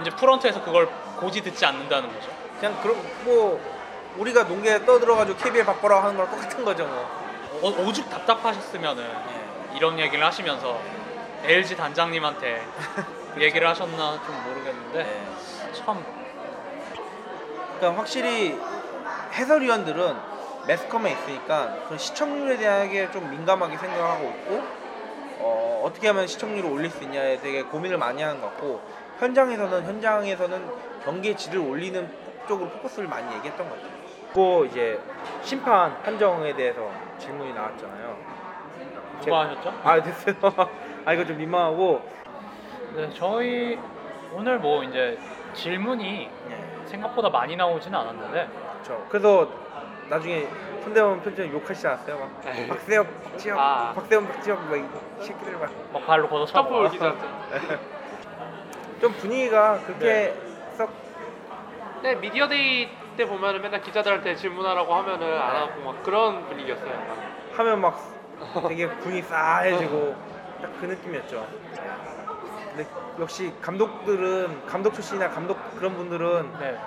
이제 0.00 0.10
프런트에서 0.10 0.62
그걸 0.62 0.88
고지 1.18 1.42
듣지 1.42 1.64
않는다는 1.66 2.12
거죠. 2.14 2.30
그냥 2.58 2.80
그런 2.82 2.96
뭐 3.24 3.60
우리가 4.16 4.44
농구에 4.44 4.84
떠들어가지고 4.84 5.38
KBL 5.38 5.64
바꿔라 5.64 6.02
하는 6.02 6.16
거랑 6.16 6.30
똑같은 6.30 6.64
거죠 6.64 6.86
뭐. 6.86 7.19
어, 7.62 7.68
오죽 7.68 8.08
답답하셨으면은 8.08 9.04
이런 9.76 9.98
얘기를 9.98 10.24
하시면서 10.24 10.80
LG 11.44 11.76
단장님한테 11.76 12.62
얘기를 13.38 13.68
하셨나 13.68 14.18
좀 14.24 14.44
모르겠는데 14.44 15.02
네. 15.04 15.72
참 15.72 16.02
그러니까 17.76 18.00
확실히 18.00 18.58
해설위원들은 19.32 20.16
매스컴에 20.66 21.12
있으니까 21.12 21.78
그런 21.84 21.98
시청률에 21.98 22.56
대하게 22.56 23.10
좀 23.10 23.30
민감하게 23.30 23.76
생각하고 23.76 24.24
있고 24.24 24.62
어, 25.40 25.82
어떻게 25.84 26.08
하면 26.08 26.26
시청률을 26.26 26.70
올릴 26.70 26.90
수 26.90 27.02
있냐에 27.04 27.38
되게 27.40 27.62
고민을 27.62 27.98
많이 27.98 28.22
하는 28.22 28.40
것 28.40 28.48
같고 28.48 28.80
현장에서는 29.18 29.84
현장에서는 29.84 30.66
경기의 31.04 31.36
질을 31.36 31.58
올리는 31.58 32.10
쪽으로 32.48 32.70
포커스를 32.70 33.08
많이 33.08 33.34
얘기했던 33.36 33.68
것 33.68 33.74
같아요. 33.74 34.00
또 34.34 34.64
이제 34.64 34.98
심판 35.42 36.02
판정에 36.02 36.54
대해서 36.54 36.90
질문이 37.18 37.52
나왔잖아요. 37.54 38.16
누가 39.22 39.40
하셨죠? 39.40 39.72
아 39.84 40.02
됐어요. 40.02 40.34
아 41.04 41.12
이거 41.12 41.24
좀 41.24 41.36
민망하고. 41.38 42.02
네, 42.94 43.10
저희 43.14 43.78
오늘 44.32 44.58
뭐 44.58 44.82
이제 44.82 45.18
질문이 45.54 46.30
네, 46.48 46.64
생각보다 46.86 47.28
많이 47.28 47.56
나오지는 47.56 47.98
않았는데 47.98 48.48
그렇죠. 48.72 49.06
그래서 49.08 49.48
나중에 50.08 50.48
손대원 50.82 51.20
편집장 51.22 51.52
욕하시지 51.52 51.86
않았어요? 51.86 52.18
막 52.18 52.40
네. 52.44 52.66
박세영, 52.66 53.06
박지혁, 53.24 53.58
아. 53.58 53.92
박세영, 53.94 54.26
박지혁 54.26 54.64
막이 54.64 54.84
새끼들 55.20 55.58
막. 55.58 55.70
막 55.92 56.06
발로 56.06 56.28
걷어차고 56.28 56.88
기자. 56.90 57.14
좀 59.00 59.12
분위기가 59.14 59.78
그렇게 59.86 60.34
썩 60.76 60.90
네 62.02 62.14
미디어데이 62.14 62.88
때 63.16 63.26
보면은 63.26 63.62
맨날 63.62 63.80
기자들한테 63.82 64.34
질문하라고 64.36 64.94
하면은 64.94 65.40
안 65.40 65.56
하고 65.56 65.80
막 65.82 66.02
그런 66.02 66.46
분위기였어요. 66.46 66.90
약간. 66.90 67.16
하면 67.56 67.80
막 67.80 67.98
되게 68.68 68.88
분위기 68.88 69.22
싸해지고 69.22 70.14
딱 70.62 70.70
그 70.80 70.86
느낌이었죠. 70.86 71.46
근데 72.74 72.86
역시 73.18 73.52
감독들은 73.60 74.66
감독 74.66 74.94
출신이나 74.94 75.28
감독 75.30 75.58
그런 75.76 75.94
분들은 75.96 76.52
네. 76.60 76.78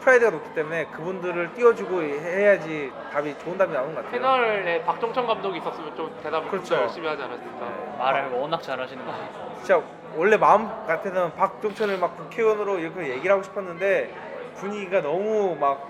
프라이드가 0.00 0.30
높기 0.32 0.52
때문에 0.54 0.86
그분들을 0.86 1.54
띄워주고 1.54 2.02
해야지 2.02 2.92
답이 3.12 3.38
좋은 3.38 3.56
답이 3.56 3.72
나오는 3.72 3.94
것 3.94 4.04
같아요. 4.04 4.20
패널에 4.20 4.82
박종천 4.84 5.26
감독이 5.26 5.58
있었으면 5.58 5.94
좀 5.94 6.14
대답을 6.22 6.48
그렇죠. 6.50 6.74
좀 6.74 6.78
열심히 6.78 7.06
하지 7.08 7.22
않았을까. 7.22 7.68
네. 7.68 7.96
말을 7.98 8.30
워낙 8.32 8.62
잘하시는 8.62 9.04
거 9.04 9.12
진짜 9.58 9.80
원래 10.16 10.36
마음 10.36 10.66
같아서는 10.86 11.34
박종천을 11.36 11.98
막 11.98 12.16
국회의원으로 12.16 12.78
이렇게 12.78 13.08
얘기를 13.08 13.32
하고 13.32 13.42
싶었는데 13.42 14.31
분위기가 14.54 15.00
너무 15.02 15.56
막 15.58 15.88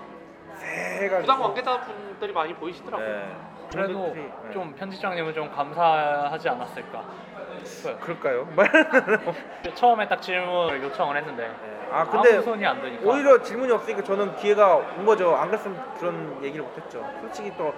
세해가지고 0.55 1.21
부당 1.21 1.41
관계자분들이 1.41 2.33
많이 2.33 2.53
보이시더라고요. 2.55 3.07
네. 3.07 3.35
그래도 3.71 3.93
분들이, 4.03 4.23
네. 4.23 4.51
좀 4.53 4.73
편집장님은 4.75 5.33
좀 5.33 5.51
감사하지 5.51 6.49
않았을까 6.49 7.03
싶어요. 7.63 7.97
그럴까요? 7.97 8.47
처음에 9.75 10.07
딱 10.07 10.21
질문을 10.21 10.83
요청을 10.83 11.17
했는데 11.17 11.49
아 11.91 12.05
근데 12.05 12.33
아무 12.35 12.41
손이 12.43 12.65
안 12.65 12.81
되니까 12.81 13.09
오히려 13.09 13.41
질문이 13.41 13.71
없으니까 13.71 14.03
저는 14.03 14.35
기회가 14.37 14.75
온 14.75 15.05
거죠. 15.05 15.35
안 15.35 15.47
그랬으면 15.47 15.81
그런 15.97 16.43
얘기를 16.43 16.65
못했죠. 16.65 17.07
솔직히 17.21 17.51
또 17.57 17.73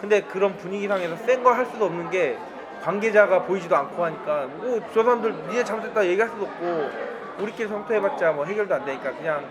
근데 0.00 0.20
그런 0.22 0.56
분위기상에서 0.56 1.16
센 1.16 1.42
걸 1.42 1.54
할 1.54 1.64
수도 1.66 1.84
없는 1.86 2.10
게 2.10 2.36
관계자가 2.82 3.42
보이지도 3.42 3.76
않고 3.76 4.04
하니까 4.04 4.46
뭐 4.46 4.80
저 4.92 5.02
사람들 5.04 5.32
니네 5.48 5.64
잘못했다 5.64 6.04
얘기할 6.06 6.28
수도 6.30 6.44
없고 6.44 6.90
우리끼리 7.38 7.68
성토해봤자 7.68 8.32
뭐 8.32 8.44
해결도 8.44 8.74
안 8.74 8.84
되니까 8.84 9.12
그냥 9.12 9.44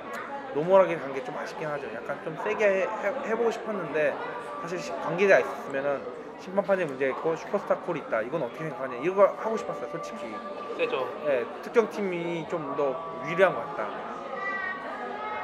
노멀하게 0.53 0.97
간 0.97 1.13
게 1.13 1.23
좀 1.23 1.37
아쉽긴 1.37 1.67
하죠. 1.67 1.87
약간 1.95 2.19
좀 2.23 2.37
세게 2.43 2.65
해, 2.65 2.87
해, 3.29 3.35
보고 3.35 3.51
싶었는데 3.51 4.15
사실 4.61 4.79
시- 4.79 4.91
관계자 4.91 5.39
있었으면은 5.39 6.01
심판판에 6.39 6.85
문제 6.85 7.07
있고 7.09 7.35
슈퍼스타 7.35 7.75
콜이 7.77 7.99
있다. 7.99 8.21
이건 8.21 8.41
어떻게 8.43 8.63
생각하냐 8.65 9.13
거 9.13 9.35
하고 9.37 9.55
싶었어요. 9.57 9.87
솔직히. 9.91 10.35
세죠. 10.77 11.07
예, 11.27 11.45
특정 11.61 11.87
팀이 11.89 12.47
좀 12.49 12.75
더 12.75 12.95
유리한 13.29 13.53
것 13.53 13.65
같다. 13.75 13.87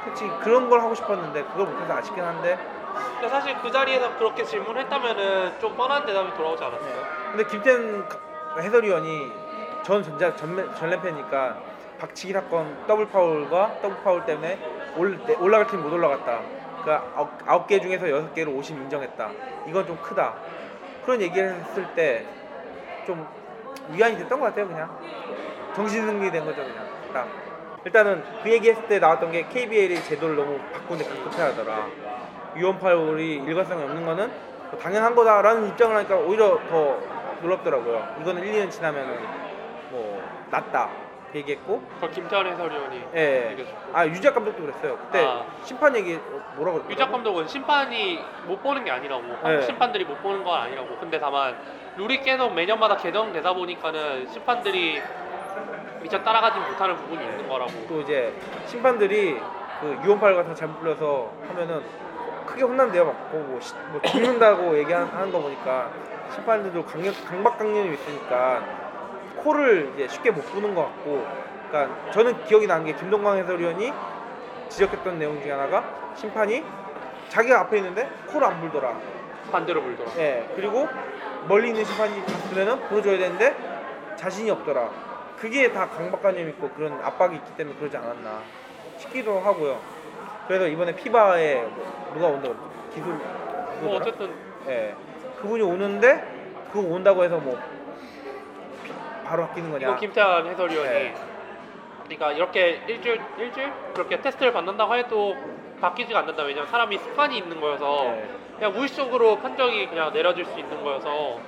솔직히 0.04 0.30
그런 0.40 0.68
걸 0.70 0.80
하고 0.80 0.94
싶었는데 0.94 1.42
그걸 1.44 1.66
못해서 1.66 1.92
아쉽긴 1.94 2.22
한데 2.24 2.58
근데 3.14 3.28
사실 3.28 3.56
그 3.60 3.70
자리에서 3.70 4.16
그렇게 4.18 4.42
질문했다면은 4.44 5.60
좀 5.60 5.76
뻔한 5.76 6.04
대답이 6.06 6.34
돌아오지 6.36 6.64
않았어요? 6.64 7.02
근데 7.32 7.44
김태환 7.44 8.08
해설위원이 8.60 9.32
전 9.82 10.02
전자 10.02 10.34
전매, 10.34 10.64
전랜 10.74 11.11
팬이니까 11.11 11.58
박치기 12.00 12.32
사건 12.32 12.76
더블 12.86 13.08
파울과 13.08 13.78
더블 13.82 13.96
파울 14.02 14.24
때문에 14.24 14.58
올, 14.98 15.18
내- 15.26 15.34
올라갈 15.36 15.66
팀 15.66 15.80
못 15.82 15.92
올라갔다. 15.92 16.40
그 16.84 16.92
아홉, 17.46 17.66
개 17.66 17.80
중에서 17.80 18.08
여섯 18.10 18.34
개를 18.34 18.52
50 18.52 18.76
인정했다. 18.76 19.30
이건 19.66 19.86
좀 19.86 19.96
크다. 20.02 20.34
그런 21.04 21.20
얘기를 21.20 21.54
했을 21.54 21.86
때 21.94 22.24
좀 23.06 23.26
위안이 23.90 24.18
됐던 24.18 24.38
것 24.38 24.46
같아요, 24.46 24.68
그냥. 24.68 24.90
정신승리 25.74 26.30
된 26.30 26.44
거죠, 26.44 26.62
그냥. 26.62 26.86
딱. 27.12 27.26
일단은 27.84 28.22
그 28.42 28.50
얘기했을 28.50 28.86
때 28.86 28.98
나왔던 28.98 29.32
게 29.32 29.46
KBL이 29.48 30.02
제도를 30.04 30.36
너무 30.36 30.58
바꾸는 30.72 31.02
데 31.04 31.08
급급해하더라. 31.08 31.86
위원 32.54 32.78
파울이 32.78 33.36
일관성이 33.36 33.82
없는 33.84 34.04
거는 34.04 34.30
뭐 34.70 34.78
당연한 34.78 35.14
거다라는 35.14 35.68
입장을 35.68 35.96
하니까 35.96 36.16
오히려 36.16 36.58
더 36.68 36.98
놀랍더라고요. 37.40 38.16
이거는 38.20 38.42
1, 38.44 38.52
2년 38.66 38.70
지나면은 38.70 39.16
뭐 39.90 40.22
낫다 40.50 40.90
그 41.32 41.38
얘기했고, 41.38 41.82
그걸 41.94 42.10
김태환 42.10 42.46
해설위원이 42.46 43.02
예. 43.14 43.50
얘기했죠. 43.52 43.76
아 43.92 44.06
유작 44.06 44.34
감독도 44.34 44.62
그랬어요. 44.62 44.96
그때 44.98 45.24
아. 45.26 45.44
심판 45.62 45.94
얘기 45.96 46.18
뭐라 46.56 46.72
그랬더라고? 46.72 46.90
유작 46.90 47.10
감독은 47.12 47.46
심판이 47.48 48.18
못 48.46 48.62
보는 48.62 48.84
게 48.84 48.90
아니라고 48.90 49.22
네. 49.44 49.62
심판들이 49.62 50.04
못 50.04 50.22
보는 50.22 50.42
건 50.44 50.60
아니라고 50.60 50.96
근데 50.98 51.18
다만 51.20 51.56
룰이 51.96 52.20
계속 52.20 52.52
매년마다 52.54 52.96
개정되다 52.96 53.52
보니까는 53.52 54.28
심판들이 54.28 55.02
미처 56.00 56.22
따라가지 56.22 56.58
못하는 56.60 56.96
부분이 56.96 57.22
있는 57.24 57.48
거라고 57.48 57.72
또 57.88 58.00
이제 58.00 58.32
심판들이 58.66 59.38
그 59.80 59.98
유언 60.04 60.18
파울 60.20 60.34
같은 60.34 60.50
거 60.50 60.54
잘못 60.54 60.78
불려서 60.80 61.30
하면은 61.48 61.82
크게 62.46 62.62
혼난대요. 62.62 63.04
막 63.04 63.28
뭐, 63.30 63.40
뭐, 63.42 63.60
시- 63.60 63.74
뭐 63.90 64.00
죽는다고 64.00 64.78
얘기하는 64.78 65.30
거 65.30 65.40
보니까 65.40 65.90
심판들도 66.32 66.84
강력 66.84 67.12
강박 67.26 67.58
강령이 67.58 67.92
있으니까 67.94 68.62
코를 69.42 69.92
이제 69.94 70.08
쉽게 70.08 70.30
못 70.30 70.42
부는 70.52 70.74
것 70.74 70.82
같고, 70.84 71.26
그러니까 71.70 72.10
저는 72.12 72.44
기억이 72.44 72.66
나는 72.66 72.86
게 72.86 72.94
김동광 72.94 73.36
해설위원이 73.38 73.92
지적했던 74.68 75.18
내용 75.18 75.40
중에 75.40 75.50
하나가 75.52 75.84
심판이 76.14 76.64
자기가 77.28 77.60
앞에 77.60 77.78
있는데 77.78 78.08
코를 78.28 78.46
안 78.46 78.60
불더라. 78.60 78.94
반대로 79.52 79.82
불더라 79.82 80.10
예, 80.18 80.46
그리고 80.54 80.86
멀리 81.46 81.68
있는 81.68 81.84
심판이 81.84 82.22
봤으면은 82.22 82.80
보여줘야 82.88 83.16
되는데 83.18 83.56
자신이 84.16 84.50
없더라. 84.50 84.90
그게 85.38 85.72
다 85.72 85.88
강박관념 85.88 86.48
있고 86.50 86.68
그런 86.70 87.00
압박이 87.02 87.36
있기 87.36 87.54
때문에 87.56 87.76
그러지 87.78 87.96
않았나 87.96 88.40
싶기도 88.98 89.38
하고요. 89.38 89.78
그래서 90.48 90.66
이번에 90.66 90.94
피바에 90.94 91.62
뭐 91.62 92.10
누가 92.14 92.26
온다고? 92.26 92.56
기술 92.92 93.12
뭐? 93.80 93.96
어쨌든 93.96 94.34
예, 94.66 94.94
그분이 95.40 95.62
오는데 95.62 96.66
그거 96.72 96.88
온다고 96.88 97.22
해서 97.24 97.38
뭐 97.38 97.54
피- 97.56 97.77
바로 99.28 99.46
바뀌는 99.46 99.70
거냐? 99.70 99.88
이거 99.88 99.96
김태환 99.96 100.46
해설위원이 100.46 100.88
네. 100.90 101.14
그러니까 102.04 102.32
이렇게 102.32 102.80
일주일 102.88 103.20
일주일 103.36 103.70
그렇게 103.92 104.20
테스트를 104.22 104.52
받는다고 104.54 104.96
해도 104.96 105.36
바뀌지가 105.80 106.20
않는다 106.20 106.42
왜냐면 106.44 106.66
사람이 106.68 106.96
습관이 106.98 107.36
있는 107.36 107.60
거여서 107.60 108.06
예. 108.06 108.28
그냥 108.56 108.72
무의식적으로 108.72 109.36
판정이 109.38 109.86
그냥 109.88 110.12
내려질 110.12 110.46
수 110.46 110.58
있는 110.58 110.82
거여서 110.82 111.38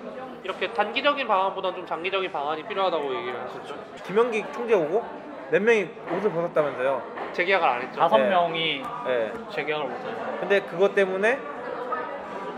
이렇게 0.45 0.71
단기적인 0.73 1.27
방안보다는 1.27 1.79
좀 1.79 1.87
장기적인 1.87 2.31
방안이 2.31 2.63
필요하다고 2.65 3.15
얘기를 3.17 3.41
하셨죠 3.41 3.75
김영기 4.05 4.45
총재 4.53 4.75
오고 4.75 5.03
몇 5.51 5.63
명이 5.63 5.89
옷을 6.15 6.31
벗었다면서요? 6.31 7.03
재계약을 7.33 7.67
안 7.69 7.83
했죠 7.83 7.99
다섯 7.99 8.19
네. 8.19 8.29
명이 8.29 8.83
예. 9.09 9.33
재계약을 9.51 9.87
못 9.87 9.95
했어요. 9.97 10.37
근데 10.41 10.61
그것 10.61 10.95
때문에 10.95 11.39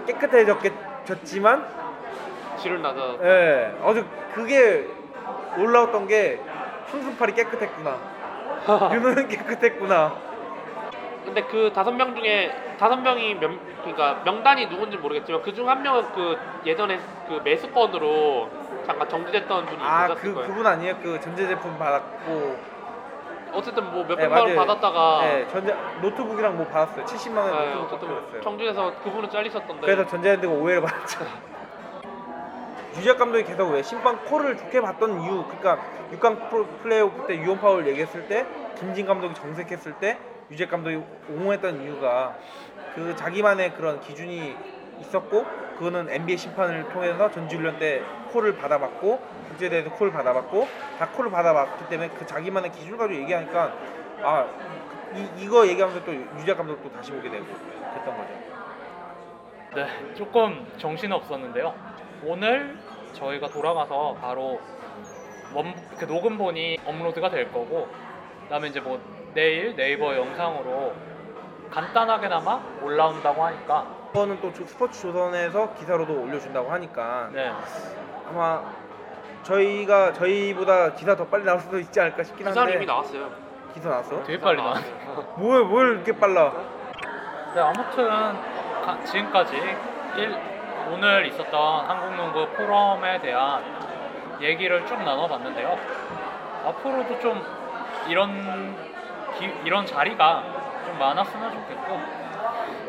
깨끗해졌겠지만 0.06 1.64
지를 2.58 2.82
낮아 2.82 3.16
예, 3.22 3.72
아주 3.82 4.04
그게 4.34 4.86
올라왔던 5.58 6.06
게 6.06 6.40
황순팔이 6.90 7.32
깨끗했구나. 7.34 7.96
윤호는 8.94 9.28
깨끗했구나. 9.28 10.14
근데 11.24 11.42
그 11.44 11.72
다섯 11.74 11.92
명 11.92 12.14
중에 12.16 12.50
다섯 12.78 12.96
명이 12.96 13.34
명 13.36 13.58
그러니까 13.82 14.22
명단이 14.24 14.68
누군지 14.68 14.96
모르겠지만 14.96 15.42
그 15.42 15.52
중 15.54 15.68
한 15.68 15.82
명은 15.82 16.12
그 16.12 16.36
예전에 16.64 16.98
그 17.28 17.40
매수건으로 17.44 18.50
잠깐 18.86 19.08
정지됐던 19.08 19.66
분이 19.66 19.78
아, 19.80 20.06
있었을 20.06 20.22
그 20.22 20.34
거예요. 20.34 20.48
그분 20.48 20.66
아니에요? 20.66 20.96
그 21.02 21.20
전자 21.20 21.46
제품 21.46 21.78
받았고, 21.78 22.56
어쨌든 23.52 23.84
뭐 23.92 24.02
네, 24.02 24.08
몇백만 24.08 24.38
원 24.40 24.54
맞아요. 24.56 24.56
받았다가 24.66 25.20
네, 25.22 25.46
전자 25.48 25.76
노트북이랑 26.00 26.56
뭐 26.56 26.66
받았어요. 26.66 27.04
70만 27.04 27.36
원 27.36 27.50
네, 27.52 27.74
노트북 27.74 27.84
어쨌든 27.86 28.08
받았어요. 28.08 28.40
정지돼서 28.42 28.92
그분은 29.04 29.30
잘리셨던데. 29.30 29.80
그래서 29.86 30.06
전자랜드가 30.06 30.52
오해를 30.52 30.82
받았죠. 30.82 31.20
유재학 32.98 33.16
감독이 33.18 33.44
계속 33.44 33.70
왜 33.70 33.82
심판 33.82 34.22
콜을 34.24 34.56
좋게 34.56 34.80
봤던 34.80 35.20
이유, 35.22 35.44
그러니까 35.44 35.78
6강 36.10 36.48
프로- 36.50 36.66
플레이오프 36.82 37.26
때 37.26 37.38
U1 37.38 37.58
파울 37.58 37.86
얘기했을 37.88 38.28
때 38.28 38.46
김진 38.74 39.06
감독이 39.06 39.34
정색했을 39.34 39.94
때 39.98 40.18
유재학 40.50 40.70
감독이 40.70 40.96
옹호했던 41.28 41.80
이유가 41.80 42.36
그 42.94 43.16
자기만의 43.16 43.74
그런 43.74 44.00
기준이 44.00 44.54
있었고 45.00 45.44
그거는 45.74 46.10
NBA 46.10 46.36
심판을 46.36 46.88
통해서 46.90 47.30
전지훈련 47.30 47.78
때 47.78 48.02
콜을 48.26 48.56
받아봤고 48.56 49.18
국제에 49.48 49.70
대해서 49.70 49.90
콜을 49.90 50.12
받아봤고 50.12 50.68
다 50.98 51.08
콜을 51.10 51.30
받아봤기 51.30 51.88
때문에 51.88 52.10
그 52.10 52.26
자기만의 52.26 52.72
기준을 52.72 52.98
가지고 52.98 53.20
얘기하니까 53.22 53.72
아 54.20 54.46
이, 55.14 55.30
이거 55.36 55.66
얘기하면서 55.66 56.04
또 56.04 56.14
유작 56.14 56.58
감독도 56.58 56.90
다시 56.90 57.10
보게 57.12 57.30
되고 57.30 57.44
그랬던 57.90 58.16
거죠. 58.16 58.38
네, 59.74 59.86
조금 60.14 60.66
정신 60.76 61.12
없었는데요. 61.12 61.74
오늘 62.24 62.76
저희가 63.14 63.48
돌아가서 63.48 64.16
바로 64.20 64.60
원, 65.54 65.74
그 65.98 66.04
녹음본이 66.04 66.78
업로드가 66.86 67.28
될 67.30 67.52
거고, 67.52 67.88
그다음에 68.44 68.68
이제 68.68 68.80
뭐 68.80 69.00
내일 69.34 69.76
네이버 69.76 70.16
영상으로 70.16 70.94
간단하게나마 71.70 72.60
올라온다고 72.82 73.44
하니까 73.44 73.86
그거는 74.12 74.40
또 74.40 74.52
조- 74.52 74.66
스포츠 74.66 75.00
조선에서 75.02 75.74
기사로도 75.74 76.20
올려준다고 76.22 76.70
하니까 76.70 77.30
네. 77.32 77.50
아마 78.28 78.62
저희가 79.42 80.12
저희보다 80.12 80.92
기사 80.94 81.16
더 81.16 81.26
빨리 81.26 81.44
나올 81.44 81.60
수도 81.60 81.78
있지 81.78 81.98
않을까 81.98 82.22
싶긴 82.22 82.46
기사는 82.46 82.60
한데 82.62 82.76
이미 82.76 82.86
나왔어요. 82.86 83.30
기사 83.72 83.88
나왔어? 83.88 84.22
되게 84.24 84.38
빨리 84.38 84.58
나왔네. 84.58 84.86
뭘, 85.38 85.64
뭘 85.64 85.92
이렇게 85.94 86.12
빨라? 86.12 86.52
네, 87.54 87.60
아무튼 87.60 88.08
가- 88.84 89.02
지금까지 89.04 89.56
일- 90.16 90.51
오늘 90.90 91.26
있었던 91.26 91.86
한국농구 91.86 92.48
포럼에 92.56 93.20
대한 93.20 93.62
얘기를 94.40 94.84
쭉 94.86 95.02
나눠봤는데요. 95.02 95.78
앞으로도 96.66 97.18
좀 97.20 97.44
이런 98.08 98.76
기- 99.38 99.54
이런 99.64 99.86
자리가 99.86 100.42
좀 100.86 100.98
많았으면 100.98 101.52
좋겠고, 101.52 102.00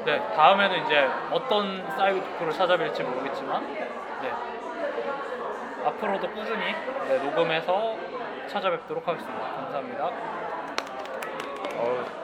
네 0.06 0.20
다음에는 0.36 0.86
이제 0.86 1.08
어떤 1.32 1.86
side 1.96 2.22
talk를 2.24 2.52
찾아뵐지 2.54 3.04
모르겠지만, 3.04 3.64
네 4.22 4.32
앞으로도 5.86 6.30
꾸준히 6.32 6.74
네, 7.08 7.18
녹음해서 7.20 7.96
찾아뵙도록 8.48 9.08
하겠습니다. 9.08 9.46
감사합니다. 9.56 10.06
어, 11.76 12.06